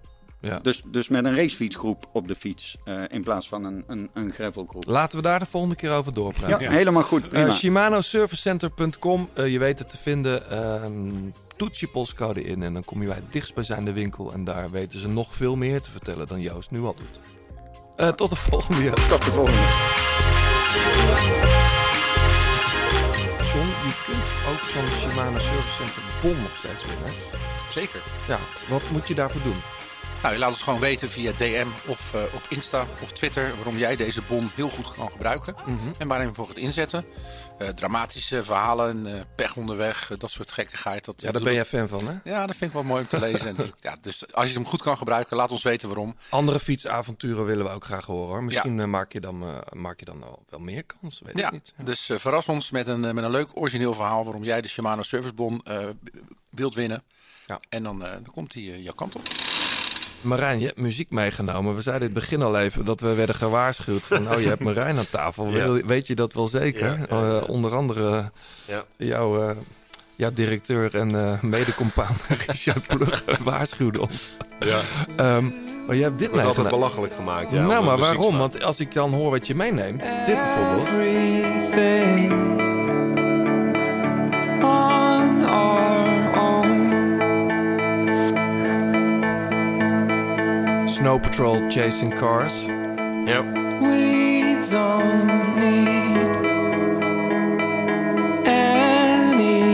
[0.42, 0.60] Ja.
[0.60, 2.78] Dus, dus met een racefietsgroep op de fiets...
[2.84, 4.86] eh, in plaats van een, een, een gravelgroep.
[4.86, 6.72] Laten we daar de volgende keer over Ja, doorpraten.
[6.72, 7.30] helemaal goed.
[7.30, 7.46] Prima.
[7.46, 10.50] Uh, ShimanoServiceCenter.com, eh, je weet het te vinden.
[10.50, 14.34] Ehm toets je postcode in en dan kom je bij het dichtstbijzijnde winkel.
[14.34, 17.20] En daar weten ze nog veel meer te vertellen dan Joost nu al doet.
[17.96, 18.94] Eh, tot de volgende keer.
[18.94, 19.64] Tot de volgende.
[23.86, 27.12] Je kunt ook zo'n Shimano Service Center bon nog steeds winnen.
[27.70, 28.02] Zeker.
[28.28, 29.62] Ja, wat moet je daarvoor doen?
[30.22, 33.78] Nou, je laat ons gewoon weten via DM of eh, op Insta of Twitter waarom
[33.78, 35.56] jij deze bon heel goed kan gebruiken.
[35.98, 37.06] En waarin je voor gaat inzetten.
[37.58, 41.06] Eh, dramatische verhalen, eh, pech onderweg, dat soort gekkigheid.
[41.06, 42.14] Dat, Ja, daar ben jij fan van, hè?
[42.32, 43.48] Ja, dat vind ik wel mooi om te lezen.
[43.58, 46.16] En, ja, dus als je hem goed kan gebruiken, laat ons weten waarom.
[46.30, 48.28] Andere fietsavonturen willen we ook graag horen.
[48.28, 48.44] Hoor.
[48.44, 49.44] Misschien maak je dan,
[49.74, 51.74] maak je dan wel, meer kans, weet Ja, ik niet.
[51.84, 55.02] dus eh, verras ons met een, met een leuk origineel verhaal waarom jij de Shimano
[55.04, 55.64] Servicebon
[56.50, 57.04] wilt winnen.
[57.48, 57.60] Ja.
[57.70, 59.22] En dan, dan komt hij jouw kant op.
[60.26, 61.76] Marijn, je hebt muziek meegenomen.
[61.76, 64.24] We zeiden in het begin al even dat we werden gewaarschuwd van...
[64.24, 65.48] nou, je hebt Marijn aan tafel.
[65.50, 65.72] Ja.
[65.86, 66.86] Weet je dat wel zeker?
[66.86, 67.40] Ja, ja, ja.
[67.40, 68.32] Eh, onder andere
[68.66, 68.84] Ja.
[68.98, 69.56] jouw, eh,
[70.16, 72.16] jouw directeur en eh mede-compaan
[72.48, 74.30] Richard Ploeg waarschuwde ons.
[74.60, 74.80] Ja.
[75.16, 75.46] Ehm,
[75.88, 77.52] maar je hebt dit Wordt altijd belachelijk gemaakt.
[77.52, 78.38] Ja, nou, maar waarom?
[78.38, 80.88] Want als ik dan hoor wat je meeneemt, dit bijvoorbeeld...
[80.88, 82.45] everything
[91.06, 92.66] Snow Patrol Chasing Cars.
[92.68, 93.46] Yep.
[93.80, 96.36] We don't need
[98.48, 99.68] anything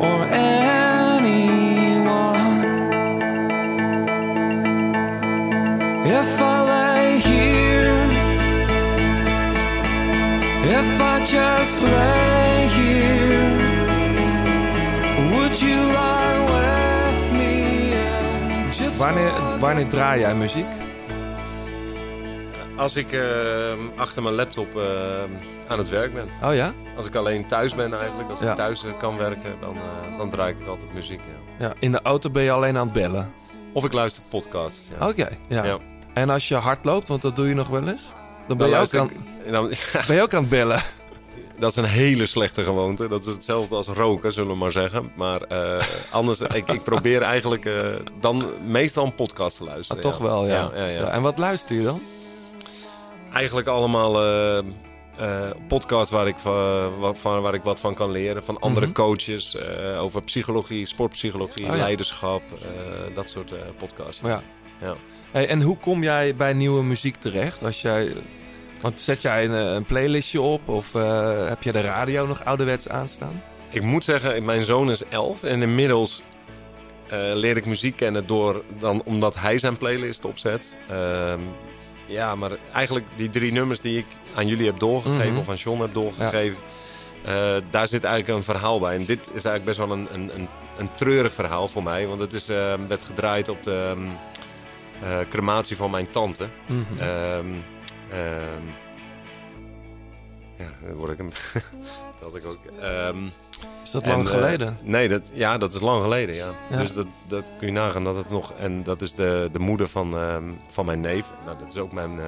[0.00, 1.40] or anyone.
[6.06, 7.98] If I lay here,
[10.78, 13.56] if I just lay here,
[15.34, 16.09] would you lie
[19.10, 20.66] Wanneer, wanneer draai jij muziek?
[22.76, 23.20] Als ik eh,
[23.96, 24.82] achter mijn laptop eh,
[25.68, 26.28] aan het werk ben.
[26.42, 26.72] Oh ja?
[26.96, 28.50] Als ik alleen thuis ben eigenlijk, als Ja.
[28.50, 29.76] ik thuis eh, kan werken, dan,
[30.18, 31.20] dan draai ik altijd muziek.
[31.58, 31.66] Ja.
[31.66, 31.72] ja?
[31.78, 33.32] In de auto ben je alleen aan het bellen?
[33.72, 34.88] Of ik luister podcasts.
[34.98, 35.08] Ja.
[35.08, 35.64] Oké, ja.
[35.64, 35.78] Ja.
[36.14, 38.02] En als je hard loopt, want dat doe je nog wel eens?
[38.48, 39.10] Dan ben, Dan je, ook aan,
[39.44, 39.68] ik- dan,
[40.06, 40.80] ben je ook aan het bellen?
[41.60, 43.08] Dat is een hele slechte gewoonte.
[43.08, 45.10] Dat is hetzelfde als roken, zullen we maar zeggen.
[45.14, 47.74] Maar eh, anders, ik, ik probeer eigenlijk eh,
[48.20, 50.02] dan meestal een podcast te Ah, luisteren.
[50.02, 50.22] toch ja.
[50.24, 50.70] wel, ja.
[50.74, 52.02] Ja, ja, En wat luister je dan?
[53.32, 54.64] Eigenlijk allemaal eh,
[55.68, 58.44] podcasts waar ik, van, wa- van, waar ik wat van kan leren.
[58.44, 58.94] Van andere Mhm.
[58.94, 59.56] coaches,
[59.98, 62.42] over psychologie, sportpsychologie, Oh leiderschap.
[63.14, 64.20] dat soort podcasts.
[64.24, 64.42] Ja.
[64.80, 64.94] Ja.
[65.30, 67.64] Hey, en hoe kom jij bij nieuwe muziek terecht?
[67.64, 68.12] Als jij,
[68.80, 72.44] want zet jij een, eh, een playlistje op of eh, heb je de radio nog
[72.44, 73.42] ouderwets aanstaan?
[73.70, 76.22] Ik moet zeggen, mijn zoon is elf en inmiddels
[77.08, 80.76] eh, leer ik muziek kennen door dan, omdat hij zijn playlist opzet.
[80.88, 81.40] Ehm,
[82.06, 85.38] ja, maar eigenlijk die drie nummers die ik aan jullie heb doorgegeven Mhm.
[85.38, 86.58] of aan John heb doorgegeven,
[87.70, 88.94] daar zit eigenlijk een verhaal bij.
[88.94, 90.48] En dit is eigenlijk best wel een, een, een,
[90.78, 94.04] een treurig verhaal voor mij, want het is, eh, werd gedraaid op de ehm,
[95.02, 96.48] eh, crematie van mijn tante.
[96.66, 96.98] Mhm.
[97.00, 97.46] Ehm,
[98.10, 98.66] ehm,
[100.56, 101.28] ja, dan word ik hem.
[102.18, 102.58] dat had ik ook.
[102.80, 103.24] Ehm,
[103.82, 104.76] Is dat lang eh, geleden?
[104.82, 106.50] nee, dat, ja, dat is lang geleden, ja.
[106.70, 106.76] Ja.
[106.76, 108.52] Dus dat, dat kun je nagaan dat het nog...
[108.52, 111.24] En dat is de, de moeder van, ehm, van mijn neef.
[111.44, 112.18] Nou, dat is ook mijn,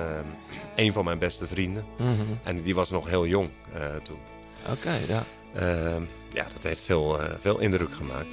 [0.74, 1.84] een van mijn beste vrienden.
[1.96, 2.10] Mhm.
[2.42, 4.18] En die was nog heel jong eh, toen.
[4.70, 5.24] Oké, ja.
[6.32, 8.28] Ja, dat heeft veel, eh, veel indruk gemaakt.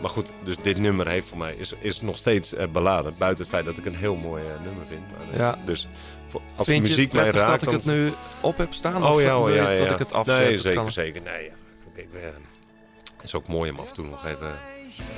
[0.00, 3.14] Maar goed, dus dit nummer heeft voor mij is, is nog steeds eh, beladen.
[3.18, 5.00] Buiten het feit dat ik een heel mooi eh, nummer vind.
[5.10, 5.58] Maar, eh, Ja.
[5.64, 5.88] Dus
[6.26, 7.64] voor, als Vind muziek het mij raakt...
[7.64, 9.04] dat ik het nu op heb staan?
[9.04, 9.78] Oh of ja, oh, ja, ja.
[9.84, 10.38] dat ik het afzet?
[10.38, 11.22] Nee, Het zeker, kan- zeker.
[11.22, 11.50] Nee, ja.
[11.96, 12.22] Eh,
[13.16, 14.54] het is ook mooi om af en toe nog even...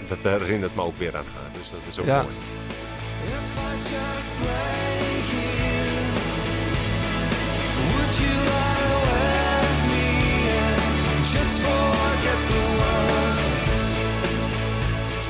[0.08, 2.22] Dat herinnert me ook weer aan haar, dus dat is ook Ja.
[2.22, 2.34] mooi.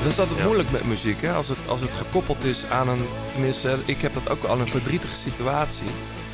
[0.05, 1.33] Dat is altijd moeilijk met muziek, hè?
[1.33, 3.05] Als het, als het gekoppeld is aan een...
[3.31, 5.87] Tenminste, ik heb dat ook aan een verdrietige situatie.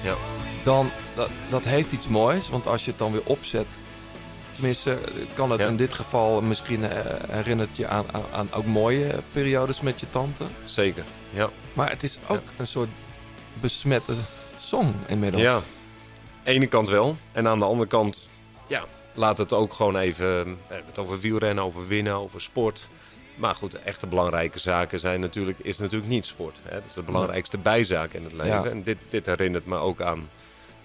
[0.03, 0.15] Ja.
[0.64, 2.49] Dan, dat, dat heeft iets moois.
[2.49, 3.65] Want als je het dan weer opzet...
[4.53, 4.98] Tenminste,
[5.34, 5.68] kan het Ja.
[5.68, 10.06] in dit geval misschien eh, herinnert je aan, aan, aan ook mooie periodes met je
[10.10, 10.45] tante.
[10.64, 11.49] Zeker, ja.
[11.73, 12.89] Maar het is ook een soort
[13.53, 14.14] besmette
[14.56, 15.43] song inmiddels.
[15.43, 15.61] Ja,
[16.43, 17.18] ene kant wel.
[17.31, 18.30] En aan de andere kant,
[18.68, 18.84] ja,
[19.14, 20.43] laat het ook gewoon even...
[20.43, 22.89] We hebben het over wielrennen, over winnen, over sport.
[23.35, 26.57] Maar goed, de echte belangrijke zaken zijn natuurlijk, is natuurlijk niet sport.
[26.63, 26.75] Hè?
[26.75, 28.63] Dat is de belangrijkste bijzaak in het leven.
[28.63, 28.69] Ja.
[28.69, 30.29] En dit, dit herinnert me ook aan,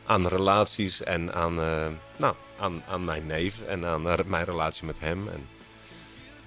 [0.07, 1.87] aan relaties en aan, eh,
[2.17, 5.29] nou, aan, aan mijn neef en aan eh, mijn relatie met hem.
[5.29, 5.47] En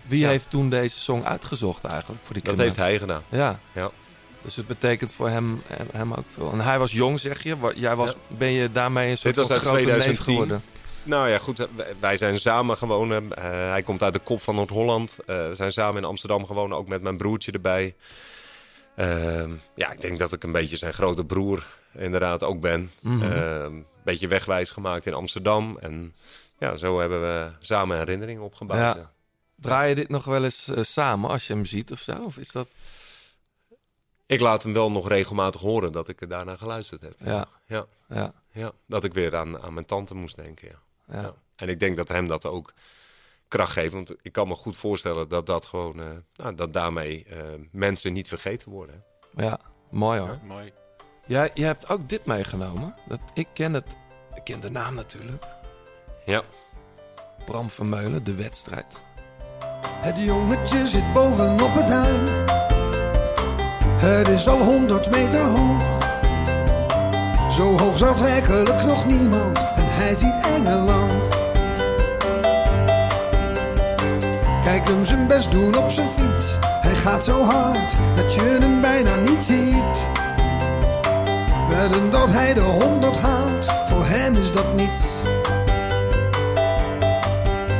[0.06, 0.28] Wie Ja.
[0.30, 3.24] heeft toen deze song uitgezocht eigenlijk voor die dat heeft hij gedaan.
[3.30, 3.60] Ja.
[3.74, 3.92] Ja.
[4.42, 6.52] Dus het betekent voor hem, hem, hem ook veel.
[6.52, 7.56] En hij was jong, zeg je.
[7.76, 10.34] Jij was, Ben je daarmee een soort Dit was van uit grote neef 2010.
[10.34, 10.62] geworden?
[11.04, 11.68] Nou ja, goed.
[12.00, 13.12] wij- zijn samen gewoon.
[13.34, 15.18] eh, hij komt uit de kop van Noord-Holland.
[15.26, 17.96] Eh, we zijn samen in Amsterdam gewoond, ook met mijn broertje erbij.
[18.96, 22.92] Ehm, ja, ik denk dat ik een beetje zijn grote broer inderdaad ook ben.
[23.02, 23.22] Mhm.
[23.32, 23.64] Ehm,
[24.00, 25.78] Een beetje wegwijs gemaakt in Amsterdam.
[25.82, 26.16] En
[26.60, 28.80] ja, zo hebben we samen herinneringen opgebouwd.
[28.80, 28.96] Ja.
[29.02, 29.12] ja.
[29.56, 32.24] Draai je dit nog wel eens eh, samen als je hem ziet of zo?
[32.24, 32.68] Of is dat...
[34.26, 37.14] Ik laat hem wel nog regelmatig horen dat ik er daarna geluisterd heb.
[37.24, 37.48] Ja.
[37.68, 37.86] Ja.
[38.10, 38.34] Ja.
[38.52, 40.80] Ja, dat ik weer aan, aan mijn tante moest denken, ja.
[41.12, 41.34] Ja.
[41.56, 42.74] En ik denk dat hem dat ook
[43.48, 43.94] kracht geeft.
[43.94, 46.00] Want ik kan me goed voorstellen dat dat gewoon...
[46.00, 47.38] eh, nou, dat daarmee eh,
[47.72, 49.04] mensen niet vergeten worden.
[49.36, 49.60] Ja,
[49.92, 50.40] mooi hoor.
[50.44, 50.74] Mooi.
[51.28, 52.96] Jij, jij hebt ook dit meegenomen.
[53.08, 53.96] Dat, ik ken het.
[54.34, 55.46] Ik ken de naam natuurlijk.
[56.26, 56.44] Ja.
[57.46, 59.02] Bram Vermeulen, De Wedstrijd.
[60.02, 62.48] Het jongetje zit bovenop het duin.
[64.00, 65.82] Het is al honderd meter hoog.
[67.52, 69.79] Zo hoog zat werkelijk nog niemand.
[70.00, 71.30] Hij ziet Engeland.
[74.64, 76.58] Kijk hem zijn best doen op zijn fiets.
[76.62, 80.06] Hij gaat zo hard dat je hem bijna niet ziet.
[81.70, 83.66] Wedden dat hij de honderd haalt.
[83.86, 85.06] Voor hem is dat niets.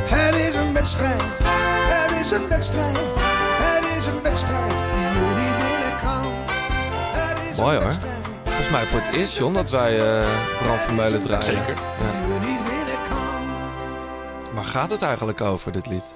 [0.04, 1.22] Het is een wedstrijd,
[1.88, 2.98] het is een wedstrijd,
[3.62, 6.32] het is een wedstrijd die je niet winnen kan.
[7.12, 8.19] Het is Mooi een wedstrijd
[8.60, 11.44] Volgens mij voor het eerst, John, dat wij eh Bram Vermeulen draaien.
[11.44, 11.74] Zeker.
[11.74, 12.40] Ja.
[14.54, 16.14] Waar gaat het eigenlijk over, dit lied?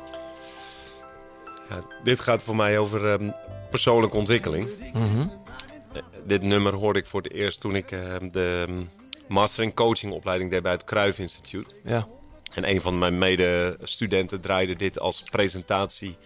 [1.68, 3.30] Ja, dit gaat voor mij over ehm,
[3.70, 4.68] persoonlijke ontwikkeling.
[4.92, 5.20] Mhm.
[5.20, 8.82] Eh, dit nummer hoorde ik voor het eerst toen ik ehm, de ehm,
[9.28, 11.76] master in coaching opleiding deed bij het Kruif Instituut.
[11.84, 12.06] Ja.
[12.52, 16.16] En een van mijn medestudenten draaide dit als presentatie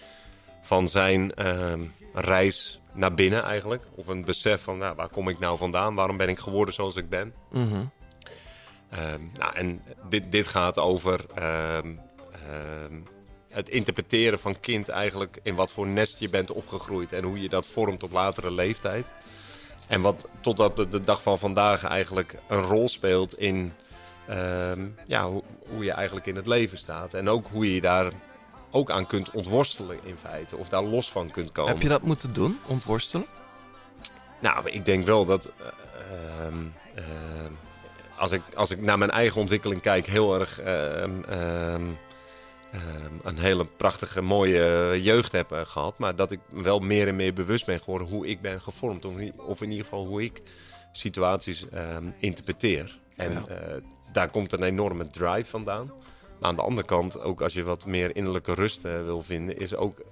[0.63, 1.33] van zijn
[2.13, 3.85] reis naar binnen eigenlijk.
[3.95, 5.95] Of een besef van nou, waar kom ik nou vandaan?
[5.95, 7.35] Waarom ben ik geworden zoals ik ben?
[7.51, 7.85] Mhm.
[8.91, 11.93] Ehm, nou, en dit, dit gaat over ehm,
[12.33, 12.95] ehm,
[13.49, 17.49] het interpreteren van kind eigenlijk in wat voor nest je bent opgegroeid en hoe je
[17.49, 19.07] dat vormt op latere leeftijd.
[19.87, 23.73] En wat totdat de, de dag van vandaag eigenlijk een rol speelt in
[25.07, 27.15] ja, hoe, hoe je eigenlijk in het leven staat.
[27.15, 28.13] En ook hoe je daar
[28.71, 30.57] ook aan kunt ontworstelen in feite.
[30.57, 31.73] Of daar los van kunt komen.
[31.73, 33.27] Heb je dat moeten doen, ontworstelen?
[34.41, 35.45] Nou, ik denk wel dat.
[35.59, 36.55] eh, ehm,
[36.95, 37.53] ehm,
[38.19, 40.61] als, ik, als ik naar mijn eigen ontwikkeling kijk, heel erg.
[40.61, 41.83] ehm, ehm,
[42.73, 45.99] ehm, een hele prachtige, mooie jeugd heb eh, gehad.
[45.99, 49.05] Maar dat ik wel meer en meer bewust ben geworden hoe ik ben gevormd.
[49.05, 50.43] Of in- Of in ieder geval hoe ik
[50.93, 51.65] situaties
[52.19, 52.99] interpreteer.
[53.17, 53.47] En Ja.
[53.47, 53.75] eh,
[54.13, 55.91] daar komt een enorme drive vandaan.
[56.39, 59.59] Maar aan de andere kant, ook als je wat meer innerlijke rust eh, wil vinden,
[59.59, 60.03] is ook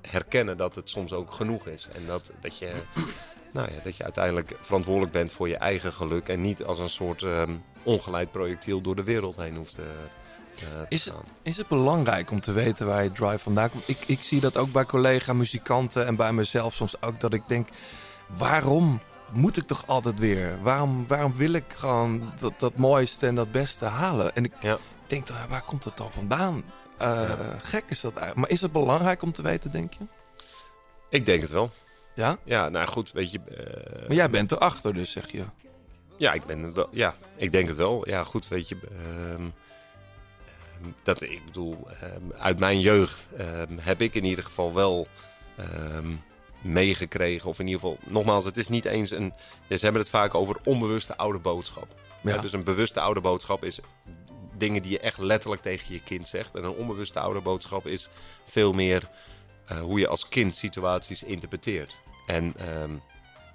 [0.00, 1.88] herkennen dat het soms ook genoeg is.
[1.92, 2.72] En dat, dat, je,
[3.52, 6.28] nou ja, dat je uiteindelijk verantwoordelijk bent voor je eigen geluk.
[6.28, 10.56] En niet als een soort ehm, ongeleid projectiel door de wereld heen hoeft te, eh,
[10.56, 13.88] te Is het, is het belangrijk om te weten waar je drive vandaan komt?
[13.88, 17.20] Ik, ik zie dat ook bij collega-muzikanten en bij mezelf soms ook.
[17.20, 17.68] Dat ik denk,
[18.26, 19.00] waarom
[19.32, 20.62] moet ik toch altijd weer?
[20.62, 24.34] Waarom, waarom wil ik gewoon dat, dat mooiste en dat beste halen?
[24.34, 24.78] En ik Ja.
[25.14, 26.64] Denk, dan, waar komt het dan vandaan?
[26.98, 27.30] Eh,
[27.62, 28.40] Gek is dat eigenlijk.
[28.40, 30.04] Maar is het belangrijk om te weten, denk je?
[31.08, 31.70] Ik denk het wel.
[32.14, 32.38] Ja?
[32.44, 33.38] Ja, nou goed, weet je...
[33.40, 35.44] eh, Maar jij bent erachter dus, zeg je.
[36.16, 36.88] Ja, ik ben wel.
[36.90, 38.08] Ja, ik denk het wel.
[38.08, 38.76] Ja, goed, weet je.
[38.98, 39.44] ehm,
[41.02, 45.06] dat, ik bedoel, ehm, uit mijn jeugd ehm, heb ik in ieder geval wel
[45.56, 46.08] ehm,
[46.62, 47.48] meegekregen.
[47.48, 49.32] Of in ieder geval, nogmaals, het is niet eens een.
[49.68, 51.86] ja, Ze hebben het vaak over onbewuste oude boodschap.
[52.22, 52.34] Ja.
[52.34, 53.80] Ja, dus een bewuste oude boodschap is
[54.56, 56.54] dingen die je echt letterlijk tegen je kind zegt.
[56.54, 58.08] En een onbewuste oude boodschap is
[58.44, 59.08] veel meer
[59.66, 61.96] eh, hoe je als kind situaties interpreteert.
[62.26, 62.90] En ehm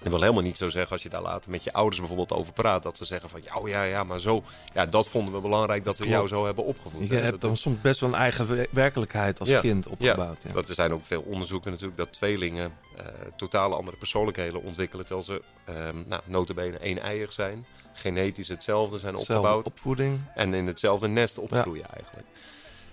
[0.03, 2.53] ik wil helemaal niet zo zeggen als je daar later met je ouders bijvoorbeeld over
[2.53, 2.83] praat.
[2.83, 4.43] Dat ze zeggen van, ja, oh ja, ja, maar zo.
[4.73, 7.07] Ja, dat vonden we belangrijk dat we jou zo hebben opgevoed.
[7.07, 7.19] Je hè.
[7.19, 10.43] hebt Dat- dan soms best wel een eigen wer- werkelijkheid als Ja, kind opgebouwd.
[10.47, 10.53] Ja.
[10.53, 13.05] Dat er zijn ook veel onderzoeken natuurlijk dat tweelingen eh
[13.37, 15.05] totaal andere persoonlijkheden ontwikkelen.
[15.05, 17.65] Terwijl ze ehm nou, notabene één-eiig zijn.
[17.99, 19.65] Genetisch hetzelfde zijn opgebouwd.
[19.65, 20.19] opvoeding.
[20.35, 22.27] En in hetzelfde nest opgroeien eigenlijk.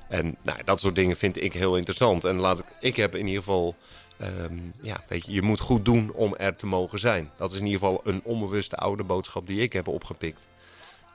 [0.08, 2.24] En nou, dat soort dingen vind ik heel interessant.
[2.24, 3.74] En laat ik, ik heb in ieder geval...
[4.18, 7.30] ehm, ja, weet je, je moet goed doen om er te mogen zijn.
[7.36, 10.46] Dat is in ieder geval een onbewuste oude boodschap die ik heb opgepikt.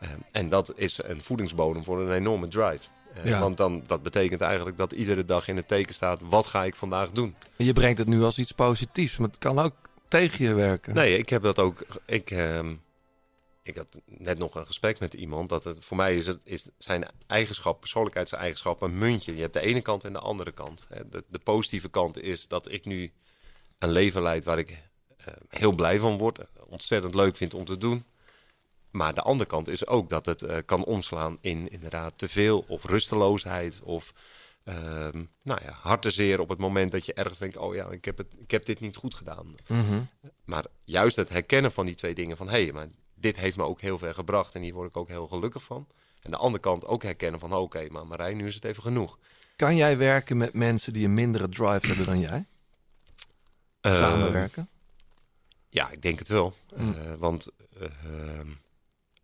[0.01, 2.79] Ehm, en dat is een voedingsbodem voor een enorme drive.
[3.13, 3.39] Eh, Ja.
[3.39, 6.19] Want dan, dat betekent eigenlijk dat iedere dag in het teken staat...
[6.23, 7.35] wat ga ik vandaag doen?
[7.57, 9.73] En je brengt het nu als iets positiefs, maar het kan ook
[10.07, 10.93] tegen je werken.
[10.93, 11.85] Nee, ik heb dat ook.
[12.05, 12.73] Ik, ehm,
[13.63, 15.49] ik had net nog een gesprek met iemand.
[15.49, 19.35] Dat het, voor mij is, het, is zijn eigenschap, persoonlijkheidseigenschap, een muntje.
[19.35, 20.87] Je hebt de ene kant en de andere kant.
[20.89, 21.09] Hè.
[21.09, 23.11] De, de positieve kant is dat ik nu
[23.77, 24.69] een leven leid waar ik
[25.17, 26.39] eh, heel blij van word.
[26.67, 28.05] Ontzettend leuk vind om te doen.
[28.91, 32.65] Maar de andere kant is ook dat het eh, kan omslaan in inderdaad te veel
[32.67, 34.13] of rusteloosheid of
[34.63, 38.17] ehm, nou ja, hartezeer op het moment dat je ergens denkt, oh ja, ik heb,
[38.17, 39.55] het, ik heb dit niet goed gedaan.
[39.67, 40.01] Mhm.
[40.45, 42.87] Maar juist het herkennen van die twee dingen van, hé, hey, maar
[43.21, 45.87] dit heeft me ook heel ver gebracht en hier word ik ook heel gelukkig van.
[46.21, 49.17] En de andere kant ook herkennen van, oké, maar Marijn, nu is het even genoeg.
[49.55, 52.45] Kan jij werken met mensen die een mindere drive hebben dan jij?
[53.81, 54.69] Eh, Samenwerken?
[55.69, 56.53] Ja, ik denk het wel.
[56.75, 56.93] Mm.
[56.93, 57.47] Eh, want
[57.79, 58.49] eh, ehm,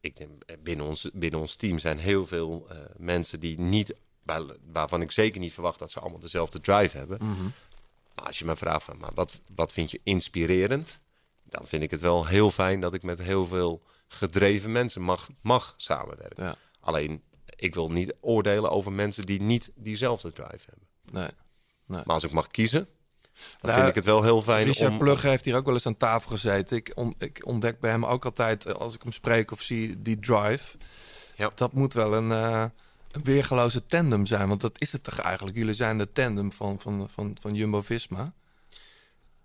[0.08, 3.94] ik denk, eh, binnen, ons, binnen ons team zijn heel veel eh, mensen die niet,
[4.24, 7.18] waar, waarvan ik zeker niet verwacht dat ze allemaal dezelfde drive hebben.
[7.22, 7.44] Mhm.
[8.16, 11.00] Maar als je me vraagt van, maar wat, wat vind je inspirerend?
[11.50, 15.30] Dan vind ik het wel heel fijn dat ik met heel veel gedreven mensen mag,
[15.42, 16.44] mag samenwerken.
[16.44, 16.56] Ja.
[16.80, 17.22] Alleen,
[17.56, 20.88] ik wil niet oordelen over mensen die niet diezelfde drive hebben.
[21.12, 21.30] Nee.
[21.86, 22.02] nee.
[22.06, 22.88] Maar als ik mag kiezen,
[23.34, 24.98] dan Nou, vind ik het wel heel fijn Richard om...
[24.98, 26.78] Plugge heeft hier ook wel eens aan tafel gezeten.
[26.78, 30.02] Ik, on- ik ontdek bij hem ook altijd, eh, als ik hem spreek of zie,
[30.02, 30.78] die drive.
[31.36, 31.52] Ja.
[31.56, 32.66] Dat moet wel een, eh,
[33.12, 34.48] een weergeloze tandem zijn.
[34.48, 35.58] Want dat is het toch eigenlijk?
[35.58, 38.34] Jullie zijn de tandem van, van, van, van Jumbo-Visma.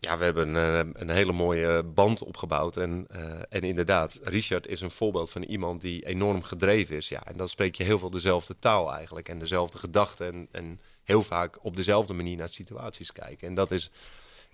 [0.05, 2.77] Ja, we hebben een, een hele mooie band opgebouwd.
[2.77, 7.09] En, eh, en inderdaad, Richard is een voorbeeld van iemand die enorm gedreven is.
[7.09, 9.29] Ja, en dan spreek je heel veel dezelfde taal eigenlijk.
[9.29, 10.27] En dezelfde gedachten.
[10.33, 13.49] En, en heel vaak op dezelfde manier naar situaties kijken.
[13.49, 13.91] En dat is,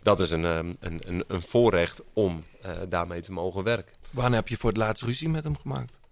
[0.03, 3.95] dat is een, ehm, een, een, een voorrecht om eh, daarmee te mogen werken.
[4.11, 5.99] Wanneer heb je voor het laatst ruzie met hem gemaakt?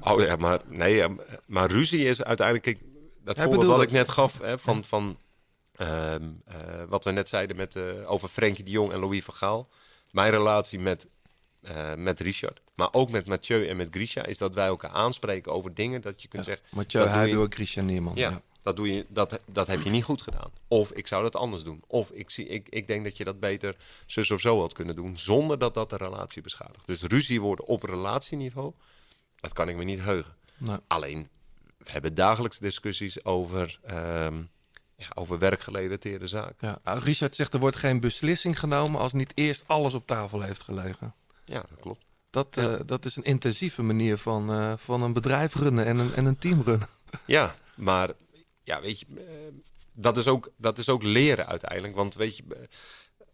[0.00, 1.04] Oh ja, maar, nee,
[1.46, 2.66] maar ruzie is uiteindelijk...
[2.66, 2.78] Kijk,
[3.24, 5.18] dat Ja, voorbeeld wat ik dat- net gaf hè, van, van
[5.80, 6.56] ehm, eh,
[6.88, 9.68] wat we net zeiden met, eh, over Frenkie de Jong en Louis van Gaal.
[10.10, 11.08] Mijn relatie met,
[11.60, 14.24] eh, met Richard, maar ook met Mathieu en met Grisha...
[14.26, 16.66] is dat wij elkaar aanspreken over dingen dat je kunt zeggen...
[16.70, 18.12] Mathieu je- Huido, Christian Neerman.
[18.16, 18.42] Ja, Ja.
[18.62, 20.50] Dat, doe je, dat, dat heb je niet goed gedaan.
[20.68, 21.82] Of ik zou dat anders doen.
[21.86, 23.76] Of ik, zie, ik, ik denk dat je dat beter
[24.06, 25.18] zus of zo had kunnen doen...
[25.18, 26.86] zonder dat dat de relatie beschadigt.
[26.86, 28.72] Dus ruzie worden op relatieniveau,
[29.36, 30.34] dat kan ik me niet heugen.
[30.56, 30.76] Nee.
[30.86, 31.28] Alleen,
[31.78, 34.42] we hebben dagelijks discussies over, ehm,
[35.00, 36.68] ja, over werkgerelateerde zaken.
[36.68, 36.78] Ja.
[36.82, 40.60] Ah, Richard zegt er wordt geen beslissing genomen als niet eerst alles op tafel heeft
[40.60, 41.14] gelegen.
[41.44, 42.04] Ja, dat klopt.
[42.30, 46.14] Dat, eh, dat is een intensieve manier van, eh, van een bedrijf runnen en een,
[46.14, 46.88] en een team runnen.
[47.24, 48.10] Ja, maar
[48.64, 49.24] ja, weet je, eh,
[49.92, 51.94] dat is, ook, dat is ook leren uiteindelijk.
[51.94, 52.44] Want weet je,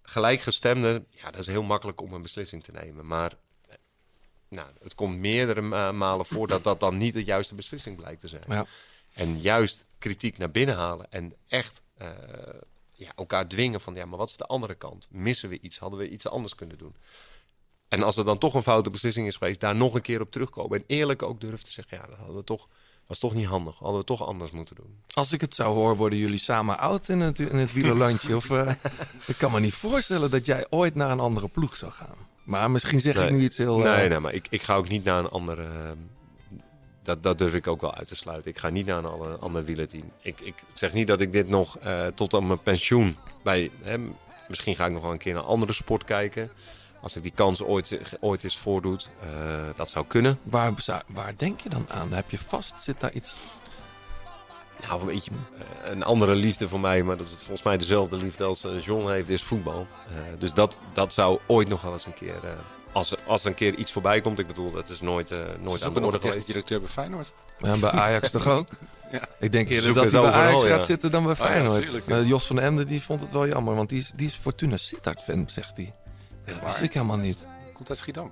[0.02, 3.06] gelijkgestemden, ja, dat is heel makkelijk om een beslissing te nemen.
[3.06, 3.32] Maar
[4.48, 8.20] nou, het komt meerdere ma- malen voor dat dat dan niet de juiste beslissing blijkt
[8.20, 8.44] te zijn.
[8.48, 8.66] Ja.
[9.12, 12.08] En juist kritiek naar binnen halen en echt eh,
[12.92, 15.08] ja, elkaar dwingen van, ja, maar wat is de andere kant?
[15.10, 15.78] Missen we iets?
[15.78, 16.94] Hadden we iets anders kunnen doen?
[17.88, 20.30] En als er dan toch een foute beslissing is geweest, daar nog een keer op
[20.30, 20.78] terugkomen.
[20.78, 22.68] En eerlijk ook durven te zeggen, ja, dat hadden we toch,
[23.06, 23.78] was toch niet handig.
[23.78, 25.02] Hadden we toch anders moeten doen.
[25.12, 28.36] Als ik het zou horen, worden jullie samen oud in het, in het wielerlandje.
[28.36, 28.72] of, eh,
[29.26, 32.16] ik kan me niet voorstellen dat jij ooit naar een andere ploeg zou gaan.
[32.44, 33.30] Maar misschien zeg ik Nee.
[33.30, 33.78] nu iets heel...
[33.86, 35.96] eh, Nee, nee, maar ik, ik ga ook niet naar een andere...
[37.06, 38.50] dat, dat durf ik ook wel uit te sluiten.
[38.50, 40.12] Ik ga niet naar een ander, wielerteam.
[40.22, 43.16] Ik, ik zeg niet dat ik dit nog eh, tot aan mijn pensioen...
[43.42, 43.98] Bij, hè,
[44.48, 46.50] misschien ga ik nog wel een keer naar andere sport kijken.
[47.00, 49.10] Als ik die kans ooit, ooit eens voordoet.
[49.20, 50.38] eh, dat zou kunnen.
[50.42, 50.72] Waar,
[51.06, 52.12] waar denk je dan aan?
[52.12, 52.82] Heb je vast?
[52.82, 53.36] Zit daar iets...
[54.88, 58.16] Nou, weet je, eh, een andere liefde voor mij, maar dat is volgens mij dezelfde
[58.16, 59.86] liefde als John heeft, is voetbal.
[60.38, 62.40] Dus dat, dat zou ooit nog wel eens een keer,
[62.96, 65.82] als, als er een keer iets voorbij komt, ik bedoel, dat is nooit, eh, nooit
[65.82, 66.46] aan de orde geweest.
[66.46, 67.32] directeur bij Feyenoord.
[67.58, 68.68] Ja, bij Ajax toch ook?
[69.12, 69.20] Ja.
[69.38, 70.86] Ik denk eerder dat hij het bij Ajax gaat ja.
[70.86, 71.82] zitten dan bij Ah, ja, Feyenoord.
[71.82, 72.06] tuurlijk.
[72.06, 74.76] Maar Jos van Emden die vond het wel jammer, want die is, die is Fortuna
[74.76, 75.92] Sittard fan, zegt hij.
[76.44, 77.38] Dat wist ik helemaal niet.
[77.72, 78.30] Komt uit Schiedam.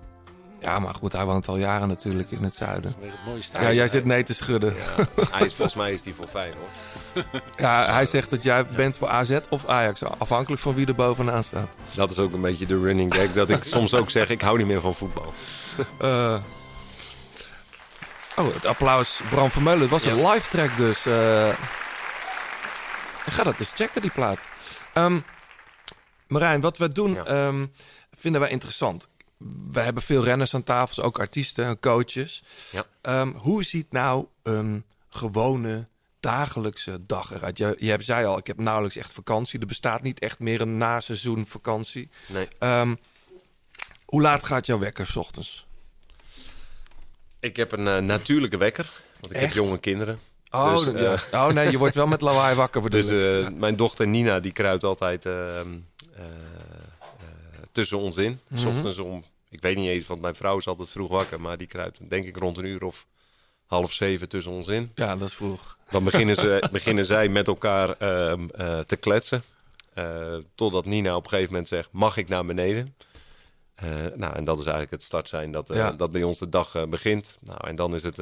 [0.65, 2.91] Ja, maar goed, hij woont al jaren natuurlijk in het zuiden.
[2.91, 4.75] Vanwege het mooie Ja, jij zit nee te schudden.
[4.97, 6.71] Ja, hij is, volgens mij is die voor Feyenoord.
[7.57, 11.43] Ja, hij zegt dat jij bent voor AZ of Ajax, afhankelijk van wie er bovenaan
[11.43, 11.77] staat.
[11.95, 14.59] Dat is ook een beetje de running gag, dat ik soms ook zeg, ik hou
[14.59, 15.33] niet meer van voetbal.
[15.99, 16.37] Eh,
[18.37, 19.81] oh, het applaus Bram Vermeulen.
[19.81, 21.07] Het was een live track dus.
[23.27, 24.39] ik ga dat eens checken, die plaat.
[24.93, 25.19] Ehm,
[26.27, 27.67] Marijn, wat we doen ehm,
[28.13, 29.09] vinden wij interessant.
[29.73, 32.43] We hebben veel renners aan tafel, ook artiesten en coaches.
[32.71, 32.85] Ja.
[33.01, 35.87] Ehm, hoe ziet nou een gewone
[36.21, 37.59] dagelijkse dag eruit?
[37.59, 39.61] Je, je hebt zei al, ik heb nauwelijks echt vakantie.
[39.61, 42.09] Er bestaat niet echt meer een naseizoen vakantie.
[42.27, 42.49] Nee.
[42.59, 42.95] Ehm,
[44.05, 45.67] hoe laat gaat jouw wekker 's ochtends?
[47.41, 49.55] Ik heb een eh, natuurlijke wekker, want ik Echt?
[49.55, 50.19] heb jonge kinderen.
[50.51, 51.47] Oh, Dus, eh, ja.
[51.47, 54.53] oh nee, je wordt wel met lawaai wakker bedoel Dus eh, mijn dochter Nina, die
[54.53, 55.35] kruipt altijd ehm,
[56.15, 56.25] eh, eh,
[57.73, 58.41] tussen ons in.
[58.55, 58.77] S Mhm.
[58.77, 59.25] ochtends om,
[59.55, 61.41] ik weet niet eens, want mijn vrouw is altijd vroeg wakker.
[61.41, 63.07] Maar die kruipt denk ik rond een uur of
[63.67, 64.93] half zeven tussen ons in.
[64.95, 65.79] Ja, dat is vroeg.
[65.91, 69.43] Dan beginnen, ze, beginnen zij met elkaar ehm, eh, te kletsen.
[69.95, 72.97] Eh, totdat Nina op een gegeven moment zegt, mag ik naar beneden?
[73.75, 75.93] Eh, nou, en dat is eigenlijk het start zijn dat, Ja.
[75.93, 77.39] dat bij ons de dag begint.
[77.41, 78.17] Nou, en dan is het,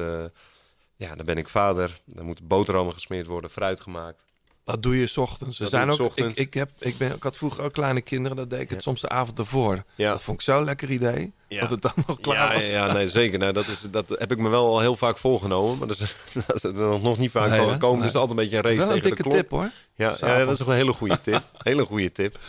[0.95, 2.01] ja, dan ben ik vader.
[2.05, 4.25] Dan moeten boterhammen gesmeerd worden, fruit gemaakt.
[4.65, 5.57] Dat doe je 's ochtends.
[5.57, 6.37] Ze Dat zijn ook, ochtends.
[6.37, 8.81] Ik, ik, heb, ik, ben, ik had vroeger ook kleine kinderen, dat deed ik het
[8.81, 9.83] soms de avond ervoor.
[9.95, 10.11] Ja.
[10.11, 11.33] Dat vond ik zo'n lekker idee.
[11.47, 11.59] Ja.
[11.59, 12.71] Dat het dan nog klaar Ja, was.
[12.71, 13.39] ja, nee, zeker.
[13.39, 15.77] Nou, dat, is, dat heb ik me wel al heel vaak voorgenomen.
[15.77, 16.15] Maar dat is,
[16.47, 17.97] dat is er nog niet vaak Nee, van gekomen.
[17.97, 18.05] Nee.
[18.07, 19.71] Dus altijd een beetje een race Wel een tegen dikke de tip, hoor.
[19.95, 20.09] Ja,
[20.45, 21.43] dat is een hele goede tip.
[21.57, 22.39] hele goede tip.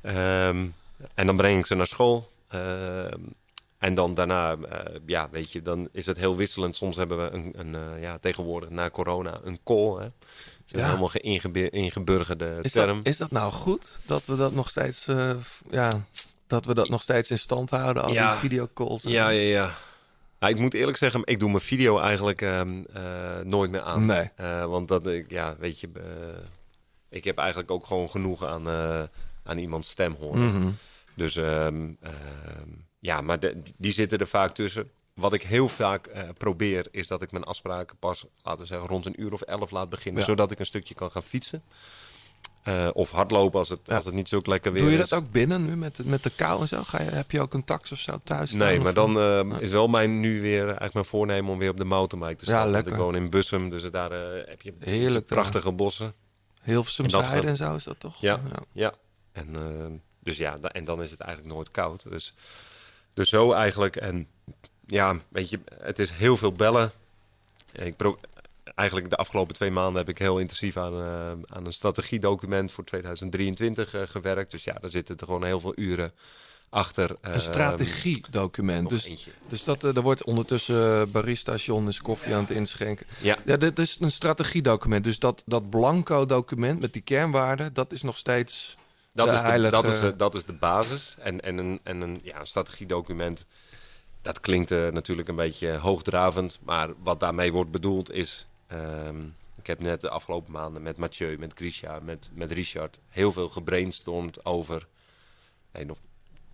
[0.00, 0.66] Ehm,
[1.14, 2.30] en dan breng ik ze naar school.
[2.48, 3.18] Ehm,
[3.78, 6.76] en dan daarna, eh, ja, weet je, dan is het heel wisselend.
[6.76, 9.96] Soms hebben we een, een eh, ja, tegenwoordig na corona een call.
[10.00, 10.06] Hè.
[10.66, 10.86] Dat is Ja.
[10.86, 11.12] helemaal
[11.70, 13.00] ingeburgerde Is dat, term.
[13.02, 15.34] is dat nou goed dat we dat nog steeds, eh,
[15.70, 16.04] ja,
[16.46, 18.30] dat we dat nog steeds in stand houden, al Ja.
[18.30, 19.04] die videocalls?
[19.04, 19.74] en Ja, ja, ja.
[20.38, 23.02] Nou, ik moet eerlijk zeggen, ik doe mijn video eigenlijk ehm, eh,
[23.44, 24.06] nooit meer aan.
[24.06, 24.30] Nee.
[24.36, 25.88] Eh, want dat, ik, ja, weet je,
[27.08, 28.68] ik heb eigenlijk ook gewoon genoeg aan,
[29.44, 30.56] aan iemands stem horen.
[30.58, 30.70] Mhm.
[31.14, 32.68] Dus ehm, ehm,
[32.98, 34.90] ja, maar de- die zitten er vaak tussen.
[35.14, 38.88] Wat ik heel vaak eh, probeer, is dat ik mijn afspraken pas, laten we zeggen,
[38.88, 40.20] rond een uur of elf laat beginnen.
[40.20, 40.26] Ja.
[40.26, 41.62] Zodat ik een stukje kan gaan fietsen.
[42.62, 45.08] Eh, of hardlopen als het, als het niet zo lekker weer Doe je is.
[45.08, 46.82] dat ook binnen nu met, met de kou en zo?
[46.82, 48.52] Ga je, heb je ook een tax of zo thuis?
[48.52, 51.76] Nee, maar dan eh, is wel mijn nu weer eigenlijk mijn voornemen om weer op
[51.76, 52.60] de mountainbike te Ja, staan.
[52.62, 52.92] want lekker.
[52.92, 54.10] ik woon in Bussum, dus daar
[54.48, 56.14] heb je Heerlijk, prachtige bossen.
[56.62, 58.20] Hilversum En dat en zo is dat toch?
[58.20, 58.62] Ja, Ja.
[58.72, 58.94] ja.
[59.32, 62.02] En, dus ja, en dan is het eigenlijk nooit koud.
[62.10, 62.34] Dus,
[63.14, 63.96] dus zo eigenlijk.
[63.96, 64.28] En
[64.92, 66.92] ja, weet je, het is heel veel bellen.
[67.72, 67.94] Ik
[68.74, 72.84] eigenlijk de afgelopen twee maanden heb ik heel intensief aan, eh, aan een strategiedocument voor
[72.84, 74.50] 2023 eh, gewerkt.
[74.50, 76.12] Dus ja, daar zitten er gewoon heel veel uren
[76.68, 77.10] achter.
[77.10, 78.88] Een Ehm, strategiedocument.
[78.88, 83.06] Dus, dus dat, eh, er wordt ondertussen barista John is koffie aan het inschenken.
[83.20, 83.38] Ja.
[83.44, 85.04] ja, dit is een strategiedocument.
[85.04, 88.76] Dus dat, dat blanco document met die kernwaarden, dat is nog steeds
[89.12, 89.82] Dat, de is de, heilige...
[89.82, 91.16] dat, is de, dat is de basis.
[91.18, 93.46] En, en een, en een, ja, een strategiedocument,
[94.22, 96.58] dat klinkt eh, natuurlijk een beetje hoogdravend.
[96.62, 98.46] Maar wat daarmee wordt bedoeld is...
[98.66, 99.24] ehm,
[99.56, 102.98] ik heb net de afgelopen maanden met Mathieu, met Grisha, met, met Richard...
[103.08, 104.86] heel veel gebrainstormd over...
[105.72, 105.98] Nee, nog,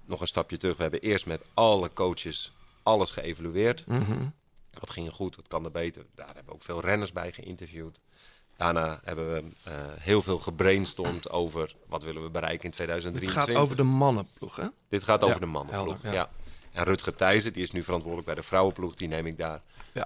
[0.05, 0.77] nog een stapje terug.
[0.77, 3.87] We hebben eerst met alle coaches alles geëvalueerd.
[3.87, 4.27] Mhm.
[4.79, 6.05] Wat ging er goed, wat kan er beter?
[6.15, 8.01] Daar hebben we ook veel renners bij geïnterviewd.
[8.57, 13.55] Daarna hebben we eh, heel veel gebrainstormd over wat willen we bereiken in Het 2023.
[13.55, 14.67] gaat over de mannenploeg, hè?
[14.89, 16.13] Dit gaat over Ja, de mannenploeg, helder, ja.
[16.13, 16.31] ja.
[16.79, 18.95] En Rutger Thijssen, die is nu verantwoordelijk bij de vrouwenploeg.
[18.95, 19.63] Die neem ik daar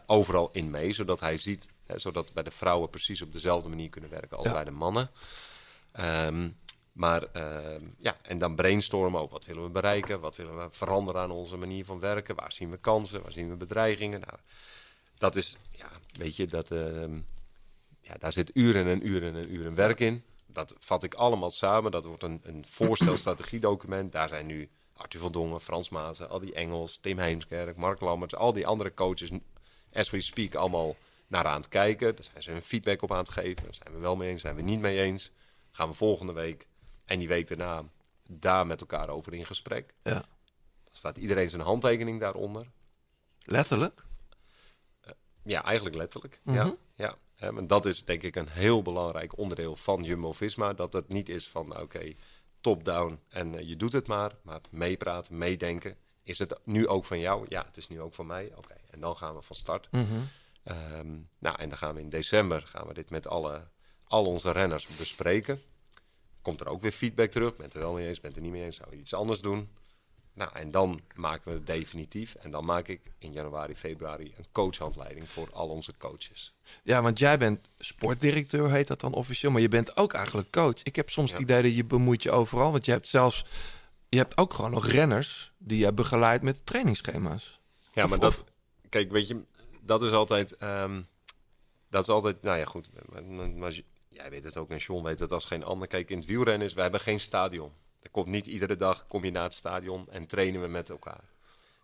[0.07, 1.69] overal in mee, zodat hij ziet...
[1.87, 4.53] Hè, zodat bij de vrouwen precies op dezelfde manier kunnen werken als Ja.
[4.53, 5.11] bij de mannen.
[5.93, 6.49] Ehm,
[6.93, 9.31] maar ehm, ja, en dan brainstormen ook.
[9.31, 10.21] Wat willen we bereiken?
[10.21, 12.35] Wat willen we veranderen aan onze manier van werken?
[12.35, 13.23] Waar zien we kansen?
[13.23, 14.21] Waar zien we bedreigingen?
[14.21, 14.39] Nou,
[15.19, 15.89] dat is, ja,
[16.19, 17.15] weet je, dat, ehm,
[18.01, 20.25] ja, daar zit uren en uren en uren werk in.
[20.47, 21.91] Dat vat ik allemaal samen.
[21.91, 24.13] Dat wordt een, een voorstelstrategiedocument.
[24.13, 24.71] Daar zijn nu
[25.03, 28.95] Arthur van Dongen, Frans Mazen, al die Engels, Tim Heemskerk, Mark Lammerts, al die andere
[28.95, 29.31] coaches,
[29.93, 30.97] as we speak, allemaal
[31.27, 32.15] naar aan het kijken.
[32.15, 33.65] Daar zijn ze hun feedback op aan het geven.
[33.65, 35.31] Daar zijn we wel mee eens, zijn we niet mee eens.
[35.71, 36.67] Gaan we volgende week
[37.05, 37.85] en die week daarna
[38.29, 39.95] daar met elkaar over in gesprek.
[40.03, 40.13] Ja.
[40.85, 42.67] Dan staat iedereen zijn handtekening daaronder.
[43.45, 44.05] Letterlijk?
[45.45, 46.41] Ja, eigenlijk letterlijk.
[46.43, 46.57] Mhm.
[46.57, 47.17] Ja, ja.
[47.35, 50.73] Hè, want dat is denk ik een heel belangrijk onderdeel van Jumbo-Visma.
[50.73, 52.13] Dat het niet is van, oké,
[52.63, 54.33] top-down en eh, je doet het maar.
[54.43, 55.97] Maar meepraten, meedenken.
[56.23, 57.47] is het nu ook van jou?
[57.49, 58.53] Ja, het is nu ook van mij.
[58.57, 59.89] Oké, en dan gaan we van start.
[59.91, 60.05] Mhm.
[60.63, 63.69] Ehm, nou, en dan gaan we in december gaan we dit met alle,
[64.05, 65.63] al onze renners bespreken.
[66.43, 67.57] Komt er ook weer feedback terug.
[67.57, 69.69] Bent er wel mee eens, bent er niet mee eens, zou je iets anders doen?
[70.35, 72.35] Nou, en dan maken we het definitief.
[72.35, 76.55] En dan maak ik in januari, februari een coachhandleiding voor al onze coaches.
[76.83, 79.51] Ja, want jij bent sportdirecteur, heet dat dan officieel.
[79.51, 80.83] Maar je bent ook eigenlijk coach.
[80.83, 81.35] Ik heb soms Ja.
[81.37, 82.73] het idee dat je bemoeit je overal.
[82.73, 83.45] Want je hebt zelfs...
[84.09, 87.61] Je hebt ook gewoon nog renners die je begeleidt met trainingsschema's.
[87.93, 88.45] Ja, Of- maar dat,
[88.89, 89.45] kijk, weet je,
[89.81, 91.03] dat is altijd, ehm,
[91.91, 93.73] dat is altijd, nou ja, goed, maar, maar- maar
[94.09, 95.89] jij weet het ook en John weet het als geen ander.
[95.89, 97.73] Kijk, in het wielrennen is, we hebben geen stadion.
[98.03, 101.25] Er komt niet iedere dag, kom je naar het stadion en trainen we met elkaar.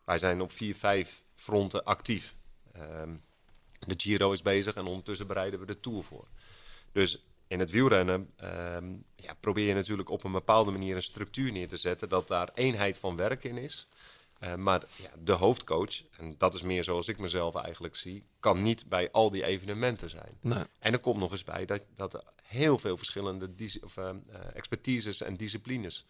[0.04, 2.34] Wij zijn op vier, vijf fronten actief.
[2.72, 3.16] Ehm,
[3.78, 6.28] de Giro is bezig en ondertussen bereiden we de Tour voor.
[6.92, 11.52] Dus in het wielrennen ehm, ja, probeer je natuurlijk op een bepaalde manier een structuur
[11.52, 13.88] neer te zetten dat daar eenheid van werk in is.
[14.38, 18.62] Eh, maar ja, de hoofdcoach, en dat is meer zoals ik mezelf eigenlijk zie, kan
[18.62, 20.38] niet bij al die evenementen zijn.
[20.40, 20.64] Nee.
[20.78, 23.50] En er komt nog eens bij dat, dat er heel veel verschillende
[23.82, 24.16] of, eh, eh,
[24.54, 26.06] expertises en disciplines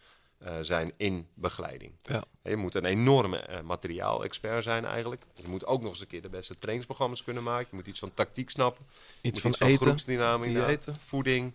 [0.61, 1.93] zijn in begeleiding.
[2.01, 2.23] Ja.
[2.43, 5.25] Je moet een enorme materiaal-expert zijn eigenlijk.
[5.33, 7.67] Je moet ook nog eens een keer de beste trainingsprogramma's kunnen maken.
[7.69, 8.85] Je moet iets van tactiek snappen.
[9.21, 11.53] Iets van eten, groepsdynamica, voeding,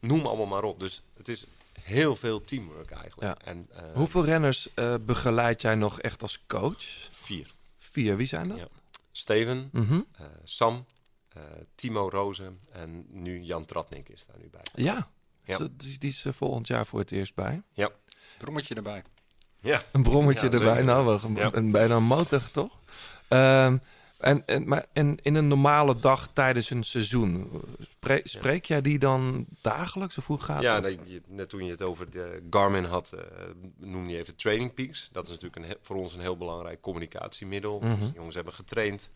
[0.00, 0.80] noem allemaal maar op.
[0.80, 1.46] Dus het is
[1.88, 3.38] heel veel teamwork eigenlijk.
[3.38, 3.46] Ja.
[3.46, 6.84] En, eh, Hoeveel renners eh, begeleid jij nog echt als coach?
[7.10, 7.54] Vier.
[7.78, 8.58] Vier, wie zijn dat?
[8.58, 8.66] Ja.
[9.12, 10.00] Steven, Mhm.
[10.12, 10.86] eh, Sam,
[11.28, 11.42] eh,
[11.74, 14.62] Timo Rozen en nu Jan Tratnik is daar nu bij.
[14.74, 15.08] Ja,
[15.44, 15.56] Ja.
[15.56, 17.62] Zo, die, is er volgend jaar voor het eerst bij.
[17.72, 17.90] Ja.
[18.38, 19.02] Brommetje erbij.
[19.60, 19.82] Ja.
[19.92, 21.50] Een brommetje Ja, erbij, nou wel, een, Ja.
[21.54, 22.72] een, bijna een motor, toch?
[23.28, 23.76] Ehm,
[24.18, 27.50] en, en, maar en in een normale dag tijdens een seizoen,
[27.80, 30.90] spreek, spreek jij die dan dagelijks of hoe gaat Ja, dat?
[31.04, 33.20] je- net toen je het over de Garmin had, eh
[33.76, 35.08] noemde je even Training Peaks.
[35.12, 37.78] Dat is natuurlijk een, voor ons een heel belangrijk communicatiemiddel.
[37.80, 38.00] Mhm.
[38.00, 39.10] Dus de jongens hebben getraind.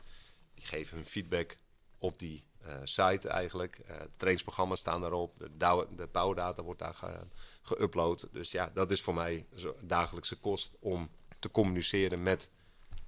[0.55, 1.57] Die geven hun feedback
[1.99, 3.79] op die eh, site eigenlijk.
[3.87, 5.39] Eh trainingsprogramma's staan daarop.
[5.39, 7.27] De, de bouwdata wordt daar ge-
[7.63, 8.31] geüpload.
[8.33, 12.51] Dus ja, dat is voor mij zo dagelijkse kost om te communiceren met,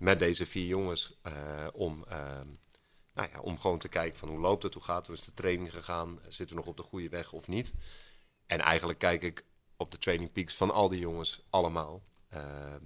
[0.04, 1.18] met deze vier jongens.
[1.22, 1.32] eh,
[1.72, 2.46] om, ehm,
[3.14, 5.24] nou ja, om gewoon te kijken van hoe loopt het, hoe gaat het, hoe is
[5.24, 7.72] de training gegaan, zitten we nog op de goede weg of niet.
[8.46, 9.44] En eigenlijk kijk ik
[9.76, 12.02] op de training peaks van al die jongens allemaal.
[12.28, 12.84] Ehm,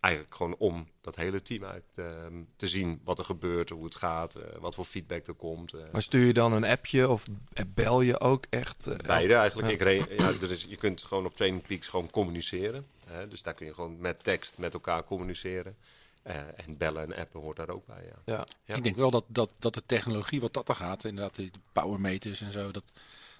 [0.00, 3.96] eigenlijk gewoon om dat hele team uit ehm, te zien wat er gebeurt, hoe het
[3.96, 5.72] gaat, eh, wat voor feedback er komt.
[5.72, 5.80] eh.
[5.92, 7.24] Maar stuur je dan een appje of
[7.66, 9.02] bel je ook echt?
[9.06, 9.80] Beide eigenlijk.
[9.80, 9.90] Ja.
[9.90, 12.86] Ik ja, is, je kunt gewoon op Training Peaks gewoon communiceren.
[13.28, 15.76] Dus daar kun je gewoon met tekst met elkaar communiceren.
[16.22, 18.02] Eh, en bellen en appen hoort daar ook bij.
[18.04, 18.34] Ja.
[18.34, 18.46] Ja.
[18.64, 18.74] Ja.
[18.74, 22.40] Ik denk wel dat, dat, dat de technologie wat dat er gaat, inderdaad die powermeters
[22.40, 22.92] en zo, dat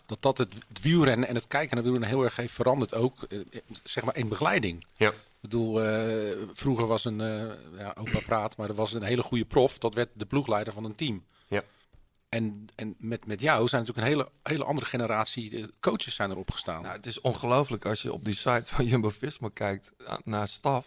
[0.09, 3.23] dat, dat het, het wielrennen en het kijken naar wielrennen heel erg heeft veranderd ook,
[3.23, 3.39] eh,
[3.83, 4.85] zeg maar in begeleiding.
[4.97, 5.09] Ja.
[5.09, 9.23] Ik bedoel, eh, vroeger was een, eh ja, opa praat, maar er was een hele
[9.23, 11.25] goede prof, dat werd de ploegleider van een team.
[11.47, 11.65] Ja.
[12.29, 16.51] En, en met, met jou zijn natuurlijk een hele, hele andere generatie coaches zijn erop
[16.51, 16.83] gestaan.
[16.83, 19.93] Nou, het is ongelooflijk als je op die site van Jumbo-Visma kijkt
[20.25, 20.87] naar staf.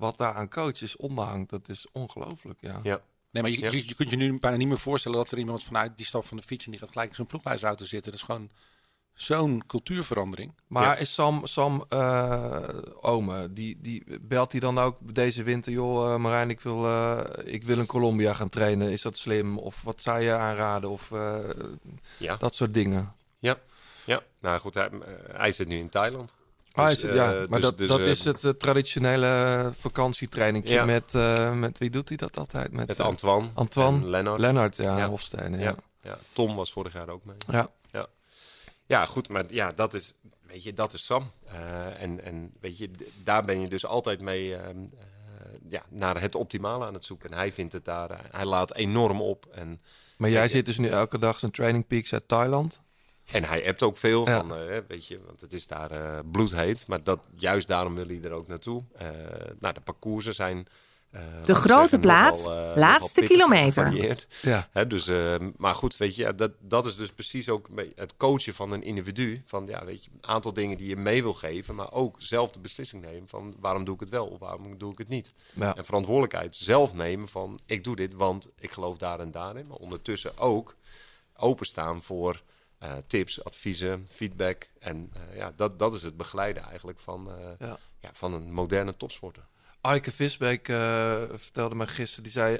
[0.00, 2.80] Wat daar aan coaches onderhangt, dat is ongelooflijk, ja.
[2.82, 3.00] Ja.
[3.30, 3.70] Nee, maar je, Ja.
[3.70, 6.26] je, je kunt je nu bijna niet meer voorstellen dat er iemand vanuit die staf
[6.26, 8.12] van de fiets en die gaat gelijk in zo'n ploeghuisauto zitten.
[8.12, 8.50] Dat is gewoon
[9.14, 10.52] zo'n cultuurverandering.
[10.66, 12.68] Maar is Sam, Sam eh,
[13.00, 17.52] Ome, die, die belt hij dan ook deze winter, joh, eh, Marijn, ik wil, eh,
[17.54, 18.90] ik wil in Colombia gaan trainen.
[18.90, 19.58] Is dat slim?
[19.58, 20.90] Of wat zou je aanraden?
[20.90, 21.38] Of eh,
[22.18, 22.36] Ja.
[22.36, 23.14] dat soort dingen.
[23.38, 23.56] Ja,
[24.04, 24.22] ja.
[24.40, 24.90] nou goed, hij,
[25.32, 26.34] hij zit nu in Thailand.
[26.72, 30.84] Ah, is het, ja, maar dus- dat, dus, dat is het traditionele vakantietrainingje Ja.
[30.84, 32.72] met, eh, met, wie doet hij dat altijd?
[32.72, 33.96] Met, Met eh, Antoine Antoine.
[34.04, 34.40] en Lennart.
[34.40, 35.08] Lennart, ja, Ja.
[35.08, 35.74] Hofstede, ja.
[36.02, 36.18] Ja.
[36.32, 37.36] Tom was vorig jaar ook mee.
[37.46, 37.70] Ja.
[37.92, 38.06] Ja,
[38.86, 40.14] ja goed, maar ja, dat is,
[40.46, 41.30] weet je, dat is Sam.
[41.46, 42.90] Eh, en, en weet je,
[43.24, 47.30] daar ben je dus altijd mee ehm, eh, ja, naar het optimale aan het zoeken.
[47.30, 49.46] En hij vindt het daar, hij laat enorm op.
[49.52, 49.80] En,
[50.16, 52.80] Maar jij zit dus nu elke dag zijn training peaks uit Thailand.
[53.32, 54.36] En hij appt ook veel Ja.
[54.38, 56.86] van, eh, weet je, want het is daar eh, bloedheet.
[56.86, 58.84] Maar dat, juist daarom wil hij er ook naartoe.
[58.96, 59.08] Eh,
[59.60, 60.66] nou, de parcoursen zijn...
[61.44, 64.16] we grote zeggen, plaat, nogal, eh, laatste kilometer.
[64.42, 64.68] Ja.
[64.70, 65.10] Hè, dus,
[65.56, 69.42] maar goed, weet je, dat, dat is dus precies ook het coachen van een individu.
[69.46, 72.50] Van ja, weet je, een aantal dingen die je mee wil geven, maar ook zelf
[72.50, 75.32] de beslissing nemen van waarom doe ik het wel of waarom doe ik het niet.
[75.54, 75.76] Ja.
[75.76, 79.66] En verantwoordelijkheid zelf nemen van ik doe dit, want ik geloof daar en daarin.
[79.66, 80.76] Maar ondertussen ook
[81.36, 82.42] openstaan voor
[82.80, 84.68] eh, tips, adviezen, feedback.
[84.78, 87.78] En eh, ja, dat, dat is het begeleiden eigenlijk van, eh, Ja.
[87.98, 89.46] ja, van een moderne topsporter.
[89.80, 90.66] Aike Visbeek
[91.36, 92.58] vertelde me gisteren, die zei...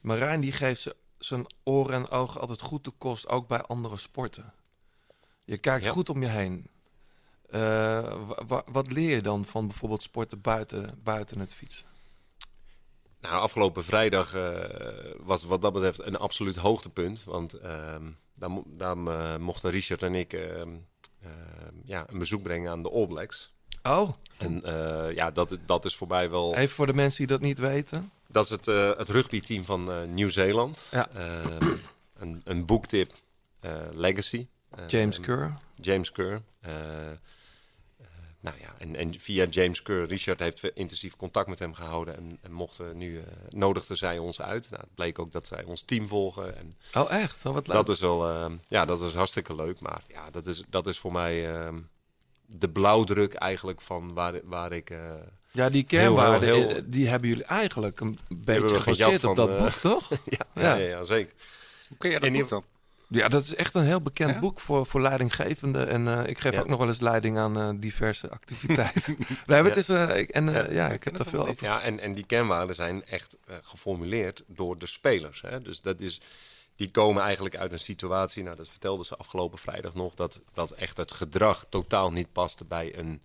[0.00, 3.96] Marijn die geeft ze- zijn oren en ogen altijd goed de kost, ook bij andere
[3.96, 4.52] sporten.
[5.44, 5.90] Je kijkt Ja.
[5.90, 6.70] goed om je heen.
[7.50, 11.86] Wa- wa- wat leer je dan van bijvoorbeeld sporten buiten, buiten het fietsen?
[13.28, 14.52] Nou, afgelopen vrijdag eh,
[15.18, 17.24] was wat dat betreft een absoluut hoogtepunt.
[17.24, 18.10] Want ehm,
[18.66, 20.68] daar, eh, mochten Richard en ik ehm,
[21.22, 23.52] ehm, ja, een bezoek brengen aan de All Blacks.
[23.82, 24.10] Oh.
[24.36, 26.54] En eh, ja, dat, dat is voor mij wel...
[26.54, 28.10] Even voor de mensen die dat niet weten.
[28.28, 28.66] Dat is het,
[28.98, 30.82] het rugbyteam van Nieuw-Zeeland.
[30.90, 31.08] Ja.
[32.18, 33.12] Een, een boektip,
[33.92, 34.46] Legacy.
[34.86, 35.56] James Kerr.
[35.74, 36.42] James Kerr.
[38.42, 41.74] Eh, eh, nou ja, en, en via James Kerr, Richard heeft intensief contact met hem
[41.74, 42.16] gehouden.
[42.16, 44.70] En, en mochten nu, eh nodigden zij ons uit.
[44.70, 46.56] Nou, het bleek ook dat zij ons team volgen.
[46.56, 47.46] En Oh, echt?
[47.46, 47.76] Oh, wat leuk.
[47.76, 49.80] dat is wel, ehm, ja, dat is hartstikke leuk.
[49.80, 51.78] Maar ja, dat is, dat is voor mij ehm,
[52.46, 54.90] de blauwdruk eigenlijk van waar, waar ik...
[54.90, 54.98] eh,
[55.50, 59.36] Ja, die heel, kernwaarden, heel- eh, die hebben jullie eigenlijk een beetje gebaseerd gejat op
[59.36, 60.08] dat eh, boek, toch?
[60.38, 60.76] ja, ja.
[60.76, 61.34] Ja, ja, zeker.
[61.88, 62.76] Hoe ken jij dat In boek ieder- dan?
[63.08, 64.40] Ja, dat is echt een heel bekend Ja?
[64.40, 65.88] boek voor, voor leidinggevenden.
[65.88, 66.60] En eh, ik geef Ja.
[66.60, 69.16] ook nog wel eens leiding aan eh, diverse activiteiten.
[69.46, 71.64] nee, het is, eh, ik, en ja, ik heb daar veel over.
[71.66, 75.40] Ja, en, en die kernwaarden zijn echt geformuleerd door de spelers.
[75.40, 75.62] Hè?
[75.62, 76.20] Dus dat is,
[76.76, 80.70] die komen eigenlijk uit een situatie, nou dat vertelden ze afgelopen vrijdag nog, dat, dat
[80.70, 83.22] echt het gedrag totaal niet paste bij een,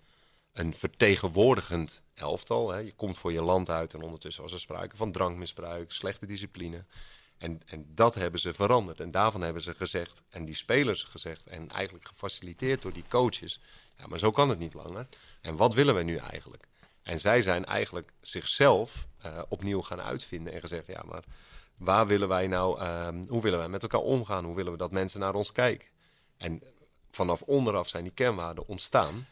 [0.53, 2.72] een vertegenwoordigend elftal.
[2.72, 2.77] Hè?
[2.80, 6.85] Je komt voor je land uit en ondertussen was er sprake van drankmisbruik, slechte discipline.
[7.44, 8.99] En, en dat hebben ze veranderd.
[8.99, 13.60] En daarvan hebben ze gezegd, en die spelers gezegd, en eigenlijk gefaciliteerd door die coaches.
[13.98, 15.07] Ja, maar zo kan het niet langer.
[15.41, 16.68] En wat willen we nu eigenlijk?
[17.02, 21.24] En zij zijn eigenlijk zichzelf eh, opnieuw gaan uitvinden en gezegd, ja, maar
[21.76, 24.45] waar willen wij nou, ehm, hoe willen wij met elkaar omgaan?
[24.45, 25.88] Hoe willen we dat mensen naar ons kijken?
[26.38, 26.64] En
[27.10, 29.28] vanaf onderaf zijn die kernwaarden ontstaan.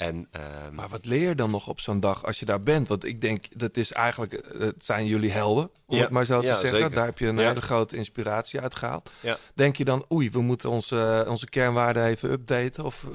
[0.00, 2.88] En, ehm, Maar wat leer je dan nog op zo'n dag als je daar bent?
[2.88, 6.24] Want ik denk, dat is eigenlijk, eh, het zijn jullie helden, om Ja, het maar
[6.24, 6.78] zo te ja, zeggen.
[6.78, 6.90] zeker.
[6.94, 7.48] Daar heb je een Ja.
[7.48, 9.10] hele grote inspiratie uit gehaald.
[9.54, 12.84] Denk je dan, oei, we moeten onze, onze kernwaarden even updaten?
[12.84, 13.10] Of, eh,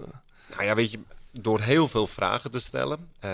[0.55, 0.99] Nou ja, weet je,
[1.31, 3.29] door heel veel vragen te stellen, eh,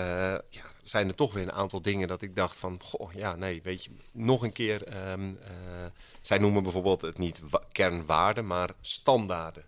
[0.48, 3.60] ja, zijn er toch weer een aantal dingen dat ik dacht van, goh, ja, nee,
[3.62, 4.82] weet je, nog een keer.
[4.84, 5.54] ehm, eh,
[6.20, 9.64] zij noemen bijvoorbeeld het niet wa- kernwaarden, maar standaarden.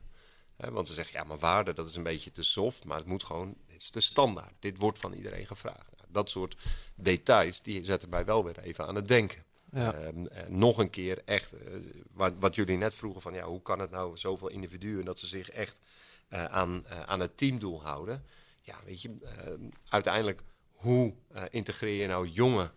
[0.56, 3.23] Want ze zeggen, ja, maar waarde, dat is een beetje te soft, maar het moet
[3.24, 3.55] gewoon,
[3.85, 4.55] is de standaard.
[4.59, 5.97] Dit wordt van iedereen gevraagd.
[5.97, 6.56] Nou, dat soort
[6.94, 9.44] details, die zetten mij wel weer even aan het denken.
[9.70, 9.94] Ja.
[9.94, 11.74] Ehm, eh, nog een keer echt, eh,
[12.12, 15.27] wat, wat jullie net vroegen van, ja, hoe kan het nou zoveel individuen dat ze
[15.27, 15.81] zich echt
[16.28, 18.24] eh, aan, aan het teamdoel houden.
[18.61, 19.52] Ja, weet je, eh,
[19.89, 21.15] uiteindelijk hoe
[21.51, 22.70] integreer je nou jonge,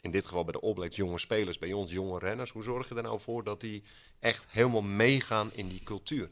[0.00, 2.50] in dit geval bij de All Blacks, jonge spelers, bij ons jonge renners.
[2.50, 3.82] Hoe zorg je er nou voor dat die
[4.18, 6.30] echt helemaal meegaan in die cultuur?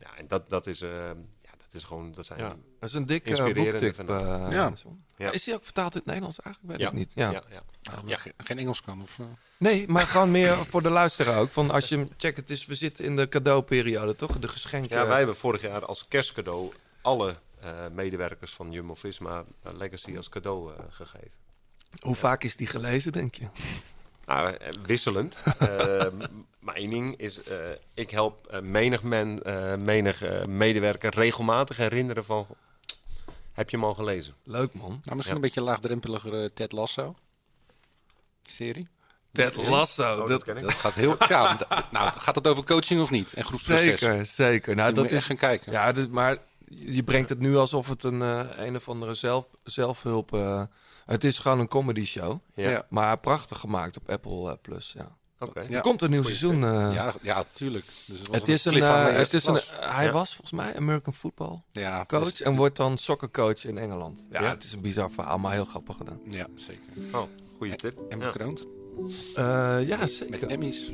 [0.00, 1.10] Ja, en dat, dat is, eh,
[1.74, 2.48] is gewoon, dat zijn ja,
[2.80, 4.08] dat is een dikke inspirerende boektip.
[4.08, 4.76] eh, Ja.
[4.76, 4.96] zo.
[5.16, 5.30] Ja.
[5.30, 6.72] Is die ook vertaald in het Nederlands eigenlijk?
[6.76, 6.92] Weet Ja.
[6.92, 7.12] ik niet.
[7.14, 7.30] Ja.
[7.30, 7.62] Ja, ja.
[7.82, 9.02] Nou, ge- Geen Engels kan?
[9.02, 9.26] Of, eh?
[9.56, 11.50] Nee, maar gewoon meer voor de luisteraar ook.
[11.50, 14.38] Van als je hem check, het is, we zitten in de cadeauperiode, toch?
[14.38, 14.96] De geschenken.
[14.98, 16.72] Ja, wij hebben vorig jaar als kerstcadeau
[17.02, 21.30] alle eh, medewerkers van Jumbo-Visma eh, Legacy als cadeau eh, gegeven.
[22.00, 23.46] Hoe vaak is die gelezen, denk je?
[24.26, 25.42] Nou, eh, wisselend.
[26.66, 27.56] Eh, m- mening is, eh,
[27.94, 32.46] ik help eh, menig, men, eh, menig eh, medewerker regelmatig herinneren van...
[33.52, 34.34] Heb je hem al gelezen?
[34.44, 34.88] Leuk, man.
[34.88, 35.34] Nou, misschien Ja.
[35.34, 37.14] een beetje laagdrempeliger eh, Ted Lasso.
[38.42, 38.88] Serie.
[39.32, 40.12] Ted Lasso.
[40.12, 40.62] Oh, dat dat, ken ik.
[40.62, 41.16] Dat gaat heel...
[41.28, 41.58] ja,
[41.90, 43.32] nou, gaat het over coaching of niet?
[43.32, 43.84] En groepsproces?
[44.00, 44.74] zeker, zeker.
[44.74, 45.72] Nou, Dat dat moet je is echt gaan kijken.
[45.72, 46.36] Ja, dit, maar
[46.68, 50.34] je brengt het nu alsof het een eh, een of andere zelf, zelfhulp...
[50.34, 50.62] eh,
[51.06, 52.38] het is gewoon een comedy show.
[52.54, 52.70] Ja.
[52.70, 52.86] Ja.
[52.88, 55.16] Maar prachtig gemaakt op Apple Plus, ja.
[55.38, 55.60] Oké.
[55.60, 55.80] Er Ja.
[55.80, 56.64] komt een nieuw Goeie seizoen.
[56.64, 56.92] eh.
[56.94, 57.84] Ja, ja, tuurlijk.
[58.06, 60.12] Dus was het is een, cliffhanger eh, het is een, hij Ja.
[60.12, 64.26] was volgens mij American football ja, coach dus- en wordt dan soccercoach in Engeland.
[64.30, 64.48] Ja, Ja.
[64.48, 66.18] het is een bizar verhaal, maar heel grappig gedaan.
[66.28, 66.82] Ja, zeker.
[67.12, 67.22] Oh,
[67.56, 67.98] goede tip.
[68.08, 68.24] En Ja.
[68.30, 68.64] bekroond.
[69.34, 70.30] Eh, ja, zeker.
[70.40, 70.90] Met Emmys.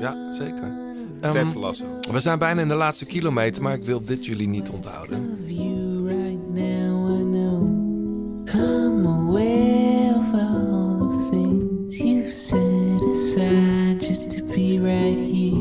[0.00, 0.72] Ja, zeker.
[1.20, 1.84] Ehm, Ted Lasso.
[2.10, 5.38] we zijn bijna in de laatste kilometer, maar ik wil dit jullie niet onthouden.
[5.42, 7.68] of you right now, I know.
[8.54, 13.69] I'm aware of all the things you've set aside
[14.70, 15.56] be right here.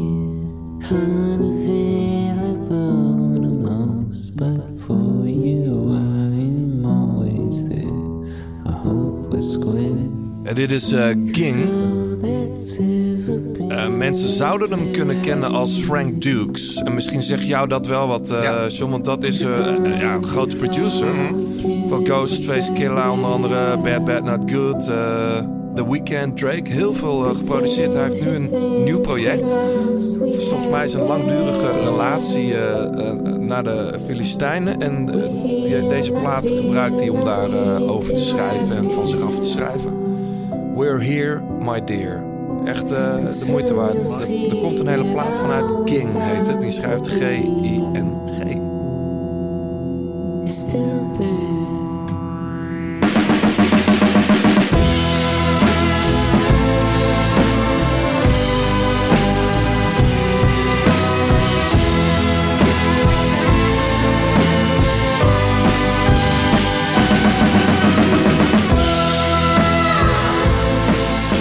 [0.92, 5.96] Unavailable to most, but for you I
[6.50, 7.98] am always there.
[8.66, 10.08] A hopeless square.
[10.44, 11.66] En dit is eh, King.
[13.70, 16.76] Eh, mensen zouden hem kunnen kennen als Frank Dukes.
[16.76, 18.68] En misschien zegt jou dat wel wat, eh Ja.
[18.68, 21.14] John, want dat is ja, een grote producer.
[21.90, 25.46] Van Ghostface Killa, onder andere Bad Bad Not Good, eh,
[25.76, 26.72] The Weeknd, Drake.
[26.72, 27.94] Heel veel eh, geproduceerd.
[27.94, 28.50] Hij heeft nu een
[28.84, 29.58] nieuw project.
[30.50, 34.82] Volgens mij is een langdurige relatie eh, eh, naar de Filistijnen.
[34.82, 39.40] En die- deze plaat gebruikt hij om daarover over te schrijven en van zich af
[39.40, 39.94] te schrijven.
[40.76, 42.24] We're Here, My Dear.
[42.66, 43.94] Echt de moeite waard.
[43.94, 46.62] Er, er komt een hele plaat vanuit King, heet het.
[46.62, 48.58] Die schrijft G-I-N-G.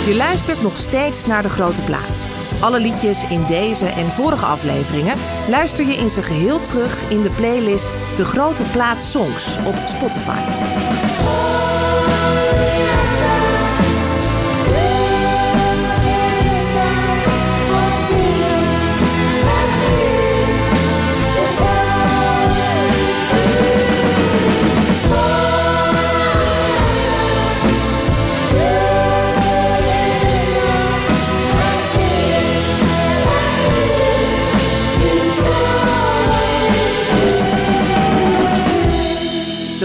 [0.09, 2.23] Je luistert nog steeds naar De Grote Plaats.
[2.61, 5.19] Alle liedjes in deze en vorige afleveringen
[5.49, 11.18] luister je in zijn geheel terug in de playlist De Grote Plaats Songs op Spotify.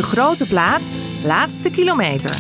[0.03, 0.93] De Grote Plaats,
[1.23, 2.37] laatste kilometer.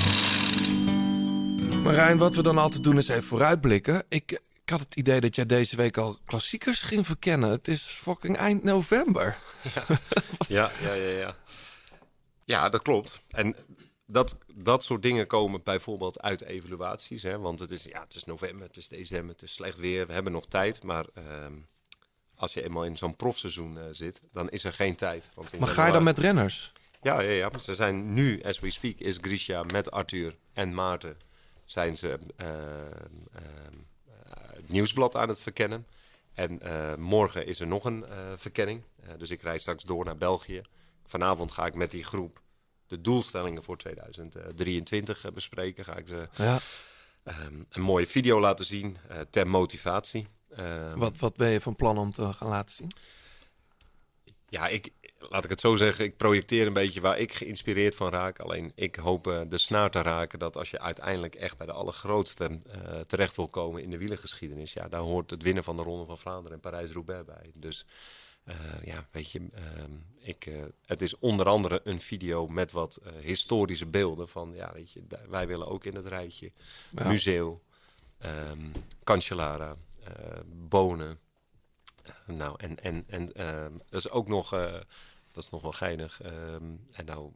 [1.83, 4.03] Marijn, wat we dan altijd doen is even vooruitblikken.
[4.09, 7.49] Ik, ik had het idee dat jij deze week al klassiekers ging verkennen.
[7.49, 9.37] Het is fucking eind november.
[10.47, 11.35] Ja, ja, ja, ja.
[12.45, 13.21] Ja, dat klopt.
[13.29, 13.55] En
[14.05, 17.23] dat, dat soort dingen komen bijvoorbeeld uit evaluaties.
[17.23, 17.39] Hè?
[17.39, 20.07] Want het is, ja, het is november, het is december, het is slecht weer.
[20.07, 21.53] We hebben nog tijd, maar ehm,
[22.35, 25.29] als je eenmaal in zo'n profseizoen eh, zit, dan is er geen tijd.
[25.33, 26.71] Want Maar ga je dan met renners?
[27.03, 27.49] Ja, ja, ja.
[27.61, 31.17] Ze zijn nu, as we speak, is Grisha met Arthur en Maarten
[31.65, 32.85] zijn ze eh, ehm,
[33.33, 33.41] eh,
[34.55, 35.87] het nieuwsblad aan het verkennen.
[36.33, 38.81] En eh, morgen is er nog een eh, verkenning.
[39.17, 40.61] Dus ik rijd straks door naar België.
[41.05, 42.41] Vanavond ga ik met die groep
[42.87, 45.85] de doelstellingen voor 2023 eh, bespreken.
[45.85, 46.59] Ga ik ze Ja.
[47.23, 48.97] ehm, een mooie video laten zien
[49.29, 50.27] ter motivatie.
[50.55, 52.91] Ehm, Wat, wat ben je van plan om te gaan laten zien?
[54.49, 54.91] Ja, ik,
[55.29, 58.39] laat ik het zo zeggen, ik projecteer een beetje waar ik geïnspireerd van raak.
[58.39, 61.73] Alleen ik hoop eh, de snaar te raken dat als je uiteindelijk echt bij de
[61.73, 65.83] allergrootste eh, terecht wil komen in de wielergeschiedenis, ja, daar hoort het winnen van de
[65.83, 67.51] Ronde van Vlaanderen en Parijs-Roubaix bij.
[67.53, 67.85] Dus
[68.43, 70.49] eh, ja, weet je, ehm, ik,
[70.85, 75.47] het is onder andere een video met wat historische beelden van, ja, weet je, wij
[75.47, 76.51] willen ook in het rijtje.
[76.91, 77.07] Ja.
[77.07, 77.61] Museo,
[78.17, 78.59] ehm
[79.03, 79.75] Cancellara,
[80.45, 81.19] Bonen.
[82.25, 84.53] Nou, en, en, en ehm, dat is ook nog,
[85.33, 86.21] dat is nog wel geinig.
[86.21, 87.31] ehm, en nou,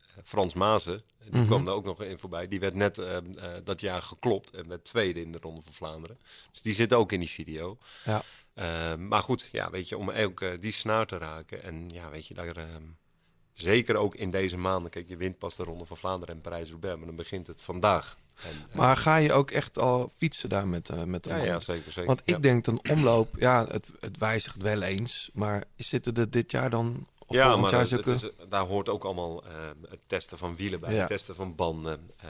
[0.00, 1.46] eh, Frans Mazen, die Mhm.
[1.46, 2.48] kwam er ook nog in voorbij.
[2.48, 5.72] Die werd net ehm, eh, dat jaar geklopt en werd tweede in de Ronde van
[5.72, 6.18] Vlaanderen.
[6.52, 7.78] Dus die zit ook in die video.
[8.04, 8.22] Ja.
[8.54, 11.62] Ehm, maar goed, ja, weet je, om ook eh, die snaar te raken.
[11.62, 12.82] En ja, weet je, daar, ehm,
[13.52, 14.90] zeker ook in deze maanden.
[14.90, 16.96] Kijk, je wint pas de Ronde van Vlaanderen en Parijs-Roubaix.
[16.96, 18.16] Maar dan begint het vandaag.
[18.42, 21.92] En, Maar ga je ook echt al fietsen daar met, met de Ja, ja, zeker,
[21.92, 22.38] zeker, Want ik ja.
[22.40, 25.30] denk een omloop, ja, het, het wijzigt wel eens.
[25.32, 29.50] Maar zitten er dit jaar dan, of ja, maar is, daar hoort ook allemaal eh,
[29.90, 30.98] het testen van wielen bij, Ja.
[30.98, 32.28] het testen van banden, eh,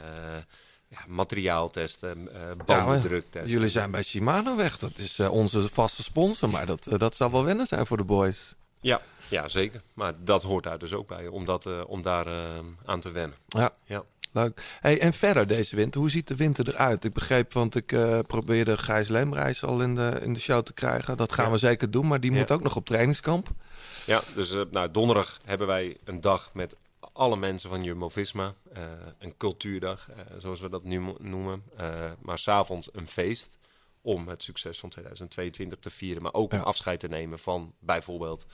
[0.87, 3.51] ja, materiaaltesten, eh Ja, maar bandendruk testen.
[3.51, 4.77] jullie zijn bij Shimano weg.
[4.77, 6.49] Dat is eh, onze vaste sponsor.
[6.49, 8.55] Maar dat, eh, dat zal wel wennen zijn voor de boys.
[8.81, 9.81] Ja, ja, zeker.
[9.93, 13.11] Maar dat hoort daar dus ook bij, om, dat, eh, om daar eh, aan te
[13.11, 13.37] wennen.
[13.47, 14.03] Ja, Ja.
[14.31, 14.77] leuk.
[14.79, 17.03] Hey, en verder deze winter, hoe ziet de winter eruit?
[17.05, 20.73] Ik begreep, want ik eh, probeerde Gijs Leemreis al in de, in de show te
[20.73, 21.17] krijgen.
[21.17, 21.51] Dat gaan Ja.
[21.51, 22.37] we zeker doen, maar die Ja.
[22.37, 23.49] moet ook nog op trainingskamp.
[24.05, 26.75] Ja, dus eh, nou, donderdag hebben wij een dag met
[27.13, 28.53] alle mensen van Jumbo-Visma.
[28.73, 28.83] eh,
[29.19, 31.63] een cultuurdag, eh, zoals we dat nu noemen.
[31.77, 33.57] Eh, maar s'avonds een feest
[34.01, 36.21] om het succes van 2022 te vieren.
[36.21, 36.59] Maar ook Ja.
[36.59, 38.45] afscheid te nemen van bijvoorbeeld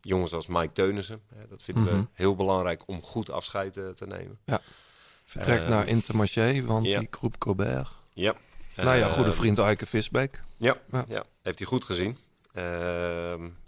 [0.00, 1.22] jongens als Mike Teunissen.
[1.48, 1.94] Dat vinden Mhm.
[1.96, 4.38] we heel belangrijk om goed afscheid te nemen.
[4.44, 4.60] Ja.
[5.24, 6.98] Vertrekt Eh, naar Intermarché, want ja.
[6.98, 7.88] die groep Colbert.
[8.12, 8.34] Ja.
[8.76, 10.42] Nou ja, goede vriend Eike Visbeek.
[10.56, 11.04] Ja, Ja.
[11.08, 11.24] ja.
[11.42, 12.18] heeft hij goed gezien.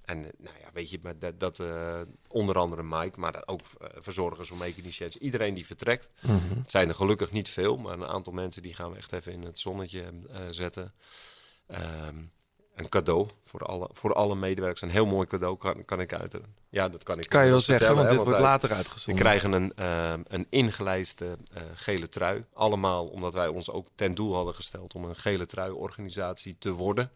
[0.04, 3.60] En nou ja, weet je, maar dat, dat eh, onder andere Mike, maar dat ook
[3.60, 6.08] eh, verzorgers om mechaniciëns, iedereen die vertrekt.
[6.20, 6.58] Mhm.
[6.58, 9.32] Het zijn er gelukkig niet veel, maar een aantal mensen die gaan we echt even
[9.32, 10.92] in het zonnetje eh, zetten.
[11.66, 12.16] Ehm,
[12.74, 14.82] een cadeau voor alle, voor alle medewerkers.
[14.82, 16.34] Een heel mooi cadeau kan, kan ik uit.
[16.68, 19.24] Ja, dat kan ik Kan je wel zeggen, want hè, dit wordt later uitgezonden.
[19.24, 22.44] We krijgen een, ehm, een ingelijste eh, gele trui.
[22.52, 26.72] Allemaal omdat wij ons ook ten doel hadden gesteld om een gele trui organisatie te
[26.72, 27.10] worden.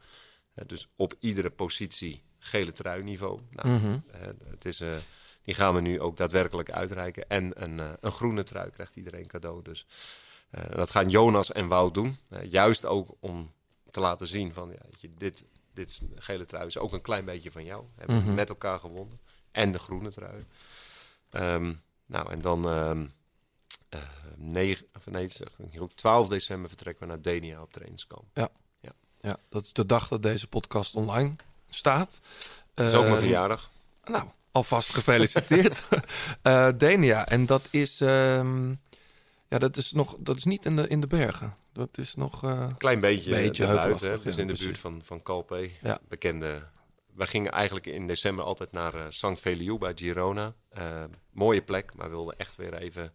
[0.54, 3.40] Eh, dus op iedere positie gele trui niveau.
[3.50, 3.98] Nou, Mhm.
[4.10, 4.20] eh,
[4.50, 4.96] het is, eh,
[5.42, 7.28] die gaan we nu ook daadwerkelijk uitreiken.
[7.28, 9.62] En een, eh, een groene trui krijgt iedereen cadeau.
[9.62, 9.86] Dus
[10.74, 12.16] dat gaan Jonas en Wout doen.
[12.42, 13.52] Juist ook om
[13.90, 17.00] te laten zien van ja, weet je, dit, dit is- gele trui is ook een
[17.00, 17.84] klein beetje van jou.
[17.96, 18.34] Hebben Mhm.
[18.34, 19.20] met elkaar gewonnen.
[19.50, 20.44] En de groene trui.
[21.30, 21.72] Ehm,
[22.06, 24.00] nou, en dan eh,
[24.36, 28.24] negen, of nee, zeg ik niet goed, 12 december vertrekken we naar Denia op trainingskamp.
[28.34, 28.48] Ja.
[28.80, 28.92] Ja.
[29.20, 31.36] ja, dat is de dag dat deze podcast online
[31.70, 32.20] staat.
[32.74, 33.70] Dat is ook Eh, mijn verjaardag.
[34.04, 35.82] Nou, Alvast gefeliciteerd.
[36.42, 38.68] Eh Denia, en dat is, ehm,
[39.48, 41.56] ja, dat is, nog, dat is niet in de, in de bergen.
[41.72, 42.44] Dat is nog...
[42.44, 43.88] eh, Een klein beetje, beetje hè?
[43.92, 44.64] Dus ja, in de precies.
[44.64, 45.70] buurt van, van Calpe.
[45.82, 45.98] Ja.
[46.08, 46.62] Bekende.
[47.14, 49.40] We gingen eigenlijk in december altijd naar eh St.
[49.40, 50.54] Feliu bij Girona.
[50.70, 53.12] Eh, mooie plek, maar wilden echt weer even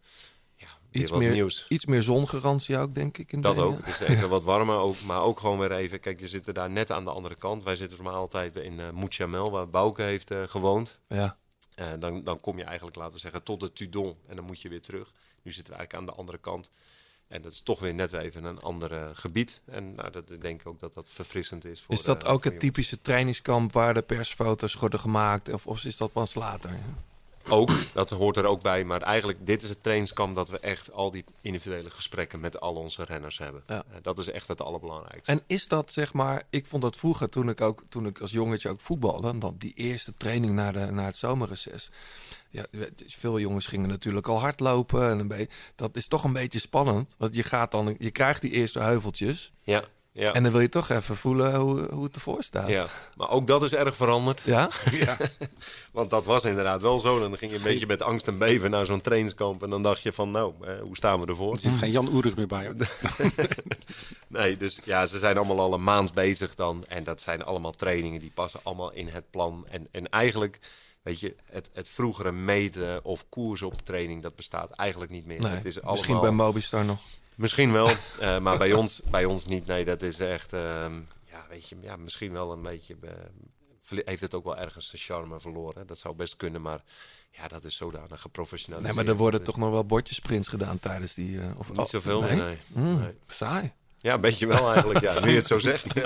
[1.02, 1.66] Iets wat meer, nieuws.
[1.70, 3.32] iets meer zongarantie ook, denk ik.
[3.32, 3.70] In Dat Denia.
[3.70, 3.78] ook.
[3.78, 6.00] Het is even wat warmer, ook, maar ook gewoon weer even.
[6.00, 7.64] Kijk, je zit er daar net aan de andere kant.
[7.64, 11.00] Wij zitten normaal altijd in eh Mouchamel, waar Bouke heeft eh, gewoond.
[11.08, 11.38] Ja.
[11.76, 14.16] Eh, dan, dan kom je eigenlijk, laten we zeggen, tot de Tudon.
[14.28, 15.12] En dan moet je weer terug.
[15.42, 16.72] Nu zitten we eigenlijk aan de andere kant.
[17.28, 19.62] En dat is toch weer net weer even een ander gebied.
[19.66, 21.82] En nou, dat ik denk ik ook dat dat verfrissend is.
[21.82, 25.54] Voor, Is dat ook het typische trainingskamp waar de persfoto's worden gemaakt?
[25.54, 26.80] Of, of is dat pas later?
[27.50, 28.84] Ook, dat hoort er ook bij.
[28.84, 32.76] Maar eigenlijk, dit is het trainingskamp dat we echt al die individuele gesprekken met al
[32.76, 33.64] onze renners hebben.
[33.68, 33.84] Ja.
[33.90, 35.32] Eh, dat is echt het allerbelangrijkste.
[35.32, 38.32] En is dat zeg maar, ik vond dat vroeger toen ik ook toen ik als
[38.32, 41.92] jongetje ook voetbalde, dan die eerste training na, de, na het zomerreces.
[42.50, 42.66] Ja,
[42.98, 47.16] veel jongens gingen natuurlijk al hardlopen en een beetje, dat is toch een beetje spannend,
[47.18, 49.52] want je gaat dan, je krijgt die eerste heuveltjes.
[49.62, 49.84] Ja,
[50.14, 50.34] ja.
[50.34, 52.70] En dan wil je toch even voelen hoe, hoe het ervoor staat.
[52.70, 52.86] Ja,
[53.16, 54.42] maar ook dat is erg veranderd.
[54.46, 54.70] Ja?
[54.92, 55.18] Ja.
[55.92, 57.20] Want dat was inderdaad wel zo.
[57.20, 59.64] Dan ging je een beetje met angst en beven naar zo'n trainingskamp.
[59.64, 61.54] En dan dacht je van, nou, eh, hoe staan we ervoor?
[61.54, 62.72] Er zit geen Jan Oerig meer bij.
[64.28, 66.84] nee, dus ja, ze zijn allemaal al een maand bezig dan.
[66.84, 69.66] En dat zijn allemaal trainingen die passen allemaal in het plan.
[69.70, 70.60] En, en eigenlijk,
[71.02, 75.40] weet je, het, het vroegere meten of koers op training, dat bestaat eigenlijk niet meer.
[75.40, 76.36] Nee, het is misschien allemaal...
[76.36, 77.02] bij Mobistar nog.
[77.36, 77.90] Misschien wel,
[78.20, 79.66] eh, maar bij ons, bij ons niet.
[79.66, 80.94] Nee, dat is echt, ehm,
[81.26, 85.02] ja, weet je, ja, misschien wel een beetje, eh, heeft het ook wel ergens zijn
[85.02, 85.88] charme verloren.
[85.88, 86.84] Dat zou best kunnen, maar
[87.32, 88.96] ja, dat is zodanig geprofessionaliseerd.
[88.96, 91.40] Nee, maar er worden is- toch nog wel bordjesprints gedaan tijdens die...
[91.40, 92.58] eh, of, Niet zoveel meer, nee.
[92.68, 93.14] Mm, Nee.
[93.28, 93.74] Saai.
[93.98, 95.86] Ja, een beetje wel eigenlijk, ja, nu je het zo zegt.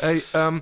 [0.00, 0.58] Hey, ehm,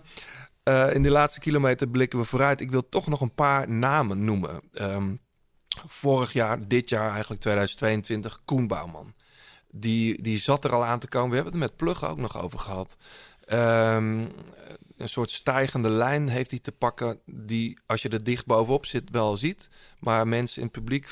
[0.62, 2.61] eh, in de laatste kilometer blikken we vooruit.
[2.61, 4.61] Ik wil toch nog een paar namen noemen.
[4.73, 5.15] Ehm,
[5.86, 9.15] vorig jaar, dit jaar eigenlijk 2022, Koen Bouwman.
[9.70, 11.28] Die, die zat er al aan te komen.
[11.31, 12.97] We hebben het er met Plug ook nog over gehad.
[13.44, 14.24] Ehm,
[14.97, 17.19] een soort stijgende lijn heeft hij te pakken...
[17.24, 19.69] die als je er dicht bovenop zit wel ziet.
[19.98, 21.09] Maar mensen in het publiek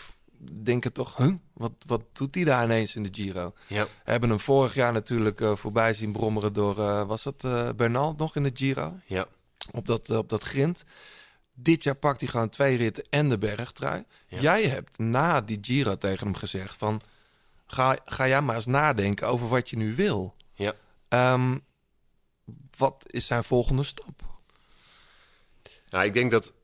[0.62, 1.16] denken toch...
[1.16, 1.34] Huh?
[1.52, 3.52] Wat, wat doet hij daar ineens in de Giro?
[3.66, 3.86] Ja.
[4.04, 6.78] Hebben hem vorig jaar natuurlijk eh, voorbij zien brommeren door...
[6.78, 8.94] eh, was dat eh Bernal nog in de Giro?
[9.06, 9.26] Ja.
[9.70, 10.84] Op dat, op dat grind.
[11.54, 14.04] Dit jaar pakt hij gewoon twee ritten en de bergtrui.
[14.26, 14.40] Ja.
[14.40, 17.00] Jij hebt na die Giro tegen hem gezegd van...
[17.66, 20.36] Ga, ga jij maar eens nadenken over wat je nu wil.
[20.54, 20.72] Ja.
[21.08, 21.58] Ehm,
[22.76, 24.22] wat is zijn volgende stap?
[25.88, 26.54] Nou, ik denk dat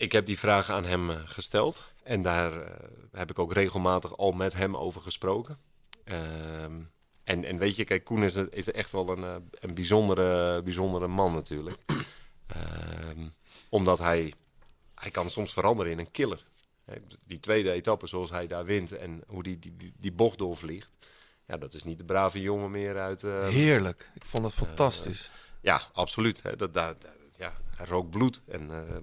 [0.00, 1.92] ik heb die vraag aan hem eh, gesteld.
[2.02, 5.58] En daar eh, heb ik ook regelmatig al met hem over gesproken.
[6.04, 6.80] Ehm,
[7.24, 11.08] en, en weet je, kijk, Koen is, is echt wel een, eh, een bijzondere, bijzondere
[11.08, 11.78] man natuurlijk.
[12.46, 13.28] Ehm,
[13.70, 14.34] omdat hij,
[14.94, 16.42] hij kan soms veranderen in een killer.
[17.26, 20.88] Die tweede etappe zoals hij daar wint en hoe die, die, die, die bocht doorvliegt.
[21.46, 23.22] Ja, dat is niet de brave jongen meer uit...
[23.22, 24.10] eh, Heerlijk.
[24.14, 25.30] Ik vond dat fantastisch.
[25.60, 26.42] ja, absoluut.
[26.42, 26.56] Hè.
[26.56, 28.96] Dat, dat, dat- ja, hij rook bloed en eh,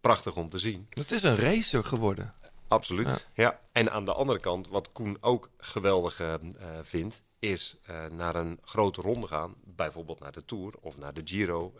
[0.00, 0.86] prachtig om te zien.
[0.90, 2.34] Het is een racer geworden.
[2.68, 3.10] Absoluut.
[3.10, 3.18] Ja.
[3.44, 3.60] Ja.
[3.72, 6.40] En aan de andere kant, wat Koen ook geweldig eh, eh,
[6.82, 9.54] vindt, is eh, naar een grote ronde gaan.
[9.64, 11.72] Bijvoorbeeld naar de Tour of naar de Giro.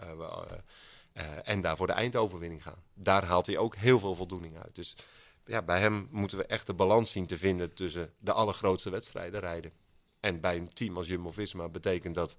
[1.15, 2.82] Eh, en daar voor de eindoverwinning gaan.
[2.95, 4.74] Daar haalt hij ook heel veel voldoening uit.
[4.74, 4.97] Dus
[5.45, 9.41] ja, bij hem moeten we echt de balans zien te vinden tussen de allergrootste wedstrijden
[9.41, 9.73] rijden.
[10.20, 12.36] En bij een team als Jumbo-Visma betekent dat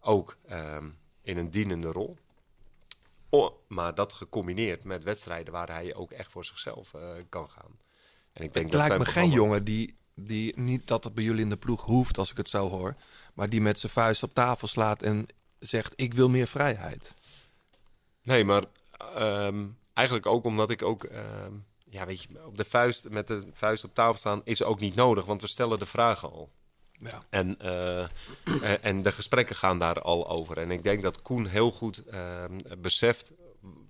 [0.00, 0.88] ook ehm,
[1.22, 2.16] in een dienende rol.
[3.28, 7.78] Oh, maar dat gecombineerd met wedstrijden waar hij ook echt voor zichzelf eh, kan gaan.
[8.32, 11.24] En ik denk Het dat lijkt me geen jongen die, die niet dat het bij
[11.24, 12.96] jullie in de ploeg hoeft, als ik het zo hoor.
[13.34, 15.26] Maar die met zijn vuist op tafel slaat en
[15.58, 17.14] zegt: Ik wil meer vrijheid.
[18.22, 18.64] Nee, maar
[19.14, 21.52] ehm, eigenlijk ook omdat ik ook, ehm,
[21.84, 24.94] ja, weet je, op de vuist, met de vuist op tafel staan is ook niet
[24.94, 26.50] nodig, want we stellen de vragen al.
[27.00, 27.24] Ja.
[27.30, 28.08] En, eh, eh,
[28.80, 30.58] en de gesprekken gaan daar al over.
[30.58, 33.32] En ik denk dat Koen heel goed ehm, beseft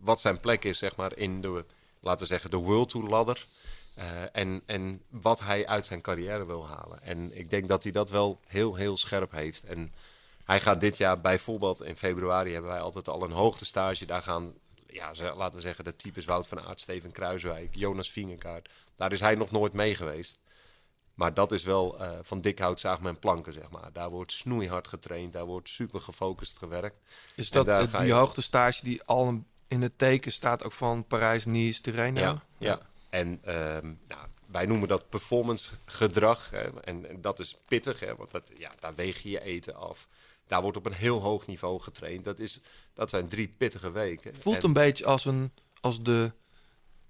[0.00, 1.64] wat zijn plek is, zeg maar, in de,
[2.00, 3.46] laten we zeggen, de World Tour ladder.
[3.94, 7.02] Eh, en, en wat hij uit zijn carrière wil halen.
[7.02, 9.64] En ik denk dat hij dat wel heel, heel scherp heeft.
[9.64, 9.92] En
[10.48, 14.06] hij gaat dit jaar bijvoorbeeld, in februari hebben wij altijd al een hoogtestage.
[14.06, 14.52] Daar gaan,
[14.86, 18.68] ja, laten we zeggen, de types Wout van Aert, Steven Kruiswijk, Jonas Vingegaard.
[18.96, 20.38] Daar is hij nog nooit mee geweest.
[21.14, 23.92] Maar dat is wel eh, van dik hout zaag men planken, zeg maar.
[23.92, 26.96] Daar wordt snoeihard getraind, daar wordt super gefocust gewerkt.
[27.34, 31.80] Is dat het- die je- hoogtestage die al in het teken staat ook van Parijs-Nice,
[31.80, 32.20] Tirreno?
[32.20, 32.80] Ja, ja.
[33.10, 36.50] En ehm, nou, wij noemen dat performance gedrag.
[36.50, 36.80] Hè.
[36.82, 40.08] En, en dat is pittig, hè, want dat, ja, daar weeg je je eten af.
[40.48, 42.24] Daar wordt op een heel hoog niveau getraind.
[42.24, 42.60] Dat, is,
[42.94, 44.30] dat zijn drie pittige weken.
[44.30, 46.32] Het voelt En- een beetje als, een, als de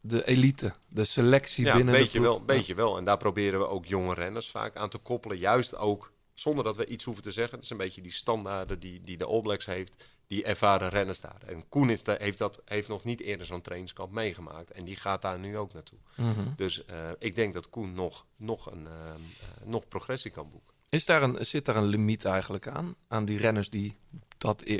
[0.00, 2.96] de elite, de selectie Ja, binnen beetje de wel, beetje wel.
[2.96, 5.38] En daar proberen we ook jonge renners vaak aan te koppelen.
[5.38, 7.54] Juist ook zonder dat we iets hoeven te zeggen.
[7.54, 10.06] Het is een beetje die standaarden die, die de All Blacks heeft.
[10.26, 11.42] Die ervaren renners daar.
[11.46, 14.70] En Koen is daar- heeft, dat, heeft nog niet eerder zo'n trainingskamp meegemaakt.
[14.70, 15.98] En die gaat daar nu ook naartoe.
[16.16, 16.48] Mhm.
[16.56, 19.16] Dus eh, ik denk dat Koen nog, nog, een, eh, eh,
[19.64, 20.76] nog progressie kan boeken.
[20.90, 22.94] Is daar een, zit daar een limiet eigenlijk aan?
[23.08, 23.96] Aan die renners die
[24.38, 24.78] dat e-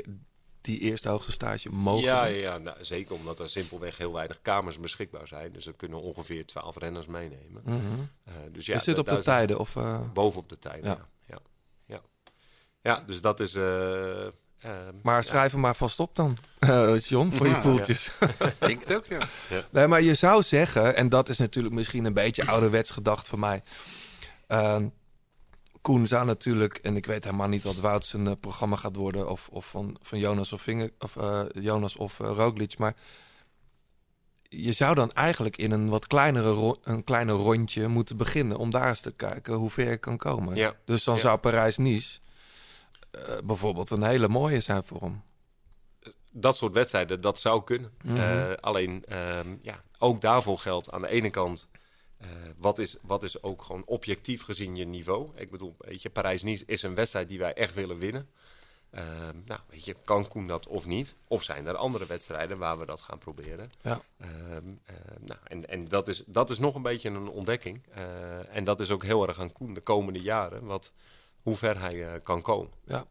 [0.61, 4.41] die eerste hoogste stage mogen Ja, ja, ja nou, zeker omdat er simpelweg heel weinig
[4.41, 5.51] kamers beschikbaar zijn.
[5.51, 7.61] Dus er kunnen ongeveer 12 renners meenemen.
[7.65, 7.77] Mhm.
[8.23, 9.99] Eh, dus ja, Is dit op de tijden, of, eh?
[10.13, 11.07] Bovenop de tijden, Ja.
[11.27, 11.39] ja.
[11.85, 12.01] Ja,
[12.81, 13.03] ja.
[13.05, 13.55] dus dat is...
[13.55, 14.31] eh, ehm,
[15.03, 16.37] Maar schrijf hem maar vast op dan,
[17.07, 18.11] John, voor je poeltjes.
[18.49, 19.17] Ik denk het ook, ja.
[19.49, 19.61] Ja.
[19.69, 23.39] Nee, maar je zou zeggen, en dat is natuurlijk misschien een beetje ouderwets gedacht van
[23.39, 23.63] mij.
[24.47, 24.87] Ehm,
[25.89, 29.29] Koen zou natuurlijk, en ik weet helemaal niet wat Wout zijn eh, programma gaat worden,
[29.29, 32.95] of, of van, van Jonas of, Vinger, of, eh, Jonas of Roglic, maar
[34.43, 38.87] je zou dan eigenlijk in een wat kleinere een kleiner rondje moeten beginnen om daar
[38.87, 40.55] eens te kijken hoe ver je kan komen.
[40.55, 40.75] Ja.
[40.85, 41.21] Dus dan Ja.
[41.21, 42.19] zou Parijs-Nice
[43.43, 45.21] bijvoorbeeld een hele mooie zijn voor hem.
[46.31, 47.91] dat soort wedstrijden, dat zou kunnen.
[48.03, 48.53] Mhm.
[48.59, 51.69] Alleen, ehm, ja, ook daarvoor geldt aan de ene kant...
[52.19, 52.27] eh,
[52.57, 55.29] wat, is, wat is ook gewoon objectief gezien je niveau?
[55.35, 58.29] Ik bedoel, weet je, Parijs-Nice is een wedstrijd die wij echt willen winnen.
[58.91, 61.15] Ehm, nou, weet je, kan Koen dat of niet?
[61.27, 63.71] Of zijn er andere wedstrijden waar we dat gaan proberen?
[63.81, 64.01] Ja.
[64.17, 67.81] Ehm, eh, nou, en en dat, is, dat is nog een beetje een ontdekking.
[67.93, 70.91] Eh, en dat is ook heel erg aan Koen de komende jaren, wat,
[71.41, 72.71] hoe ver hij eh, kan komen.
[72.85, 73.05] Ja.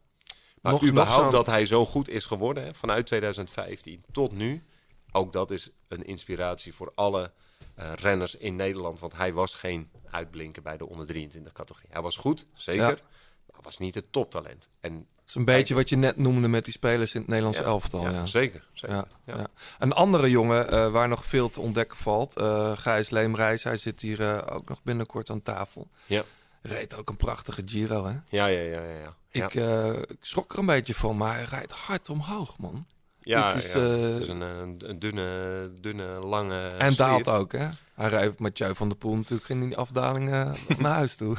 [0.61, 4.63] Maar Nog- überhaupt dat hij zo goed is geworden, hè, vanuit 2015 tot nu,
[5.11, 7.31] ook dat is een inspiratie voor alle
[7.95, 8.99] renners in Nederland.
[8.99, 11.89] Want hij was geen uitblinker bij de onder 23 categorie.
[11.91, 12.97] Hij was goed, zeker, Ja.
[13.51, 14.69] maar was niet het toptalent.
[14.79, 17.63] En is een beetje wat je net noemde met die spelers in het Nederlands Ja,
[17.63, 18.01] elftal.
[18.01, 19.47] ja, Ja, zeker, zeker, Ja.
[19.79, 23.63] Een andere jongen eh, waar nog veel te ontdekken valt, eh Gijs Leemreis.
[23.63, 25.87] Hij zit hier eh, ook nog binnenkort aan tafel.
[26.05, 26.23] Ja.
[26.61, 28.11] Reed ook een prachtige Giro, hè?
[28.29, 28.97] Ja, ja, ja, ja.
[28.99, 29.15] ja.
[29.45, 32.85] Ik, eh, ik schrok er een beetje van, maar hij rijdt hard omhoog, man.
[33.21, 37.51] Ja, Dit is, ja, het is een, eh, een dunne, dunne, lange en daalt ook,
[37.51, 37.69] hè?
[37.93, 41.35] Hij rijdt met Mathieu van der Poel natuurlijk in die afdaling eh, naar huis toe.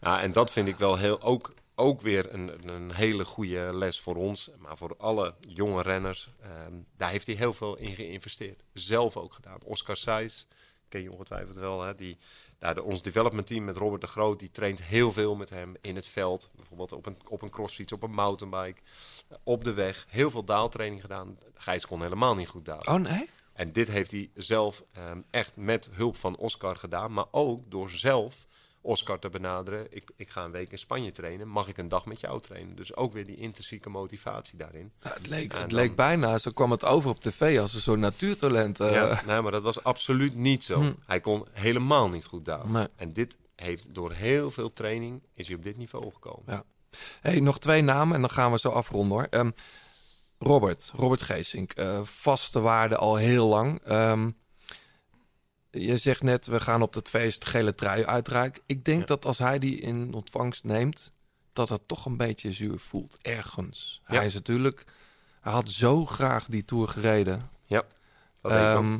[0.00, 4.00] Ja, en dat vind ik wel heel, ook, ook weer een, een hele goede les
[4.00, 4.50] voor ons.
[4.58, 6.28] Maar voor alle jonge renners.
[6.42, 8.62] ehm, daar heeft hij heel veel in geïnvesteerd.
[8.72, 9.58] Zelf ook gedaan.
[9.64, 10.46] Oscar Seys,
[10.88, 11.82] ken je ongetwijfeld wel.
[11.82, 11.94] Hè?
[11.94, 12.18] Die,
[12.58, 14.38] daar de, ons development team met Robert de Groot.
[14.38, 16.50] Die traint heel veel met hem in het veld.
[16.56, 18.80] Bijvoorbeeld op een, op een crossfiets, op een mountainbike.
[19.42, 20.06] Op de weg.
[20.08, 21.38] Heel veel daaltraining gedaan.
[21.54, 22.88] Gijs kon helemaal niet goed dalen.
[22.88, 23.28] Oh, nee?
[23.52, 27.12] En dit heeft hij zelf ehm, echt met hulp van Oscar gedaan.
[27.12, 28.46] Maar ook door zelf
[28.80, 29.86] Oscar te benaderen.
[29.90, 31.48] Ik, ik ga een week in Spanje trainen.
[31.48, 32.76] Mag ik een dag met jou trainen?
[32.76, 34.92] Dus ook weer die intrinsieke motivatie daarin.
[35.02, 37.74] Ja, het leek, En het dan- leek bijna, zo kwam het over op tv als
[37.74, 38.80] een soort natuurtalent.
[38.80, 38.92] eh.
[38.92, 40.80] Ja, nee, maar dat was absoluut niet zo.
[40.80, 40.92] Hm.
[41.06, 42.72] Hij kon helemaal niet goed dalen.
[42.72, 42.86] Nee.
[42.96, 46.42] En dit heeft door heel veel training is hij op dit niveau gekomen.
[46.46, 46.64] Ja.
[47.20, 49.26] Hey, nog twee namen en dan gaan we zo afronden hoor.
[49.30, 49.50] Ehm,
[50.38, 53.80] Robert, Robert Geesink, eh, vaste waarde al heel lang.
[53.84, 54.30] Ehm,
[55.70, 58.62] je zegt net, we gaan op het feest gele trui uitreiken.
[58.66, 61.12] Ik denk dat als hij die in ontvangst neemt,
[61.52, 64.02] dat het toch een beetje zuur voelt, ergens.
[64.06, 64.14] Ja.
[64.14, 64.84] Hij is natuurlijk,
[65.40, 67.50] hij had zo graag die Tour gereden.
[67.66, 67.82] Ja,
[68.40, 68.58] dat ik.
[68.58, 68.98] Ehm,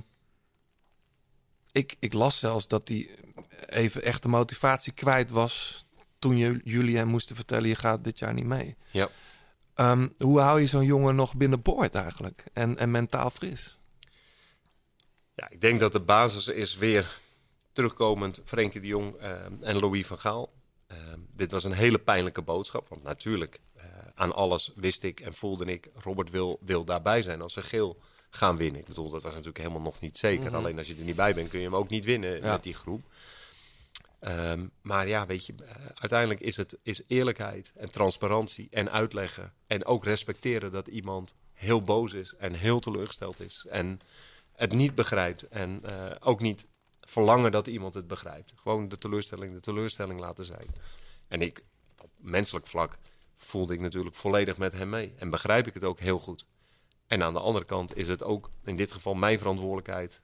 [1.73, 3.19] ik, ik las zelfs dat hij
[3.67, 5.87] even echt de motivatie kwijt was
[6.23, 8.77] toen je, jullie hem moesten vertellen, je gaat dit jaar niet mee.
[8.91, 9.09] Ja.
[9.75, 12.45] Ehm, hoe hou je zo'n jongen nog binnenboord eigenlijk?
[12.53, 13.79] En, en mentaal fris?
[15.35, 17.19] Ja, ik denk dat de basis is weer
[17.73, 19.31] terugkomend Frenkie de Jong eh,
[19.61, 20.53] en Louis van Gaal.
[20.87, 20.97] Eh,
[21.37, 22.89] dit was een hele pijnlijke boodschap.
[22.89, 23.85] Want natuurlijk, eh,
[24.15, 25.89] aan alles wist ik en voelde ik...
[25.95, 28.01] Robert wil, wil daarbij zijn als ze geel
[28.31, 28.81] gaan winnen.
[28.81, 30.47] Ik bedoel, dat was natuurlijk helemaal nog niet zeker.
[30.47, 30.55] Mhm.
[30.55, 32.53] Alleen als je er niet bij bent, kun je hem ook niet winnen Ja.
[32.53, 33.03] met die groep.
[34.23, 39.53] Ehm, maar ja, weet je, eh, uiteindelijk is het is eerlijkheid en transparantie en uitleggen.
[39.67, 43.67] En ook respecteren dat iemand heel boos is en heel teleurgesteld is.
[43.69, 44.01] En
[44.53, 45.49] het niet begrijpt.
[45.49, 46.67] En eh, ook niet
[47.01, 48.53] verlangen dat iemand het begrijpt.
[48.57, 50.75] Gewoon de teleurstelling de teleurstelling laten zijn.
[51.29, 51.65] En ik,
[52.01, 52.99] op menselijk vlak,
[53.37, 55.15] voelde ik natuurlijk volledig met hem mee.
[55.17, 56.47] En begrijp ik het ook heel goed.
[57.07, 60.21] En aan de andere kant is het ook in dit geval mijn verantwoordelijkheid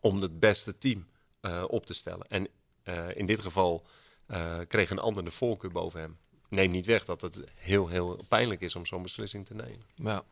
[0.00, 1.06] om het beste team
[1.40, 2.26] eh, op te stellen.
[2.28, 2.48] En
[2.84, 3.86] eh, in dit geval
[4.26, 6.18] eh, kreeg een ander de voorkeur boven hem.
[6.48, 9.82] Neem niet weg dat het heel, heel pijnlijk is om zo'n beslissing te nemen.
[9.94, 10.24] Ja.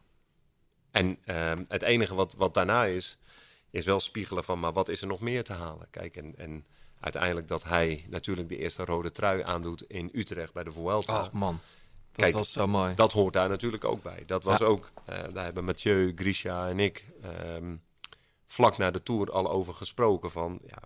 [0.90, 3.18] En ehm, het enige wat, wat daarna is,
[3.70, 5.86] is wel spiegelen van, maar wat is er nog meer te halen?
[5.90, 6.64] Kijk, en, en
[7.00, 11.18] uiteindelijk dat hij natuurlijk de eerste rode trui aandoet in Utrecht bij de Vuelta.
[11.18, 11.60] Ach man,
[12.12, 12.94] dat was zo mooi.
[12.94, 14.22] Dat hoort daar natuurlijk ook bij.
[14.26, 14.64] Dat was Ja.
[14.66, 17.76] ook, eh, daar hebben Mathieu, Grisha en ik ehm,
[18.46, 20.58] vlak na de Tour al over gesproken van...
[20.66, 20.82] Ja,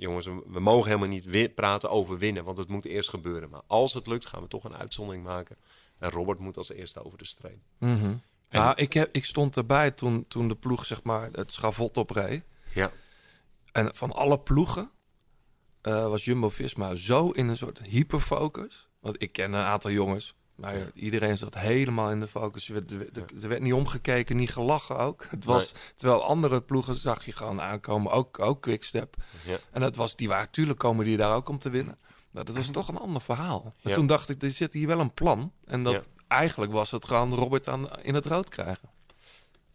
[0.00, 3.50] jongens, we mogen helemaal niet wi- praten over winnen, want het moet eerst gebeuren.
[3.50, 5.56] Maar als het lukt, gaan we toch een uitzondering maken.
[5.98, 7.58] En Robert moet als eerste over de streep.
[8.48, 11.96] En- Nou, ik, heb, ik stond erbij toen, toen de ploeg zeg maar, het schavot
[11.96, 12.42] opreed.
[12.74, 12.90] Ja.
[13.72, 14.90] En van alle ploegen
[15.80, 18.88] eh, was Jumbo-Visma zo in een soort hyperfocus.
[19.00, 20.34] Want ik ken een aantal jongens.
[20.60, 22.68] Nou ja, iedereen zat helemaal in de focus.
[22.68, 25.26] Er werd, er, er werd niet omgekeken, niet gelachen ook.
[25.30, 28.12] Het was, Terwijl andere ploegen zag je gewoon aankomen.
[28.12, 29.16] Ook, ook Quickstep.
[29.44, 29.56] Ja.
[29.70, 31.98] En dat was, die waren, natuurlijk komen die daar ook om te winnen.
[32.30, 33.74] Maar dat was toch een ander verhaal.
[33.80, 33.94] Ja.
[33.94, 35.52] toen dacht ik, er zit hier wel een plan.
[35.64, 36.02] En dat Ja.
[36.28, 38.88] eigenlijk was het gewoon Robert aan, in het rood krijgen.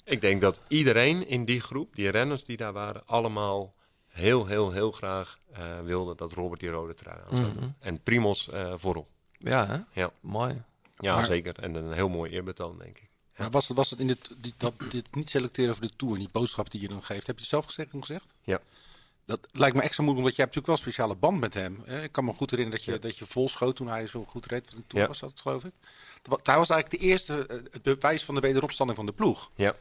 [0.04, 3.74] Ik denk dat iedereen in die groep, die renners die daar waren, allemaal
[4.08, 7.64] heel, heel, heel graag eh wilde dat Robert die rode trui aan zou doen.
[7.64, 7.72] Mhm.
[7.80, 9.08] En Primos eh, voorop.
[9.38, 10.02] Ja, hè?
[10.02, 10.12] Ja.
[10.22, 10.62] Mooi.
[10.98, 11.60] Ja, Maar- zeker.
[11.60, 13.10] En een heel mooi eerbetoon, denk ik.
[13.38, 16.18] Maar was, het, was het in dit, dit, dat, dit niet selecteren voor de Tour,
[16.18, 18.34] die boodschap die je dan geeft, heb je het zelf gezegd, gezegd?
[18.44, 18.60] Ja.
[19.26, 21.82] Dat lijkt me extra moeilijk, omdat jij hebt natuurlijk wel een speciale band met hem.
[21.86, 22.04] hè.
[22.04, 24.46] Ik kan me goed herinneren dat je, dat je vol schoot toen hij zo goed
[24.46, 25.08] reed Tour, Ja.
[25.08, 25.72] was dat geloof ik?
[26.22, 29.52] Dat Hij was eigenlijk de eerste, eh, het bewijs van de wederopstanding van de ploeg.
[29.56, 29.76] Ja,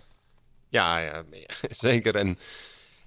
[0.68, 1.24] ja, ja,
[1.68, 2.16] zeker.
[2.16, 2.38] En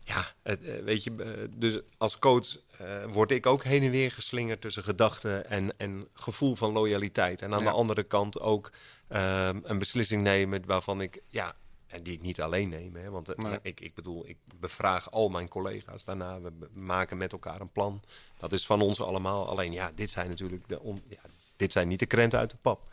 [0.03, 4.11] ja, eh, weet je, eh, dus als coach eh, word ik ook heen en weer
[4.11, 7.41] geslingerd tussen gedachten en, en gevoel van loyaliteit.
[7.41, 7.65] En aan Ja.
[7.65, 8.71] de andere kant ook
[9.07, 11.55] ehm, een beslissing nemen waarvan ik, ja,
[11.87, 12.95] en die ik niet alleen neem.
[12.95, 13.59] Hè, want eh, Nee.
[13.61, 16.41] ik, ik bedoel, ik bevraag al mijn collega's daarna.
[16.41, 18.01] We maken met elkaar een plan.
[18.37, 19.47] Dat is van ons allemaal.
[19.49, 21.21] Alleen ja, dit zijn natuurlijk de on, ja,
[21.55, 22.91] dit zijn niet de krenten uit de pap.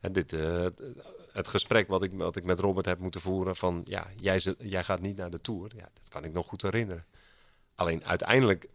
[0.00, 0.66] En dit, eh,
[1.32, 4.84] het gesprek wat ik, wat ik met Robert heb moeten voeren van ja, jij, jij
[4.84, 5.70] gaat niet naar de Tour.
[5.76, 7.04] Ja, dat kan ik nog goed herinneren.
[7.74, 8.66] Alleen uiteindelijk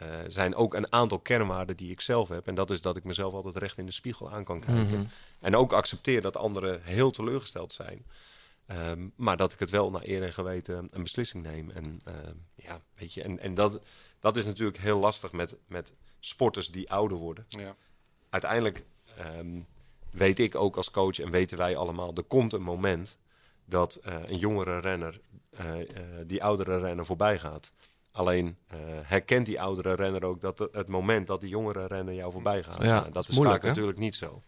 [0.00, 2.46] eh, zijn ook een aantal kernwaarden die ik zelf heb.
[2.46, 4.98] En dat is dat ik mezelf altijd recht in de spiegel aan kan kijken.
[4.98, 5.04] Mhm.
[5.40, 8.06] En ook accepteer dat anderen heel teleurgesteld zijn.
[8.66, 11.70] Ehm, maar dat ik het wel naar eer en geweten een beslissing neem.
[11.70, 13.80] En ehm, ja, weet je, en, en dat,
[14.20, 17.44] dat is natuurlijk heel lastig met, met sporters die ouder worden.
[17.48, 17.74] Ja.
[18.30, 18.84] Uiteindelijk
[19.16, 19.60] ehm,
[20.10, 23.18] weet ik ook als coach en weten wij allemaal, er komt een moment
[23.64, 25.20] dat eh, een jongere renner
[25.50, 25.86] eh, eh,
[26.26, 27.72] die oudere renner voorbij gaat.
[28.12, 32.32] Alleen eh, herkent die oudere renner ook dat het, moment dat die jongere renner jou
[32.32, 32.82] voorbij gaat.
[32.82, 33.68] Ja, dat is moeilijk, vaak hè?
[33.68, 34.42] natuurlijk niet zo.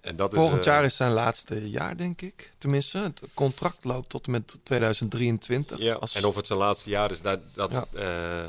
[0.00, 2.52] En dat Volgend is, eh, jaar is zijn laatste jaar, denk ik.
[2.58, 5.78] Tenminste, het contract loopt tot en met 2023.
[5.78, 8.44] Ja, Als- en of het zijn laatste jaar is, dat, dat, eh,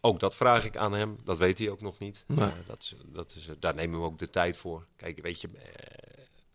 [0.00, 1.18] ook dat vraag ik aan hem.
[1.24, 2.24] Dat weet hij ook nog niet.
[2.26, 2.50] Nee.
[2.66, 4.86] Dat is, dat is, daar nemen we ook de tijd voor.
[4.96, 5.48] Kijk, weet je,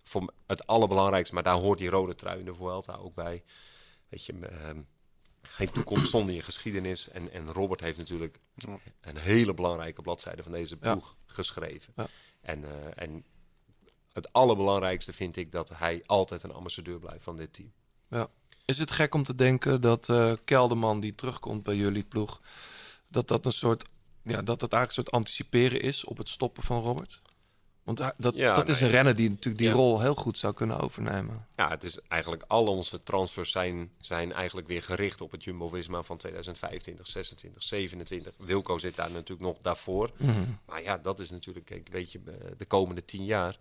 [0.04, 3.44] voor het allerbelangrijkste, maar daar hoort die rode trui in de Vuelta ook bij.
[4.10, 4.80] Weet je, ehm,
[5.56, 7.10] geen toekomst zonder je geschiedenis.
[7.10, 8.40] En, en Robert heeft natuurlijk
[9.02, 10.92] een hele belangrijke bladzijde van deze Ja.
[10.92, 11.94] ploeg geschreven.
[11.96, 12.08] Ja.
[12.42, 13.24] En, eh, en
[14.14, 17.72] het allerbelangrijkste vind ik dat hij altijd een ambassadeur blijft van dit team.
[18.10, 18.28] Ja.
[18.66, 22.42] Is het gek om te denken dat eh, Kelderman, die terugkomt bij jullie ploeg,
[23.08, 23.84] dat dat een soort,
[24.24, 27.22] ja, dat het eigenlijk een soort anticiperen is op het stoppen van Robert?
[27.86, 29.74] Want hij- dat, Ja, dat is een renner die natuurlijk die Ja.
[29.74, 31.48] rol heel goed zou kunnen overnemen.
[31.56, 36.02] Ja, het is eigenlijk al onze transfers zijn, zijn eigenlijk weer gericht op het Jumbo-Visma
[36.04, 38.34] van 2025, 26, 27.
[38.38, 40.12] Wilco zit daar natuurlijk nog daarvoor.
[40.18, 40.44] Mhm.
[40.66, 43.58] Maar ja, dat is natuurlijk, kijk, weet je, eh, de komende tien jaar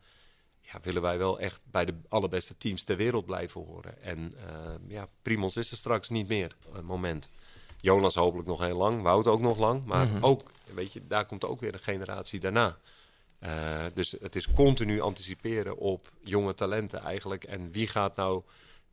[0.61, 4.03] ja, willen wij wel echt bij de allerbeste teams ter wereld blijven horen.
[4.03, 7.31] En eh, ja, Primos is er straks niet meer, een moment.
[7.81, 9.85] Jonas hopelijk nog heel lang, Wout ook nog lang.
[9.85, 10.25] Maar Mhm.
[10.25, 12.79] ook, weet je, daar komt ook weer een generatie daarna.
[13.45, 17.45] Eh, dus het is continu anticiperen op jonge talenten eigenlijk.
[17.45, 18.43] En wie gaat nou,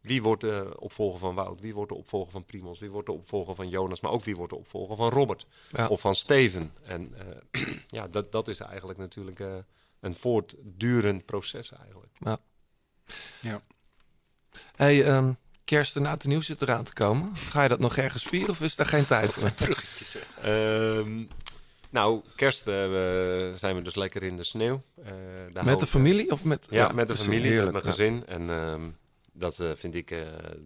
[0.01, 1.61] wie wordt de opvolger van Wout?
[1.61, 2.79] Wie wordt de opvolger van Primos?
[2.79, 4.01] Wie wordt de opvolger van Jonas?
[4.01, 5.45] Maar ook wie wordt de opvolger van Robert?
[5.69, 5.87] Ja.
[5.87, 6.73] Of van Steven?
[6.83, 7.13] En
[7.51, 7.61] eh,
[7.97, 9.55] ja, dat, dat is eigenlijk natuurlijk eh,
[9.99, 12.11] een voortdurend proces eigenlijk.
[12.19, 12.37] Ja.
[13.41, 13.61] Ja.
[14.75, 15.31] Hey, ehm,
[15.63, 17.35] kerst en oud en nieuw zit eraan te komen.
[17.35, 19.51] Ga je dat nog ergens vieren of is daar geen tijd voor?
[19.65, 20.17] Bruggetjes.
[20.41, 21.23] Ehm,
[21.91, 22.73] nou, kerst eh,
[23.53, 24.81] zijn we dus lekker in de sneeuw.
[25.03, 26.67] Eh, Met de familie of met...
[26.69, 27.91] Ja, met de dus familie, heerlijk, met mijn ja.
[27.91, 28.25] gezin.
[28.25, 28.89] En ehm,
[29.33, 30.07] dat eh, vind ik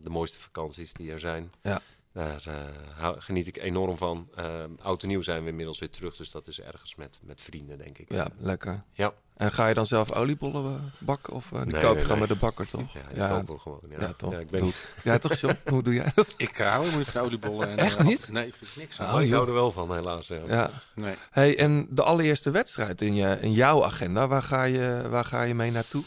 [0.03, 1.51] de mooiste vakanties die er zijn.
[1.61, 1.81] Ja.
[2.15, 2.53] Daar eh,
[2.97, 4.29] hou- geniet ik enorm van.
[4.35, 6.15] Ehm oud en nieuw zijn we inmiddels weer terug.
[6.15, 8.11] Dus dat is ergens met, met vrienden, denk ik.
[8.13, 8.83] Ja, lekker.
[8.93, 9.13] Ja.
[9.37, 11.33] En ga je dan zelf oliebollen eh, bakken?
[11.33, 12.27] Of die Nee, koop je nee, gewoon nee.
[12.27, 12.93] bij de bakker, toch?
[12.93, 14.13] Ja, die kopen we gewoon, ja.
[14.13, 14.31] toch?
[14.31, 14.71] Ja, ik ben-
[15.03, 15.55] Ja, toch, John?
[15.73, 16.33] Hoe doe jij dat?
[16.37, 17.67] Ik hou helemaal niet van oliebollen.
[17.69, 18.29] En, Echt niet?
[18.31, 18.99] Nee, vind ik niks.
[18.99, 20.27] Oh, Oh, ik hou er wel van, helaas.
[20.27, 20.41] Ja.
[20.47, 20.71] Ja.
[20.95, 21.15] Nee.
[21.31, 25.41] Hey, en de allereerste wedstrijd in, je, in jouw agenda, waar ga, je, waar ga
[25.41, 26.03] je mee naartoe?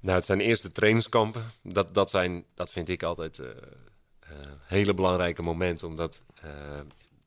[0.00, 1.52] Nou, het zijn eerste trainingskampen.
[1.62, 3.40] Dat, dat, zijn, dat vind ik altijd
[4.62, 5.86] hele belangrijke momenten.
[5.86, 6.80] Omdat eh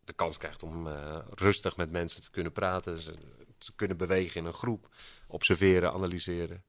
[0.03, 2.99] de kans krijgt om eh, rustig met mensen te kunnen praten.
[2.99, 3.13] Ze,
[3.57, 4.87] te kunnen bewegen in een groep.
[5.27, 6.63] Observeren, analyseren.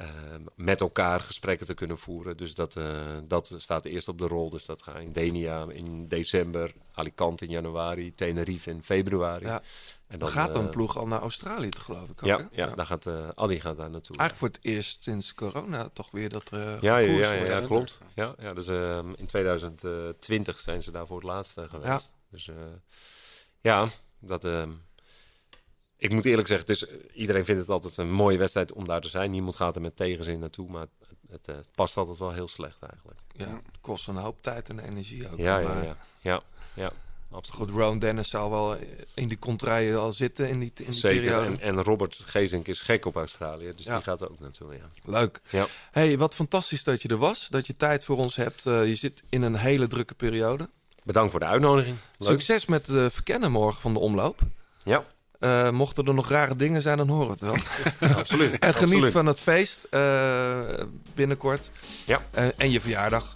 [0.00, 0.08] Eh,
[0.54, 2.36] met elkaar gesprekken te kunnen voeren.
[2.36, 4.50] Dus dat, eh, dat staat eerst op de rol.
[4.50, 9.46] Dus dat gaat in Denia in december, Alicante in januari, Tenerife in februari.
[9.46, 9.62] Ja.
[10.06, 12.44] En dan gaat een eh, ploeg al naar Australië, geloof ik ook, Ja, hè?
[12.50, 14.16] ja, daar gaat uh, Adi gaat daar naartoe.
[14.16, 17.98] Eigenlijk voor het eerst sinds corona toch weer dat er ja, ja, ja, ja, klopt.
[18.14, 21.86] Ja, ja, dus uh, in 2020 zijn ze daar voor het laatst uh, geweest.
[21.88, 22.00] Ja.
[22.30, 22.50] Dus
[23.60, 24.44] ja, dat.
[26.00, 29.08] Ik moet eerlijk zeggen, is, iedereen vindt het altijd een mooie wedstrijd om daar te
[29.08, 29.30] zijn.
[29.30, 30.90] Niemand gaat er met tegenzin naartoe, maar het,
[31.30, 33.20] het, het past altijd wel heel slecht eigenlijk.
[33.36, 35.38] Ja, het kost een hoop tijd en energie ook.
[35.38, 36.42] Ja, ja, eh, ja, ja,
[36.74, 36.92] ja,
[37.30, 37.60] absoluut.
[37.70, 38.76] Goed, Ron Dennis zal wel
[39.14, 41.20] in die contraien al zitten in die, in die Zeker.
[41.20, 41.46] periode.
[41.46, 43.94] En, en Robert Gezink is gek op Australië, dus Ja.
[43.94, 44.74] die gaat er ook naartoe.
[44.74, 44.90] Ja.
[45.04, 45.40] Leuk.
[45.50, 45.66] Ja.
[45.90, 47.48] Hey, wat fantastisch dat je er was.
[47.48, 48.66] Dat je tijd voor ons hebt.
[48.66, 50.68] Eh, je zit in een hele drukke periode.
[51.02, 51.96] Bedankt voor de uitnodiging.
[52.18, 52.28] Leuk.
[52.30, 54.40] Succes met het verkennen morgen van de omloop.
[54.82, 55.04] Ja.
[55.40, 57.56] Eh, mochten er nog rare dingen zijn, dan horen we het wel.
[58.18, 58.58] Absoluut.
[58.58, 59.12] en geniet Absoluut.
[59.12, 60.58] van het feest eh,
[61.14, 61.70] binnenkort.
[62.04, 62.22] Ja.
[62.30, 63.32] Eh, en je verjaardag.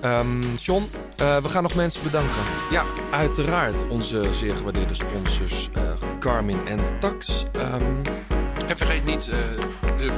[0.00, 2.42] Ehm John, we gaan nog mensen bedanken.
[2.70, 2.84] Ja.
[3.10, 5.68] Uiteraard onze zeer gewaardeerde sponsors
[6.20, 7.44] Garmin en Tax.
[7.52, 7.82] Ehm,
[8.68, 9.30] En vergeet niet,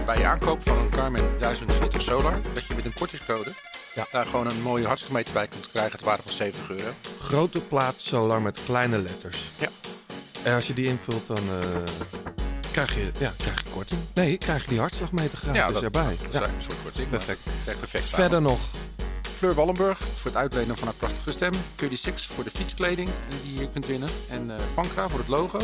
[0.07, 3.51] bij je aankoop van een Garmin 1040 Solar, dat je met een kortingscode
[3.95, 4.07] Ja.
[4.13, 5.93] daar gewoon een mooie hartstikke bij kunt krijgen.
[5.93, 6.91] Het waarde van 70 euro.
[7.21, 9.39] grote plaat solar met kleine letters.
[9.59, 9.69] Ja.
[10.43, 11.69] En als je die invult, dan eh,
[12.71, 14.01] krijg, je, ja, krijg je korting.
[14.15, 16.17] Nee, krijg je die hartslagmeter gratis Ja, dat- erbij.
[16.23, 16.47] dat is Ja.
[16.47, 17.41] een soort korting, Perfect.
[17.65, 18.43] perfect Verder samen.
[18.43, 18.59] nog
[19.37, 21.53] Fleur Wallenburg voor het uitlenen van haar prachtige stem.
[21.77, 24.09] 36 voor de fietskleding eh, die je kunt winnen.
[24.29, 25.59] En eh Pankra voor het logo.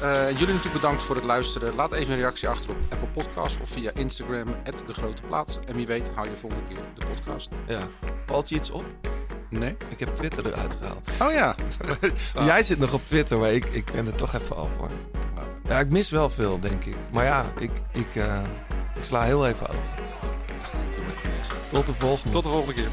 [0.00, 1.74] Eh, jullie natuurlijk bedankt voor het luisteren.
[1.74, 4.54] Laat even een reactie achter op Apple Podcast of via Instagram,
[4.86, 5.60] de Grote Plaat.
[5.66, 7.50] En wie weet hou je volgende keer de podcast.
[7.66, 7.78] Ja.
[8.26, 8.84] Valt je iets op?
[9.50, 9.76] Nee.
[9.88, 11.08] Ik heb Twitter eruit gehaald.
[11.22, 11.54] Oh ja.
[12.52, 14.90] Jij zit nog op Twitter, maar ik, ik ben er toch even af hoor.
[15.68, 16.96] Ja, ik mis wel veel, denk ik.
[17.12, 18.40] Maar ja, ik, ik, eh,
[18.96, 19.90] ik sla heel even over.
[21.68, 22.32] Tot de volgende.
[22.32, 22.88] Tot de volgende keer.